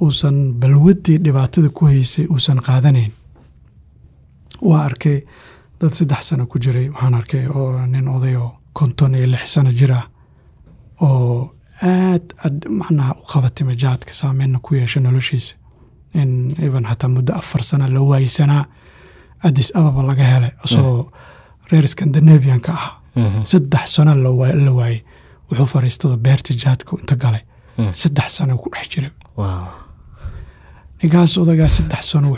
uusan 0.00 0.52
balwaddii 0.60 1.18
dhibaatada 1.24 1.68
ku 1.68 1.86
haysay 1.86 2.26
uusan 2.30 2.58
qaadanayn 2.66 3.12
waa 4.62 4.82
arkay 4.84 5.18
dad 5.82 5.94
saddex 5.98 6.22
sano 6.28 6.46
ku 6.46 6.56
jiray 6.64 6.88
waxaan 6.94 7.14
arkay 7.20 7.44
oo 7.58 7.86
nin 7.92 8.06
oday 8.16 8.34
oo 8.36 8.50
konton 8.78 9.14
iyo 9.14 9.26
lix 9.34 9.44
sano 9.54 9.70
jir 9.78 9.92
ah 10.00 10.06
oo 11.06 11.50
aad 11.82 12.24
macnaha 12.80 13.12
u 13.22 13.24
qabatay 13.32 13.64
majaadka 13.70 14.12
saameynna 14.20 14.58
ku 14.64 14.70
yeesha 14.78 15.00
noloshiisa 15.00 15.54
in 16.20 16.30
even 16.66 16.84
xataa 16.90 17.08
muddo 17.16 17.32
afar 17.40 17.62
sana 17.70 17.88
la 17.94 18.00
waaysanaa 18.10 18.64
addis 19.46 19.68
ababa 19.78 20.02
laga 20.10 20.24
helay 20.32 20.52
isagoo 20.64 21.10
reer 21.70 21.86
scandinavianka 21.92 22.70
ahaa 22.78 23.44
saddex 23.52 23.84
sano 23.94 24.12
la 24.14 24.30
waayey 24.78 25.00
wuxuu 25.48 25.66
fariistaba 25.74 26.16
beerta 26.16 26.52
jaadka 26.62 26.92
inta 27.02 27.14
galay. 27.22 27.42
Saddex 28.00 28.28
sano 28.36 28.52
ku 28.62 28.68
dhex 28.72 28.86
jiray. 28.92 29.10
Ninkaas 31.02 31.32
odagaa 31.42 31.68
saddex 31.76 32.02
sano 32.12 32.26
ku 32.30 32.36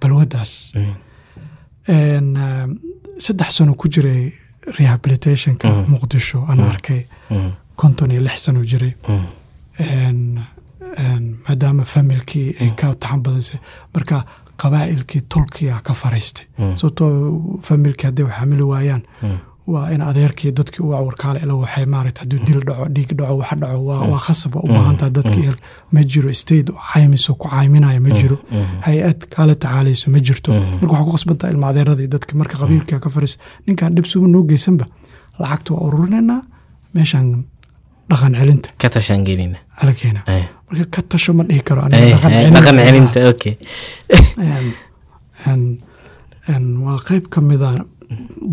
dhex 0.00 0.08
dhumay 0.08 0.24
ku 0.24 0.26
dhex 0.26 0.72
dhumay 0.74 0.94
balwadaas 1.86 2.12
saddex 3.18 3.50
sano 3.56 3.74
ku 3.74 3.88
jiray 3.88 4.32
rehabilitationka 4.78 5.68
muqdisho 5.88 6.38
aan 6.48 6.60
arkay. 6.60 7.06
Konton 7.76 8.10
iyo 8.10 8.20
lix 8.20 8.42
sano 8.44 8.62
jiray. 8.64 8.94
Maadaama 11.46 11.84
familkii 11.84 12.54
ay 12.60 12.70
ka 12.76 12.94
taxan 12.94 13.20
badasay 13.22 13.58
marka 13.94 14.24
qabaa'ilkii 14.56 15.20
tolkiya 15.28 15.80
ka 15.84 15.92
fariistay 15.94 16.46
sababtoo 16.76 17.60
familkii 17.62 18.06
hadday 18.08 18.24
wax 18.24 18.34
xamili 18.38 18.62
waayaan 18.62 19.02
waa 19.66 19.90
in 19.90 20.00
adeerkii 20.00 20.52
dadkii 20.52 20.82
u 20.86 20.90
warkaale 20.90 21.40
ila 21.44 21.54
waxay 21.54 21.86
maarata 21.94 22.20
hadduu 22.22 22.38
dil 22.46 22.60
dhaco 22.68 22.84
dhiig 22.96 23.10
dhaco 23.18 23.34
wax 23.38 23.50
dhaco 23.62 23.84
waa 23.84 24.18
khasaba 24.26 24.60
u 24.64 24.68
baahantaha 24.68 25.10
dadkii 25.18 25.54
ma 25.92 26.02
jiro 26.12 26.32
state 26.32 26.70
caymiso 26.92 27.34
ku 27.34 27.48
cayminaya 27.48 28.00
ma 28.00 28.10
jiro. 28.18 28.36
Hay'ad 28.86 29.26
kaala 29.34 29.54
tacaalayso 29.54 30.10
ma 30.10 30.18
jirto. 30.18 30.52
Marka 30.52 30.92
waxaa 30.92 31.06
ku 31.06 31.12
khasbantaha 31.16 31.52
ilma 31.52 31.66
adeeradii 31.72 32.08
dadki 32.14 32.36
marka 32.40 32.56
qabiilkaa 32.62 33.00
ka 33.00 33.10
fariista 33.10 33.42
ninkaan 33.66 33.94
dhib 33.96 34.06
suba 34.12 34.26
noo 34.28 34.44
geysanba 34.50 34.86
lacagta 35.38 35.74
waa 35.74 35.86
ururinaynaa 35.88 36.42
meeshaan 36.94 37.44
dhaqan 38.10 38.34
celinta. 38.38 38.68
Ka 38.78 38.88
tashaan 38.88 39.24
gelina 39.26 39.58
ala 39.82 39.92
keena. 39.92 40.20
Marka 40.70 40.86
ka 40.94 41.02
tasho 41.02 41.32
ma 41.34 41.42
dhihi 41.48 41.62
karo 41.62 41.82
dhaqan 41.90 42.76
celinta. 42.86 43.28
okay. 43.32 43.54
Waa 46.86 46.98
qeyb 47.02 47.24
ka 47.28 47.40
mida 47.40 47.68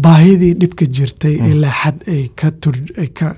baahidii 0.05 0.53
dhibka 0.61 0.85
jirtay 0.95 1.33
ilaa 1.51 1.71
xad 1.81 1.97
ay 2.13 2.23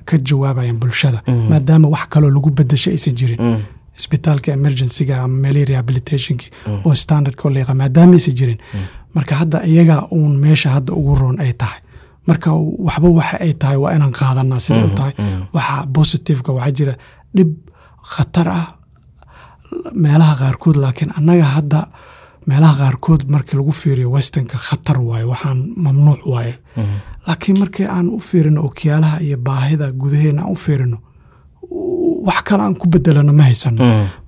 ka 0.07 0.16
jawaabayaan 0.28 0.78
bulshada 0.82 1.20
maadaama 1.51 1.88
wax 1.93 2.05
kaloo 2.13 2.30
lagu 2.36 2.49
bedesho 2.57 2.89
aysan 2.91 3.13
jirin. 3.20 3.39
Mm. 3.41 3.61
isbitaalka 3.99 4.51
emergencyga 4.51 5.13
ama 5.24 5.36
meelihii 5.43 5.66
rehabilitationki 5.72 6.47
oo 6.86 6.93
standardka 7.03 7.49
leeqa 7.55 7.74
maadaama 7.82 8.13
aysan 8.20 8.36
jirin. 8.39 8.57
Marka 9.16 9.36
hadda 9.41 9.57
iyaga 9.72 9.95
uun 10.11 10.34
meesha 10.43 10.70
hadda 10.76 10.91
ugu 10.99 11.16
roon 11.16 11.38
ay 11.39 11.53
tahay. 11.61 11.80
Marka 12.28 12.49
waxba 12.88 13.09
waxa 13.20 13.38
ay 13.45 13.53
tahay 13.61 13.78
waa 13.84 13.93
inaan 13.95 14.13
qaadanaa 14.20 14.59
siday 14.66 14.84
u 14.89 14.95
tahay. 14.99 15.13
Waxa 15.55 15.76
positiveka 15.97 16.51
waxaa 16.57 16.72
jira. 16.78 16.93
Dhib 17.36 17.51
khatar 18.13 18.47
ah 18.47 18.66
meelaha 20.03 20.34
qaarkood 20.41 20.78
laakiin 20.84 21.11
annaga 21.18 21.45
hadda 21.55 21.80
meelaha 22.47 22.75
qaarkood 22.81 23.21
markii 23.33 23.57
lagu 23.59 23.71
fiiriyo 23.71 24.11
westernka 24.11 24.57
khatar 24.57 24.97
waaye 25.09 25.23
waxaan 25.31 25.59
mamnuuc 25.85 26.21
waaye 26.33 26.53
laakiin 27.27 27.59
markii 27.59 27.85
aan 27.95 28.07
u 28.09 28.19
fiirino 28.19 28.61
okiyaalaha 28.67 29.17
iyo 29.21 29.37
baahida 29.37 29.91
gudaheena 29.91 30.41
aan 30.43 30.51
u 30.51 30.55
fiirino 30.55 30.97
wax 32.27 32.41
kale 32.43 32.61
aan 32.63 32.75
ku 32.75 32.87
bedelano 32.87 33.33
ma 33.33 33.43
haysano 33.43 33.79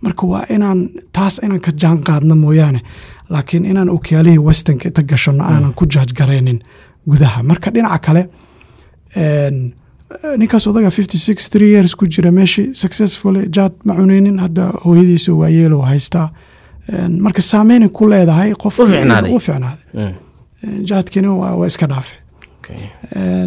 marka 0.02 0.28
waa 0.28 0.46
inaan 0.56 0.90
taas 1.12 1.40
inaan 1.44 1.60
ka 1.60 1.72
jaan 1.82 2.00
qaadno 2.08 2.36
mooyaane. 2.36 2.82
Laakiin 3.30 3.66
inaan 3.66 3.90
okiyaalihii 3.90 4.38
westernka 4.48 4.88
inta 4.90 5.02
gashano 5.04 5.44
aanan 5.44 5.74
ku 5.74 5.86
jaajgaraynin 5.94 6.60
gudaha. 7.10 7.44
Marka 7.44 7.72
dhinaca 7.74 8.00
kale 8.06 8.22
ninkaas 10.38 10.68
odaga 10.68 10.90
fifty 10.92 11.18
six 11.18 11.50
three 11.50 11.70
years 11.74 11.96
ku 11.96 12.06
jira 12.08 12.32
meeshii 12.32 12.74
successfully 12.76 13.48
jaad 13.56 13.74
ma 13.86 13.94
cuneynin 13.96 14.40
hadda 14.40 14.64
hooyadiisa 14.86 15.34
waa 15.34 15.50
yeelo 15.50 15.82
haystaa. 15.82 16.30
Een, 16.30 16.34
marka 17.26 17.42
saameynay 17.42 17.90
ku 17.98 18.04
leedahay 18.12 18.54
qof 18.64 18.80
U 18.80 18.86
fiicnaaday. 18.86 19.32
Mm. 19.94 20.14
Waa 21.40 21.68
iska 21.68 21.88
dhaafe. 21.88 22.16
Eh, 23.16 23.46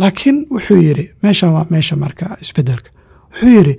laakiin 0.00 0.46
wuxuu 0.54 0.76
yiri 0.86 1.04
meeshan 1.22 1.50
waa 1.56 1.66
meesha 1.70 1.96
marka 1.96 2.36
isbeddelka 2.42 2.90
wuxuu 3.30 3.48
yiri 3.56 3.74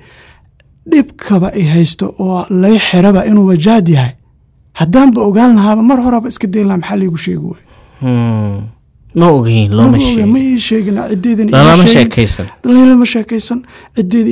dhibkaba 0.92 1.48
ay 1.54 1.64
haysto 1.74 2.06
oo 2.20 2.46
lay 2.62 2.78
xiraba 2.88 3.22
inuu 3.30 3.46
wajaad 3.52 3.88
yahay. 3.90 4.14
Haddaanba 4.80 5.22
ogaan 5.22 5.56
lahaaba 5.56 5.82
mar 5.90 6.00
horeba 6.06 6.28
iska 6.30 6.48
dayn 6.54 6.68
lahaa 6.68 6.78
maxaa 6.82 6.96
liigu 7.02 7.18
sheegi 7.26 7.46
waay 7.52 7.64
Mm. 8.02 8.62
ma 9.20 9.28
ogeyn 9.38 9.70
looma 9.78 9.92
ma 9.92 10.00
sheegin. 10.00 10.36
ii 10.38 10.60
sheegin 10.68 10.96
lalama 11.52 11.86
sheekaysan 11.96 12.48
lama 12.90 13.06
sheekaysan. 13.14 13.60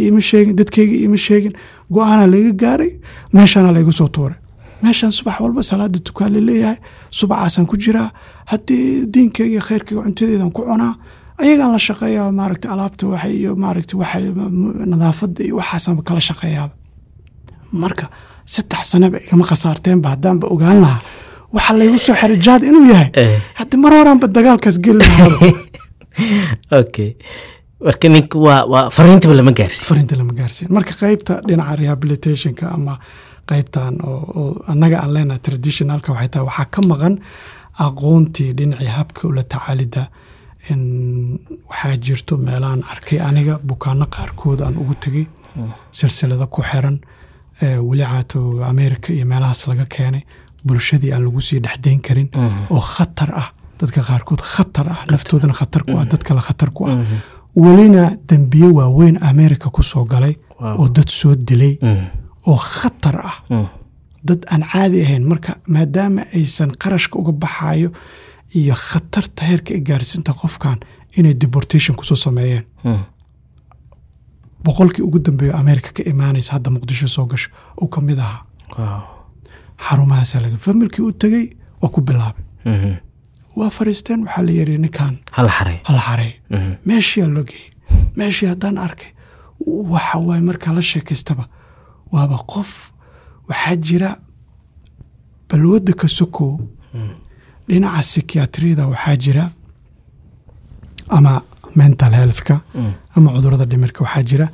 Iima 0.06 0.22
sheegin 0.30 0.56
dadkayga 0.60 0.96
iima 1.04 1.18
sheegin. 1.18 1.54
Go'aana 1.94 2.26
layga 2.34 2.54
gaaray 2.64 2.92
meeshana 3.34 3.72
laygu 3.76 3.92
soo 4.00 4.08
tuuray 4.16 4.38
meeshan 4.84 5.12
subax 5.12 5.40
walba 5.40 5.64
salaada 5.64 6.00
tukaan 6.00 6.34
la 6.34 6.42
leeyahay 6.50 6.78
subacaasaan 7.20 7.66
ku 7.68 7.78
jiraa 7.78 8.10
haddii 8.52 9.06
diinkayga 9.14 9.52
iyo 9.52 9.62
khayrkayga 9.68 10.02
cuntadeedan 10.06 10.52
ku 10.52 10.62
cunaa 10.70 10.94
ayagaan 11.42 11.72
la 11.72 11.80
shaqeeyaa 11.88 12.32
maaragta 12.40 12.72
alaabta 12.74 13.08
waxa 13.08 13.28
iyo 13.28 13.56
maaragta 13.56 13.98
waxa 13.98 14.20
nadaafadda 14.92 15.44
iyo 15.44 15.56
waxaasaan 15.62 16.04
kala 16.04 16.22
shaqeeyaaba. 16.30 16.74
Marka 17.72 18.06
saddex 18.46 18.84
sanaba 18.92 19.18
igama 19.26 19.46
khasaarteenba 19.52 20.10
haddaanba 20.14 20.48
ogaan 20.48 20.82
lahaa. 20.82 21.02
Waxa 21.56 21.74
laygu 21.80 21.98
soo 21.98 22.16
xiray 22.22 22.40
jaad 22.48 22.64
inuu 22.64 22.86
yahay. 22.92 23.10
Eh. 23.14 23.42
haddi 23.60 23.78
mar 23.78 23.94
horaanba 23.94 24.28
dagaalkaas 24.28 24.80
geli 24.80 25.00
lahaa. 25.00 25.54
Okay 26.82 27.16
marka 27.80 28.10
ninka 28.10 28.40
waa 28.40 28.66
waa 28.66 28.90
fariintaba 28.90 29.34
lama 29.34 29.52
gaarsiin. 29.52 29.88
Fariinta 29.88 30.18
lama 30.18 30.34
gaarsiin. 30.34 30.72
Marka 30.72 30.94
qeybta 30.94 31.42
dhinaca 31.48 31.76
rehabilitationka 31.76 32.72
ama 32.72 33.00
qeybtan 33.50 33.94
oo 34.08 34.46
annaga 34.72 34.98
aan 35.04 35.12
leenahay 35.16 35.42
traditionalka 35.48 36.10
waxay 36.14 36.30
tahay 36.34 36.46
waxaa 36.50 36.68
ka 36.74 36.82
maqan 36.92 37.16
aqoontii 37.86 38.54
dhinacii 38.58 38.92
habka 38.98 39.22
ula 39.28 39.44
tacaalida 39.44 40.04
in 40.72 40.82
waxaa 41.70 41.98
jirto 42.06 42.34
meelahaan 42.38 42.82
arkay 42.92 43.20
aniga 43.30 43.54
bukaano 43.70 44.06
qaarkood 44.16 44.60
aan 44.62 44.76
ugu 44.82 44.96
tegey. 45.04 45.28
Silsilada 45.98 46.46
ku 46.54 46.62
xiran 46.70 46.98
weli 47.88 48.04
caato 48.12 48.40
america 48.74 49.10
iyo 49.14 49.26
meelahaas 49.32 49.62
laga 49.68 49.86
keenay 49.86 50.24
bulshadii 50.66 51.12
aan 51.14 51.24
lagu 51.28 51.42
sii 51.48 51.60
dhexdayn 51.66 52.02
karin. 52.02 52.30
Oo 52.70 52.82
khatar 52.96 53.30
ah 53.42 53.48
dadka 53.80 54.02
qaarkood 54.10 54.42
khatar 54.54 54.88
ah 54.94 55.00
naftoodana 55.12 55.54
khatar 55.60 55.82
ku 55.88 55.94
ah 56.02 56.06
dad 56.12 56.24
kale 56.28 56.42
khatar 56.48 56.70
ku 56.76 56.82
ah. 56.92 56.96
Welina 57.64 58.04
dembiye 58.30 58.68
waaweyn 58.78 59.18
america 59.32 59.68
ku 59.76 59.82
soo 59.92 60.06
galay 60.06 60.36
oo 60.80 60.88
dad 60.96 61.10
soo 61.20 61.36
dilay. 61.48 61.74
Oo 62.50 62.58
khatar 62.76 63.16
ah 63.30 63.36
Mm. 63.50 63.68
dad 64.28 64.42
aan 64.54 64.64
caadi 64.72 64.98
ahayn 65.06 65.24
marka 65.32 65.52
maadaama 65.74 66.22
aysan 66.38 66.72
qarashka 66.82 67.16
uga 67.22 67.32
baxayo 67.44 67.90
iyo 68.60 68.74
khatarta 68.88 69.42
heerka 69.50 69.72
ay 69.76 69.82
gaarsinta 69.90 70.32
qofkan 70.42 70.78
inay 71.18 71.34
deportation 71.44 71.96
ku 72.00 72.04
soo 72.10 72.16
sameeyeen 72.26 72.66
Mm. 72.84 73.04
boqolkii 74.66 75.04
ugu 75.08 75.20
dambeeyo 75.26 75.54
america 75.58 75.90
ka 75.94 76.04
imaanaysa 76.12 76.52
hadda 76.54 76.70
muqdisho 76.72 77.08
soo 77.08 77.26
gasho 77.26 77.50
uu 77.82 77.88
ka 77.88 78.02
mid 78.02 78.20
ahaa 78.20 78.44
Wow. 78.78 79.02
xarumahaasa 79.86 80.40
laga 80.44 80.58
familkii 80.58 81.04
u 81.10 81.12
tegey 81.12 81.46
waa 81.82 81.90
ku 81.94 82.02
bilaabay 82.02 82.44
Mhm. 82.66 82.94
waa 83.56 83.70
fariisteen 83.70 84.20
waxaa 84.26 84.44
la 84.48 84.52
yiri 84.52 84.78
ninkan 84.78 85.16
hal 85.32 85.50
xarey 86.06 86.32
meeshii 86.86 87.26
loo 87.36 87.44
geeyey 87.50 87.72
meeshii 88.18 88.50
haddaan 88.52 88.78
arkay 88.78 89.12
waxa 89.94 90.18
waaye 90.28 90.42
markaa 90.50 90.74
la 90.78 90.82
sheekaystaba 90.82 91.44
waaba 92.14 92.38
qof 92.52 92.72
waxaa 93.50 93.76
jira 93.86 94.10
balwadda 95.50 95.94
ka 96.02 96.08
sokow 96.18 96.54
dhinaca 97.68 98.02
psychiatriyada 98.10 98.84
waxaa 98.94 99.16
jira 99.24 99.44
ama 101.18 101.34
mental 101.76 102.14
healthka 102.20 102.56
ama 103.16 103.30
cudurrada 103.36 103.66
dhimirka 103.72 104.00
waxaa 104.06 104.24
jira. 104.30 104.48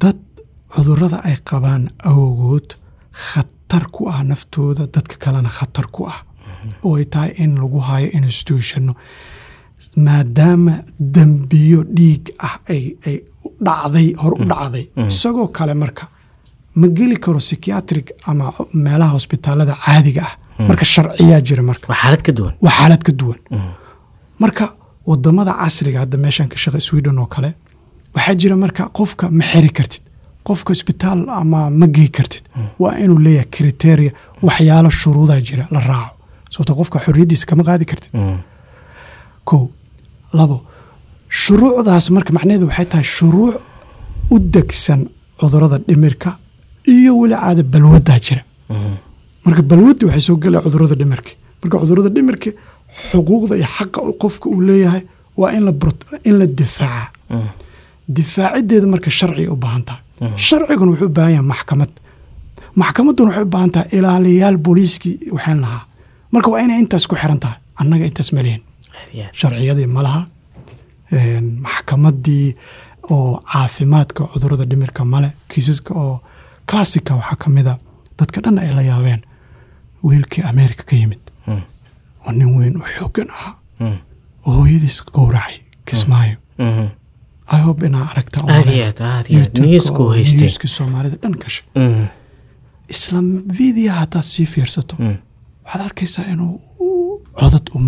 Dad 0.00 0.18
cudurrada 0.74 1.18
ay 1.28 1.36
qabaan 1.48 1.82
awgood 2.10 2.68
khatar 3.26 3.84
ku 3.94 4.08
ah 4.12 4.22
naftooda 4.30 4.84
dadka 4.94 5.16
kalena 5.22 5.48
khatar 5.58 5.86
ku 5.94 6.00
ah. 6.12 6.18
Oo 6.84 6.96
ay 6.98 7.04
tahay 7.12 7.30
in 7.42 7.52
lagu 7.62 7.78
hayo 7.88 8.08
institutionno. 8.18 8.92
Maadaama 10.06 10.74
dembiyo 11.14 11.80
dhiig 11.96 12.24
ah 12.38 12.56
ay 12.72 12.82
ay 13.06 13.16
dhacday 13.66 14.08
hor 14.22 14.34
u 14.40 14.44
dhacday. 14.52 14.84
Isagoo 15.10 15.48
kale 15.56 15.74
marka 15.82 16.04
ma 16.80 16.86
geli 16.98 17.16
karo 17.24 17.38
psychiatric 17.46 18.06
ama 18.30 18.44
meelaha 18.84 19.12
hosbitaalada 19.16 19.74
caadiga 19.84 20.22
ah. 20.28 20.34
Marka 20.68 20.84
sharciyaa 20.94 21.40
jira 21.48 21.62
marka. 21.70 21.86
Waa 21.90 21.96
xaalad 22.00 22.22
ka 22.26 22.32
duwan. 22.38 22.54
Duwan. 23.20 23.38
Marka 24.42 24.64
waddamada 25.10 25.52
casriga 25.60 25.98
hadda 26.02 26.16
meeshan 26.24 26.48
ka 26.52 26.56
shaqa 26.62 26.80
sweden 26.88 27.18
oo 27.22 27.26
kale 27.34 27.50
waxaa 28.14 28.34
jira 28.40 28.56
marka 28.64 28.82
qofka 28.98 29.24
ma 29.38 29.44
xiri 29.50 29.70
kartid 29.78 30.02
qofka 30.48 30.70
isbitaal 30.76 31.20
ama 31.40 31.60
ma 31.80 31.86
gey 31.96 32.08
kartid. 32.16 32.44
Waa 32.82 32.94
inuu 33.04 33.18
leeyahay 33.26 33.48
kriteria 33.56 34.12
waxyaalo 34.46 34.90
shuruudaa 35.00 35.40
jira 35.48 35.64
la 35.74 35.80
raaco. 35.90 36.14
Sababto 36.52 36.72
qofka 36.80 36.98
xoriyaddiisa 37.04 37.46
kama 37.50 37.62
qaadi 37.68 37.84
kartid. 37.90 38.12
Kow 39.48 39.62
labo 40.38 40.56
shuruucdaas 41.42 42.06
marka 42.16 42.30
macnaheedu 42.36 42.66
waxay 42.70 42.86
tahay 42.92 43.06
shuruuc 43.16 43.54
u 44.34 44.36
degsan 44.54 45.00
cudurrada 45.40 45.78
dhimirka 45.88 46.30
iyo 46.86 47.12
weli 47.20 47.34
caada 47.34 47.62
balwaddaa 47.62 48.18
jira. 48.26 48.42
Marka 49.44 49.62
balwaddi 49.62 50.04
waxay 50.06 50.20
soo 50.26 50.36
gelaya 50.42 50.62
cudurrada 50.64 50.94
dhimirka. 51.00 51.30
Marka 51.62 51.76
cudurrada 51.82 52.10
dhimirka 52.16 52.50
xuquuqda 53.10 53.54
iyo 53.60 53.66
xaqa 53.76 54.00
qofka 54.22 54.46
uu 54.48 54.60
leeyahay 54.68 55.02
waa 55.36 55.50
in 55.56 55.64
la 55.66 55.72
bro- 55.72 56.18
in 56.28 56.38
la 56.38 56.46
difaaca. 56.46 57.10
Difaacideeda 58.08 58.86
marka 58.86 59.10
sharciga 59.10 59.52
u 59.52 59.56
baahan 59.56 59.82
tahay. 59.88 60.02
Sharciguna 60.46 60.90
wuxuu 60.92 61.06
u 61.06 61.14
baahan 61.16 61.32
yahay 61.36 61.46
maxkamad. 61.52 61.90
Maxkamadduna 62.80 63.28
waxay 63.30 63.44
u 63.44 63.50
baahan 63.54 63.70
tahay 63.74 63.88
ilaaliyaal 63.98 64.56
booliiskii 64.64 65.14
waxaan 65.36 65.60
lahaa. 65.64 65.82
Marka 66.32 66.48
waa 66.52 66.60
inay 66.64 66.78
intaas 66.82 67.06
ku 67.08 67.14
xiran 67.16 67.38
tahay 67.44 67.58
annaga 67.80 68.04
intaas 68.10 68.30
ma 68.34 68.42
lihin 68.46 68.62
sharciyadii 69.40 69.86
ma 69.86 70.02
laha. 70.06 70.22
Een, 71.12 71.46
maxkamaddii 71.66 72.54
oo 73.10 73.40
caafimaadka 73.52 74.22
cudurrada 74.32 74.64
dhimirka 74.70 75.04
male 75.04 75.28
kiisaska 75.48 75.92
oo 75.94 76.20
classica 76.70 77.14
waxaa 77.20 77.36
ka 77.42 77.50
mida 77.50 77.78
dadka 78.18 78.40
dhan 78.44 78.58
ay 78.58 78.70
la 78.74 78.82
yaabeen 78.82 79.22
wiilkii 80.04 80.44
america 80.52 80.82
ka 80.90 80.96
yimid. 80.96 81.20
Oo 82.26 82.32
nin 82.32 82.50
weyn 82.58 82.76
oo 82.80 82.86
xooggan 82.98 83.30
ahaa 83.30 83.54
oo 84.46 84.52
hooyadiis 84.58 84.98
gowracay 85.14 85.56
kismaayo. 85.84 86.36
I 87.56 87.58
hope 87.64 87.86
inaa 87.86 88.06
aragta 88.10 88.40
aad 88.48 88.68
iyo 88.74 88.84
aad 88.86 89.00
aad 89.00 89.26
iyo 89.30 89.40
aad. 89.40 89.58
Niyisku 89.60 90.08
haysteen 90.08 90.40
niyuska 90.40 90.68
soomaalida 90.68 91.16
dhan 91.22 91.34
gashay 91.42 91.66
Mm. 91.76 92.06
isla 92.88 93.18
vidia 93.58 93.92
haddaad 94.00 94.22
sii 94.24 94.46
fiirsato 94.46 94.96
waxaad 95.64 95.82
arkaysaa 95.88 96.24
inuu 96.32 96.60
codad 97.38 97.66
u 97.74 97.78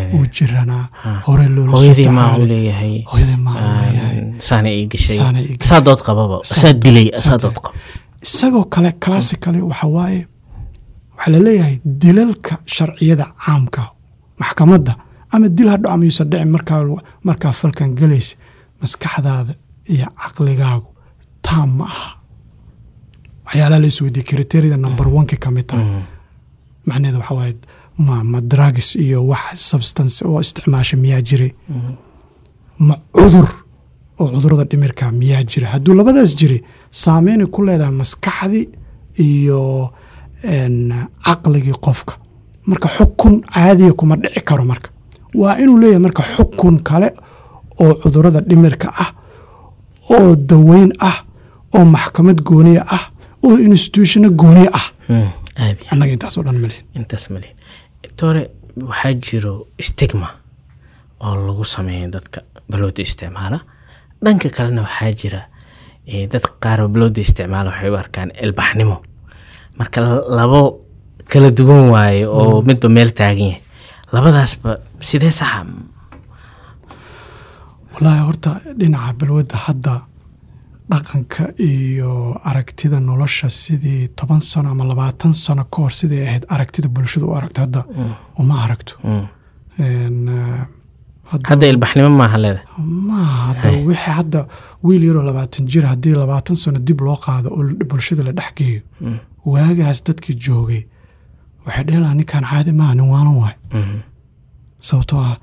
aad. 0.00 0.14
uu 0.16 0.26
jiranaa 0.36 0.84
hore 1.26 1.46
loola 1.54 1.70
soo 1.72 1.78
hooyadii 1.78 2.08
maa 2.18 2.26
u 2.26 2.30
tacaalay. 2.32 2.48
leeyahay? 2.52 2.94
Hooyadii 3.10 3.36
maa 3.46 3.56
u 3.66 3.68
leeyahay. 3.82 4.18
saana 4.48 4.68
ii 4.78 4.86
gashay. 4.92 5.16
Saana 5.20 5.38
ii 5.40 5.56
gashay. 5.58 5.68
saa 5.70 5.80
dood 5.86 6.00
qababa 6.06 6.36
saa 6.44 6.72
dilay 6.84 7.08
saa 7.24 7.38
dood 7.42 7.56
qaba. 7.64 7.74
Isagoo 8.26 8.64
kale 8.74 8.90
classically 9.04 9.60
waxa 9.70 9.86
waaye 9.96 10.20
waxaa 11.16 11.32
la 11.34 11.38
leeyahay 11.46 11.76
dilalka 12.02 12.54
sharciyada 12.74 13.26
caamka 13.44 13.82
maxkamadda 14.40 14.92
ama 15.32 15.48
dil 15.56 15.68
ha 15.70 15.76
dhaco 15.76 15.92
ama 15.94 16.04
yuusan 16.08 16.28
dhicin 16.30 16.50
markaa 17.28 17.52
falkan 17.60 17.90
gelaysa 18.00 18.36
maskaxdaada 18.80 19.52
iyo 19.92 20.06
caqligaagu 20.20 20.88
taam 21.46 21.70
ma 21.78 21.84
aha. 21.84 22.10
Waxyaalaha 23.46 23.80
la 23.82 23.86
isweydiye 23.92 24.24
kriteriyada 24.30 24.76
number 24.84 25.06
oneka 25.08 25.36
ka 25.44 25.50
mid 25.56 25.66
tahay 25.70 25.86
macnaheeda 26.88 27.18
waxaa 27.22 27.36
waaye 27.40 27.54
ma 27.98 28.24
ma 28.24 28.40
drugs 28.40 28.94
iyo 28.96 29.26
wax 29.26 29.56
substance 29.70 30.24
oo 30.24 30.40
isticmaasha 30.40 30.96
miyaa 30.96 31.20
jiray 31.28 31.52
ma 32.78 32.94
cudur 33.16 33.48
oo 34.20 34.28
cudurrada 34.34 34.64
dhimirka 34.70 35.12
miyaa 35.12 35.42
jira 35.50 35.68
hadduu 35.72 35.94
labadaas 35.94 36.36
jiray 36.36 36.60
saameynay 36.90 37.46
ku 37.46 37.62
leedahay 37.66 37.94
maskaxdii 38.00 38.68
iyo 39.26 39.90
caqligii 41.24 41.76
qofka. 41.80 42.14
Marka 42.66 42.88
xukun 42.88 43.40
caadiya 43.54 43.92
kuma 43.92 44.16
dhici 44.16 44.40
karo 44.44 44.64
marka. 44.64 44.90
Waa 45.34 45.56
inuu 45.62 45.78
leeyahay 45.78 46.02
marka 46.06 46.22
xukun 46.22 46.82
kale 46.82 47.08
oo 47.80 47.94
cudurrada 48.02 48.40
dhimirka 48.40 48.88
ah 49.04 49.10
oo 50.10 50.36
daweyn 50.36 50.92
ah 51.00 51.24
oo 51.76 51.84
maxkamad 51.84 52.42
gooniya 52.42 52.82
ah 52.96 53.04
oo 53.44 53.56
institutiono 53.58 54.30
gooniya 54.30 54.70
ah. 54.72 54.86
Annaga 55.90 56.12
intaas 56.12 56.36
oo 56.38 56.42
dhan 56.46 56.58
male 56.62 56.76
doctore 58.06 58.42
waxaa 58.90 59.14
jiro 59.24 59.66
stigma 59.80 60.28
oo 61.20 61.34
lagu 61.46 61.64
sameeya 61.64 62.08
dadka 62.14 62.40
balooda 62.70 63.02
isticmaala. 63.02 63.58
Dhanka 64.24 64.48
kalena 64.56 64.82
waxaa 64.86 65.12
jira 65.20 65.40
dadka 66.32 66.50
qaar 66.62 66.80
balooda 66.88 67.20
isticmaala 67.20 67.70
waxay 67.70 67.90
u 67.90 67.96
arkaan 67.96 68.30
ilbaxnimo. 68.44 68.96
Marka 69.78 70.00
labo 70.38 70.80
kala 71.30 71.50
duwan 71.50 71.90
waaye 71.94 72.26
oo 72.26 72.62
midba 72.62 72.88
meel 72.88 73.10
taagan 73.18 73.48
yahay. 73.50 73.62
Labadaasba 74.12 74.70
sidee 75.00 75.30
saxa 75.30 75.64
wallaahi 77.94 78.22
horta 78.28 78.50
dhinaca 78.78 79.12
balwadda 79.18 79.56
hadda 79.66 79.94
dhaqanka 80.90 81.44
iyo 81.70 82.12
aragtida 82.50 82.98
nolosha 83.00 83.48
sidii 83.50 84.08
toban 84.18 84.40
sano 84.40 84.68
ama 84.70 84.84
labaatan 84.84 85.32
sano 85.44 85.64
ka 85.72 85.82
hor 85.82 85.92
siday 86.00 86.22
ahayd 86.28 86.44
aragtida 86.54 86.88
bulshada 86.94 87.26
u 87.26 87.34
aragto 87.38 87.60
hadda 87.64 87.80
uma 88.40 88.54
aragto. 88.64 88.94
Hadda 91.50 91.66
ilbaxnimo 91.72 92.10
maaha 92.20 92.38
leeda 92.44 92.60
maaha 93.08 93.38
hadda 93.52 93.68
wixii 93.88 94.12
hadda 94.18 94.40
wiil 94.86 95.02
yaroo 95.08 95.22
labaatan 95.30 95.66
jir 95.72 95.84
haddii 95.92 96.14
labaatan 96.22 96.56
sano 96.62 96.78
dib 96.78 97.00
loo 97.06 97.16
qaado 97.24 97.48
oo 97.56 97.62
bulshada 97.90 98.22
la 98.28 98.32
dhex 98.38 98.50
geeyo. 98.58 98.80
Waagaas 99.52 99.98
dadkii 100.06 100.34
joogay 100.44 100.82
waxay 101.66 101.84
dheelaha 101.88 102.14
ninkan 102.14 102.44
caadi 102.50 102.72
maaha 102.80 102.94
nin 102.94 103.08
waalan 103.12 103.36
waay. 103.42 103.56
Sababtoo 104.88 105.20
ah 105.28 105.36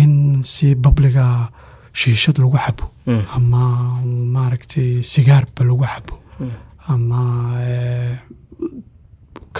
in 0.00 0.42
si 0.52 0.74
babliga 0.74 1.24
shiishad 1.92 2.36
lagu 2.38 2.56
xabo 2.64 2.84
ama 3.36 3.62
maaragtay 4.34 5.02
sigaarba 5.12 5.62
lagu 5.68 5.84
xabo. 5.92 6.14
Ama 6.92 7.22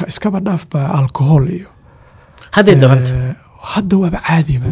iskaba 0.09 0.41
dhaafba 0.41 0.81
alcohol 1.01 1.49
iyo 1.51 1.69
dabanta 2.55 3.37
hadda 3.75 3.97
waaba 4.03 4.19
caadiba 4.27 4.71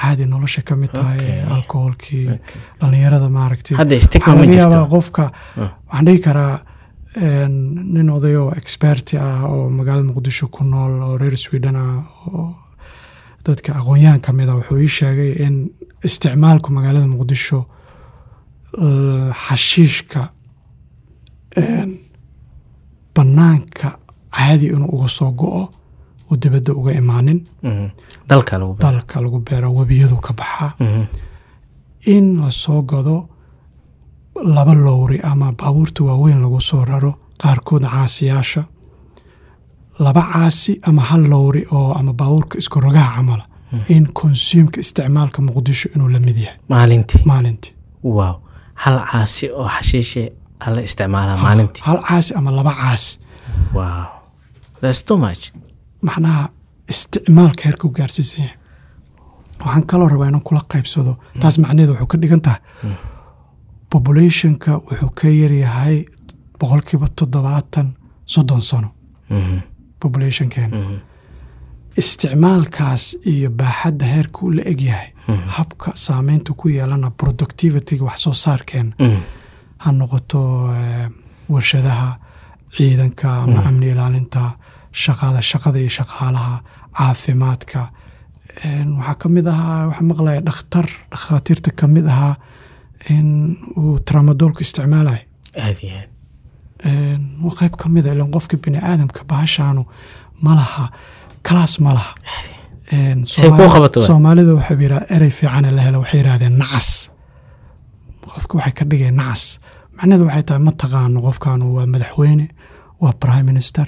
caadi 0.00 0.24
nolosha 0.26 0.62
ka 0.62 0.76
mid 0.76 0.92
tahay 0.92 1.42
alcoholkii. 1.56 2.28
Dhallinyarada 2.80 3.28
maaragtay 3.28 3.76
waxaa 3.76 4.34
laga 4.40 4.54
yaabaa 4.62 4.86
qofka 4.94 5.24
waxaan 5.56 6.04
dhigi 6.06 6.20
karaa 6.26 6.56
nin 7.94 8.08
odayo 8.16 8.52
experti 8.60 9.16
ah 9.18 9.44
oo 9.52 9.68
magaalada 9.78 10.06
muqdisho 10.10 10.46
ku 10.54 10.64
nool 10.64 10.94
oo 11.02 11.18
reer 11.18 11.36
sweden 11.36 11.76
ah 11.76 12.04
oo 12.28 12.54
dadka 13.44 13.72
aqoon-yahan 13.80 14.20
ka 14.20 14.32
mid 14.32 14.48
a 14.48 14.54
wuxuu 14.58 14.78
ii 14.80 14.88
sheegay 14.98 15.32
in 15.46 15.54
isticmaalku 16.04 16.68
magaalada 16.72 17.06
muqdisho 17.14 17.66
xashiishka 19.44 20.28
bannaanka 23.14 23.98
caadi 24.30 24.66
inuu 24.66 24.88
uga 24.96 25.08
soo 25.08 25.30
go-o 25.32 25.68
uu 26.30 26.36
dibadda 26.36 26.72
uga 26.72 26.92
imaanin. 26.92 27.44
Dalka 28.28 29.20
lagu 29.20 29.38
beero. 29.40 29.72
Webiyadu 29.74 30.16
ka 30.20 30.32
baxaa 30.32 30.72
in 32.06 32.40
la 32.40 32.50
soo 32.50 32.82
gado 32.82 33.28
laba 34.44 34.74
lowri 34.74 35.20
ama 35.22 35.52
baabuurta 35.52 36.04
waaweyn 36.04 36.40
lagu 36.42 36.60
soo 36.60 36.84
raro 36.84 37.14
qaarkood 37.38 37.82
caasiyaasha. 37.84 38.64
Laba 39.98 40.22
caasi 40.32 40.78
ama 40.82 41.02
hal 41.02 41.22
lowri 41.28 41.66
oo 41.72 41.92
ama 41.92 42.12
baabuurka 42.12 42.58
isku 42.58 42.80
rogaha 42.80 43.16
camala. 43.16 43.44
In 43.88 44.06
konsuumka 44.12 44.80
isticmaalka 44.80 45.42
muqdisho 45.42 45.88
inuu 45.94 46.08
la 46.08 46.20
mid 46.20 46.36
yahay. 46.38 46.58
Maalintii. 46.68 47.22
Maalintii. 47.24 47.72
Wow 48.02 48.36
hal 48.84 48.96
caasi 49.10 49.46
oo 49.60 49.68
xashiishe 49.76 50.22
ala 50.66 50.80
isticmaalaa 50.88 51.36
maalintii? 51.44 51.82
Hal 51.88 51.98
caasi 52.08 52.34
ama 52.38 52.50
laba 52.58 52.72
caasi 52.80 53.18
wow. 53.74 54.04
That's 54.80 55.02
too 55.08 55.16
much. 55.24 55.42
Macnaha 56.08 56.42
isticmaalka 56.92 57.62
heerka 57.66 57.84
u 57.88 57.90
gaarsiisan 57.98 58.40
yahay. 58.44 58.56
Waxaan 59.64 59.84
kaloo 59.90 60.08
rabaa 60.12 60.28
inaan 60.30 60.42
kula 60.48 60.60
qaybsado. 60.72 61.12
Taas 61.40 61.58
macnaheeda 61.62 61.92
wuxuu 61.92 62.06
ka 62.12 62.18
dhigan 62.22 62.40
tahay. 62.46 62.60
Populationka 63.92 64.70
wuxuu 64.86 65.10
ka 65.20 65.28
yaryahay 65.28 65.96
boqolkiiba 66.60 67.06
toddobaatan 67.18 67.86
soddon 68.34 68.62
sano. 68.70 68.88
Populationkeena 70.00 70.76
isticmaalkaas 71.96 73.16
iyo 73.26 73.50
baaxadda 73.50 74.06
heerka 74.06 74.38
uu 74.42 74.50
la 74.56 74.62
egyahay 74.72 75.08
habka 75.56 75.92
saameynta 75.94 76.52
ku 76.56 76.68
yeelana 76.68 77.10
productivityga 77.10 78.04
wax 78.04 78.18
soo 78.24 78.32
saarkeena. 78.34 78.92
Ha 79.78 79.92
noqoto 79.92 80.40
warshadaha 81.48 82.18
ciidanka 82.76 83.28
ama 83.42 83.60
amni 83.68 83.86
ilaalinta 83.92 84.42
shaqada 84.92 85.40
shaqada 85.42 85.78
iyo 85.78 85.88
shaqaalaha 85.98 86.54
caafimaadka. 86.98 87.80
Waxaa 88.98 89.14
ka 89.20 89.28
mid 89.28 89.46
ahaa 89.46 89.86
waxaa 89.88 90.08
maqlaya 90.10 90.40
dhakhtar 90.48 90.86
dhakhaatiirta 91.12 91.70
ka 91.78 91.86
mid 91.86 92.06
ahaa 92.06 92.34
in 93.10 93.56
uu 93.76 93.98
tramadoolka 94.08 94.60
isticmaalaya 94.60 95.24
waa 97.44 97.54
qayb 97.60 97.74
ka 97.80 97.88
mid 97.88 98.06
a 98.06 98.12
ilan 98.14 98.30
qofka 98.34 98.56
bini 98.64 98.78
aadamka 98.78 99.24
bahashaanu 99.30 99.82
ma 100.44 100.54
laha 100.58 100.84
kalaas 101.46 101.74
ma 101.84 101.92
laha 101.98 102.12
soomaalida 104.06 104.52
waxaa 104.58 104.76
yiraa 104.84 105.02
erey 105.16 105.30
fiicane 105.38 105.70
la 105.76 105.82
helo 105.86 105.98
waxay 106.02 106.18
yidhahdeen 106.20 106.56
nacas 106.62 106.88
qofka 108.32 108.54
waxay 108.58 108.72
ka 108.78 108.84
dhigeen 108.90 109.16
nacas 109.20 109.42
macnaheedu 109.96 110.24
waxay 110.28 110.44
tahay 110.48 110.62
ma 110.66 110.72
taqaano 110.82 111.18
qofkaanu 111.26 111.64
waa 111.76 111.86
madaxweyne 111.94 112.46
waa 113.02 113.12
prime 113.22 113.46
minister 113.52 113.86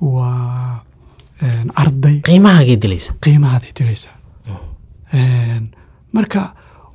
waa 0.00 0.84
arday. 1.82 2.16
Qiimahaaday 3.24 3.72
dilaysaa? 3.78 4.14
Marka 6.16 6.40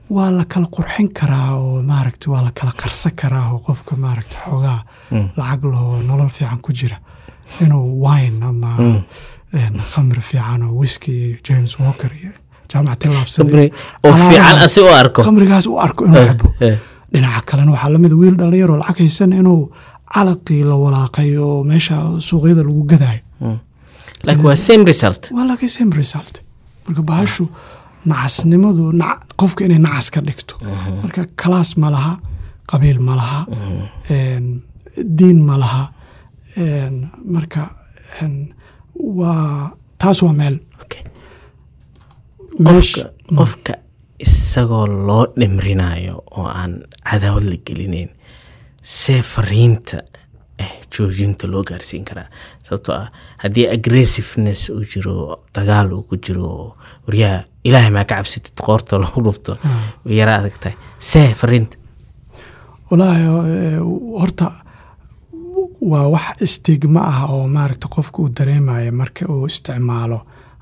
waa 0.09 0.31
la 0.37 0.45
kala 0.45 0.67
qurxin 0.75 1.09
karaa 1.19 1.49
oo 1.55 1.81
maaragta 1.83 2.31
waa 2.31 2.41
la 2.45 2.51
kala 2.59 2.71
qarsan 2.81 3.11
karaa 3.21 3.51
oo 3.53 3.59
qofka 3.67 3.95
maaragta 3.95 4.37
xoogaa 4.45 4.79
lacag 5.37 5.63
lahoo 5.71 6.01
nolol 6.09 6.29
fiican 6.37 6.61
ku 6.61 6.71
jira. 6.73 6.97
Inuu 7.61 8.01
wine 8.05 8.43
ama 8.45 8.71
khamri 9.93 10.21
fiican 10.29 10.61
oo 10.67 10.73
whisky 10.81 11.11
iyo 11.27 11.37
james 11.47 11.71
walker 11.79 12.11
iyo 12.21 12.31
jaamac 12.71 12.97
asi 15.59 15.69
u 15.69 15.79
arko 15.85 16.01
inuu 16.05 16.25
cabo 16.29 16.47
dhinaca 17.13 17.41
kalena 17.49 17.71
waxaa 17.75 17.89
la 17.93 17.99
mid 18.03 18.13
wiil 18.21 18.35
dhalinyaroo 18.41 18.77
lacag 18.81 18.97
haysan 19.03 19.31
inuu 19.41 19.61
calaqii 20.15 20.61
la 20.69 20.75
walaaqay 20.83 21.29
oo 21.45 21.63
meesha 21.69 21.95
suuqyada 22.27 22.61
lagu 22.67 22.83
same 24.67 24.83
result. 24.89 25.21
marka 26.87 27.01
bahashu 27.09 27.43
nacasnimadu 28.11 28.83
qofka 29.39 29.61
inay 29.67 29.79
nacas 29.87 30.07
ka 30.13 30.19
dhigto 30.27 30.55
marka 31.03 31.21
kalaas 31.41 31.69
ma 31.81 31.87
laha 31.95 32.13
qabiil 32.71 32.99
ma 33.07 33.13
laha 33.19 33.39
diin 35.19 35.39
ma 35.49 35.55
laha 35.63 35.83
marka 37.35 37.61
waa 38.99 39.71
taas 39.97 40.21
waa 40.23 40.33
meel. 40.33 40.59
Qofka 43.37 43.73
isagoo 44.19 44.85
loo 44.87 45.25
dhimrinayo 45.39 46.23
oo 46.31 46.47
aan 46.47 46.83
cadaawad 47.03 47.43
la 47.43 47.57
gelinayn 47.65 48.09
see 48.81 49.21
fariinta 49.21 50.01
eh 50.59 50.79
joojinta 50.91 51.47
loo 51.47 51.63
gaarsiin 51.63 52.05
karaa. 52.05 52.25
Sababtoo 52.63 52.95
ah 52.95 53.11
haddii 53.43 53.67
aggressiveness 53.69 54.69
uu 54.69 54.83
jiro 54.93 55.43
dagaal 55.55 55.91
uu 55.93 56.03
ku 56.03 56.17
jiro 56.17 56.77
waryaha 57.07 57.43
ilaahay 57.63 57.91
maa 57.91 58.05
ka 58.05 58.15
cabsatid 58.15 58.57
qoorta 58.65 58.97
lagu 59.03 59.23
dhufto 59.23 59.57
yara 60.05 60.35
adag 60.39 60.57
tahay. 60.61 60.77
See 60.99 61.33
fariinta. 61.33 61.77
Walaahi 62.91 63.25
horta 64.19 64.51
waa 65.81 66.07
wax 66.13 66.41
istigma 66.41 67.01
ah 67.11 67.25
oo 67.33 67.47
maaragta 67.47 67.87
qofka 67.87 68.17
uu 68.21 68.29
dareemaya 68.29 68.91
marka 68.91 69.25
uu 69.29 69.45
isticmaalo. 69.47 70.19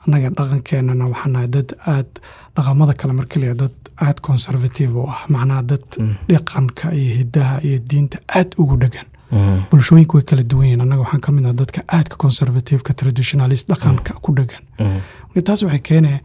Annaga 0.08 0.30
dhaqankeenana 0.38 1.06
waxaan 1.14 1.32
nahay 1.34 1.48
dad 1.48 1.70
aad 1.94 2.10
dhaqamada 2.56 2.94
kale 2.94 3.14
marka 3.14 3.40
la 3.40 3.54
dad 3.54 3.74
aad 4.06 4.18
conservative 4.22 4.94
u 4.96 5.04
ah. 5.10 5.22
Macnaha 5.30 5.62
dad 5.64 5.86
dhaqanka 6.30 6.94
iyo 6.94 7.12
hidaha 7.20 7.56
iyo 7.68 7.80
diinta 7.90 8.18
aad 8.38 8.50
ugu 8.58 8.78
dhegan 8.78 9.08
bulshooyinka 9.72 10.14
way 10.18 10.24
kala 10.24 10.44
duwan 10.44 10.66
yihiin. 10.68 10.82
Annaga 10.82 11.02
waxaan 11.02 11.22
ka 11.26 11.32
mid 11.32 11.46
ah 11.46 11.54
dadka 11.54 11.82
aadka 11.88 12.16
conservativeka 12.18 12.94
traditionalist 12.94 13.68
dhaqanka 13.70 14.14
ku 14.24 14.32
dhegan 14.38 14.64
marka 14.80 15.42
taas 15.48 15.64
waxay 15.64 15.80
keenaya 15.90 16.20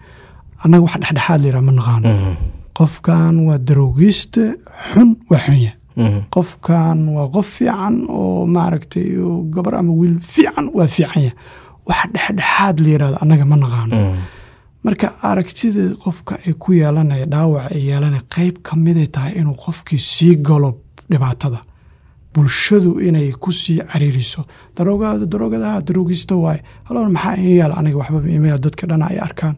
annaga 0.65 0.83
wax 0.85 0.95
dhexdhexaad 1.01 1.41
layidhaha 1.43 1.63
ma 1.69 1.73
naqaano 1.79 2.11
qofkan 2.79 3.35
waa 3.49 3.59
daroogiiste 3.59 4.43
xun 4.93 5.09
waa 5.31 5.41
xunya 5.47 5.73
qofkan 6.35 6.99
waa 7.17 7.29
qof 7.35 7.47
fiican 7.57 7.95
oo 8.09 8.47
maaragtay 8.47 9.09
gabar 9.55 9.75
ama 9.81 9.93
wiil 10.01 10.17
fiican 10.33 10.67
waa 10.77 10.87
fiicanya 10.97 11.33
wax 11.89 12.01
dhexdhexaad 12.15 12.77
la 12.81 12.89
yidhahdo 12.93 13.17
annaga 13.23 13.45
ma 13.51 13.57
naqaano. 13.57 13.97
Marka 14.85 15.07
aragtida 15.31 15.83
qofka 16.05 16.35
ay 16.47 16.53
ku 16.63 16.73
yeelanaya 16.73 17.27
dhaawac 17.33 17.65
ay 17.75 17.81
yeelanaya 17.89 18.23
qeyb 18.35 18.57
ka 18.67 18.77
miday 18.85 19.07
tahay 19.15 19.33
inuu 19.41 19.57
qofkii 19.65 19.99
sii 20.13 20.35
galo 20.49 20.71
dhibaatada 21.11 21.61
bulshadu 22.35 23.01
inay 23.01 23.33
ku 23.33 23.51
sii 23.53 23.81
cariiriso. 23.93 24.45
Daroogadaha 24.77 25.81
daroogista 25.83 26.37
waaye 26.37 26.63
haloor 26.85 27.09
maxaa 27.11 27.37
in 27.37 27.57
yaal? 27.59 27.73
Aniga 27.73 27.97
waxba 27.99 28.29
imayaal 28.29 28.61
dadka 28.61 28.87
dhana 28.87 29.07
ay 29.11 29.19
arkaan. 29.19 29.57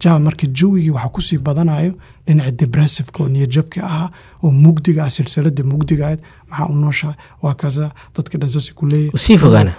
Jaa 0.00 0.18
marka 0.18 0.46
jawigii 0.46 0.90
waxaa 0.90 1.08
ku 1.14 1.20
sii 1.22 1.38
badanayo 1.38 1.92
dhinaca 2.26 2.50
debressiveka 2.50 3.22
oo 3.22 3.28
niyadjabki 3.28 3.80
ahaa 3.80 4.10
oo 4.42 4.50
mugdiga 4.50 5.04
ah 5.04 5.10
silsilada 5.10 5.62
mugdiga 5.64 6.04
ahayd 6.06 6.20
maxaa 6.50 6.66
u 6.72 6.74
nooshahay? 6.74 7.16
Waa 7.42 7.54
kaasa 7.54 7.92
dadka 8.16 8.38
dhansasi 8.38 8.72
ku 8.74 8.86
leeyahy 8.86 9.10
fogaana. 9.36 9.72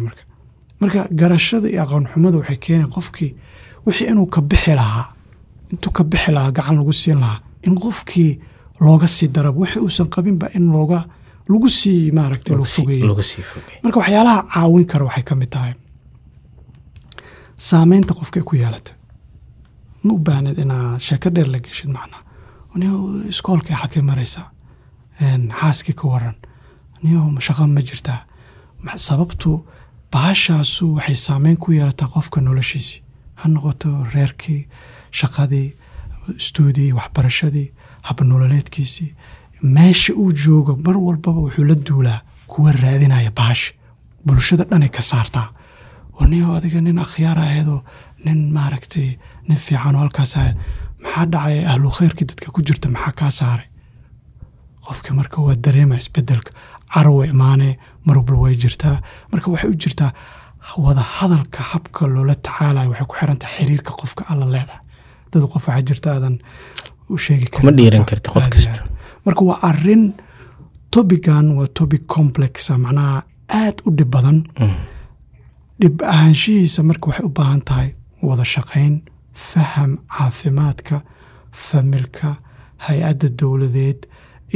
Marka. 0.00 0.22
Marka 0.80 1.08
garashada 1.10 1.68
iyo 1.70 1.82
aqoon 1.82 2.06
xumada 2.12 2.36
waxay 2.38 2.56
keenay 2.56 2.86
qofkii 2.90 3.34
wixii 3.86 4.06
inuu 4.10 4.26
ka 4.26 4.40
bixi 4.40 4.74
lahaa 4.74 5.06
intuu 5.72 5.92
ka 5.92 6.02
bixi 6.04 6.32
lahaa 6.32 6.50
gacan 6.50 6.76
lagu 6.76 6.92
siin 6.92 7.18
lahaa 7.20 7.40
in 7.66 7.74
qofkii 7.78 8.38
looga 8.80 9.06
sii 9.08 9.28
darabo 9.28 9.60
wixii 9.60 9.80
uusan 9.82 10.08
qabinba 10.14 10.46
in 10.54 10.66
looga 10.72 11.06
lagu 11.48 11.68
sii 11.68 12.10
maaragtay 12.18 12.56
loo 12.56 12.64
fogeeyo 12.76 13.14
marka 13.82 13.98
waxyaalaha 14.00 14.42
caawin 14.54 14.86
kara 14.86 15.04
waxay 15.08 15.22
ka 15.28 15.34
mid 15.34 15.50
tahay. 15.54 15.74
Saameynta 17.68 18.14
qofkay 18.14 18.42
ku 18.42 18.56
yeelata 18.56 18.92
ma 20.04 20.12
u 20.14 20.18
baahnid 20.18 20.58
inaa 20.58 20.98
sheeko 20.98 21.30
dheer 21.34 21.48
la 21.54 21.58
geshid 21.64 21.90
macnaa 21.96 22.22
niyo 22.80 22.94
iskoolkii 23.32 23.76
xalkay 23.80 24.02
maraysaa 24.02 24.48
xaaskii 25.60 25.94
ka 26.00 26.08
waran 26.12 26.34
niyo 27.02 27.20
shaqo 27.46 27.66
ma 27.66 27.80
jirtaa. 27.88 28.20
Sababtu 28.96 29.50
baashaasu 30.12 30.94
waxay 30.96 31.14
saameyn 31.26 31.56
ku 31.56 31.72
yeelataa 31.72 32.08
qofka 32.14 32.40
noloshiisii 32.40 33.02
ha 33.40 33.48
noqoto 33.48 33.90
reerkii 34.14 34.62
shaqadii 35.20 35.68
istuudii 36.40 36.92
waxbarashadii 36.98 37.68
habnololeedkiisii 38.08 39.14
meesha 39.62 40.12
uu 40.14 40.32
joogo 40.32 40.76
mar 40.84 40.96
walbaba 40.96 41.40
wuxuu 41.40 41.64
la 41.64 41.74
duulaa 41.74 42.20
kuwa 42.46 42.72
raadinaya 42.72 43.30
baashi 43.30 43.74
bulshada 44.26 44.64
dhanay 44.64 44.88
ka 44.88 45.02
saartaa. 45.02 45.48
Oo 46.20 46.26
niyo 46.26 46.52
adiga 46.54 46.80
nin 46.80 46.98
akhyaar 46.98 47.38
ahaydoo 47.38 47.80
nin 48.24 48.52
maaragtay 48.52 49.16
nin 49.48 49.58
fiican 49.58 49.94
oo 49.94 50.00
halkaas 50.00 50.36
ahayd. 50.36 50.56
Maxaa 51.02 51.26
dhacaya 51.32 51.70
ahlu 51.70 51.90
khayrkii 51.98 52.26
dadka 52.30 52.50
ku 52.54 52.62
jirta 52.62 52.88
maxaa 52.88 53.12
kaa 53.20 53.30
saaray? 53.30 53.66
Qofka 54.86 55.14
marka 55.14 55.38
waa 55.42 55.54
dareema 55.64 55.96
isbeddelka 55.96 56.50
carawa 56.94 57.26
imaanee 57.26 57.78
mar 58.06 58.16
walba 58.18 58.34
way 58.42 58.54
jirtaa. 58.56 58.96
Marka 59.32 59.50
waxay 59.50 59.70
u 59.70 59.74
jirtaa 59.74 60.12
wada 60.78 61.00
hadalka 61.00 61.62
habka 61.72 62.06
loola 62.06 62.34
tacaalayo 62.34 62.90
waxay 62.90 63.06
ku 63.10 63.14
xirantaha 63.20 63.52
xiriirka 63.56 63.92
qofka 64.00 64.22
alla 64.30 64.46
leedahay. 64.54 64.82
Dad 65.32 65.42
qof 65.52 65.68
waxaa 65.68 65.82
jirta 65.88 66.08
aadan 66.14 66.34
u 67.10 67.18
sheegi 67.18 67.46
kuma 67.54 67.70
dhiiran 67.78 68.04
karta 68.04 68.30
qof 68.34 68.48
kasta 68.54 68.78
marka 69.24 69.42
waa 69.48 69.58
arrin 69.70 70.04
tobigan 70.94 71.46
waa 71.58 71.68
tobic 71.78 72.02
complexa 72.14 72.72
macnaha 72.84 73.22
aad 73.62 73.76
u 73.86 73.90
dhib 73.98 74.10
badan. 74.14 74.38
Dhib 75.80 75.96
ahaanshihiisa 76.12 76.80
marka 76.88 77.06
waxay 77.08 77.26
u 77.28 77.32
baahan 77.38 77.62
tahay 77.68 77.88
wada 78.28 78.44
shaqayn 78.54 78.94
faham 79.50 79.90
caafimaadka 80.14 80.96
familka 81.66 82.28
hay'adda 82.86 83.28
dowladeed 83.40 84.00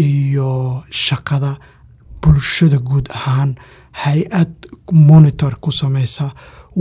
iyo 0.07 0.51
shaqada 1.07 1.53
bulshada 2.23 2.79
guud 2.89 3.07
ahaan. 3.19 3.51
Hay'ad 4.05 4.53
monitor 5.09 5.53
ku 5.63 5.71
samaysa 5.81 6.27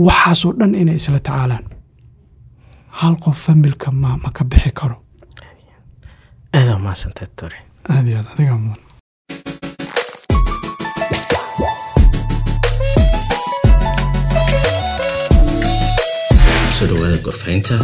waxaasoo 0.06 0.52
dhan 0.58 0.74
inay 0.80 0.96
isla 1.00 1.20
tacaalaan. 1.26 1.64
Hal 2.98 3.14
qof 3.24 3.36
familka 3.46 3.88
ma 4.02 4.10
ma 4.22 4.30
ka 4.36 4.44
bixi 4.50 4.70
karo? 4.78 4.96
Aada 6.56 6.74
maadsantahay 6.84 7.28
tore 7.38 7.58
aad 7.94 8.06
iyo 8.08 8.16
aad 8.18 8.28
adigaa 8.32 8.58
mudan 8.62 8.80
ku 16.64 16.70
soo 16.76 16.86
dhawaada 16.90 17.18
gorfaynta 17.26 17.74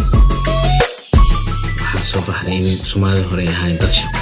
waxaa 1.92 2.04
soo 2.10 2.22
baxday 2.28 2.56
in 2.60 2.66
soomaalida 2.90 3.28
hore 3.30 3.42
ay 3.44 3.52
ahayn 3.56 3.76
dad 3.82 3.92
shaqeeya 4.00 4.21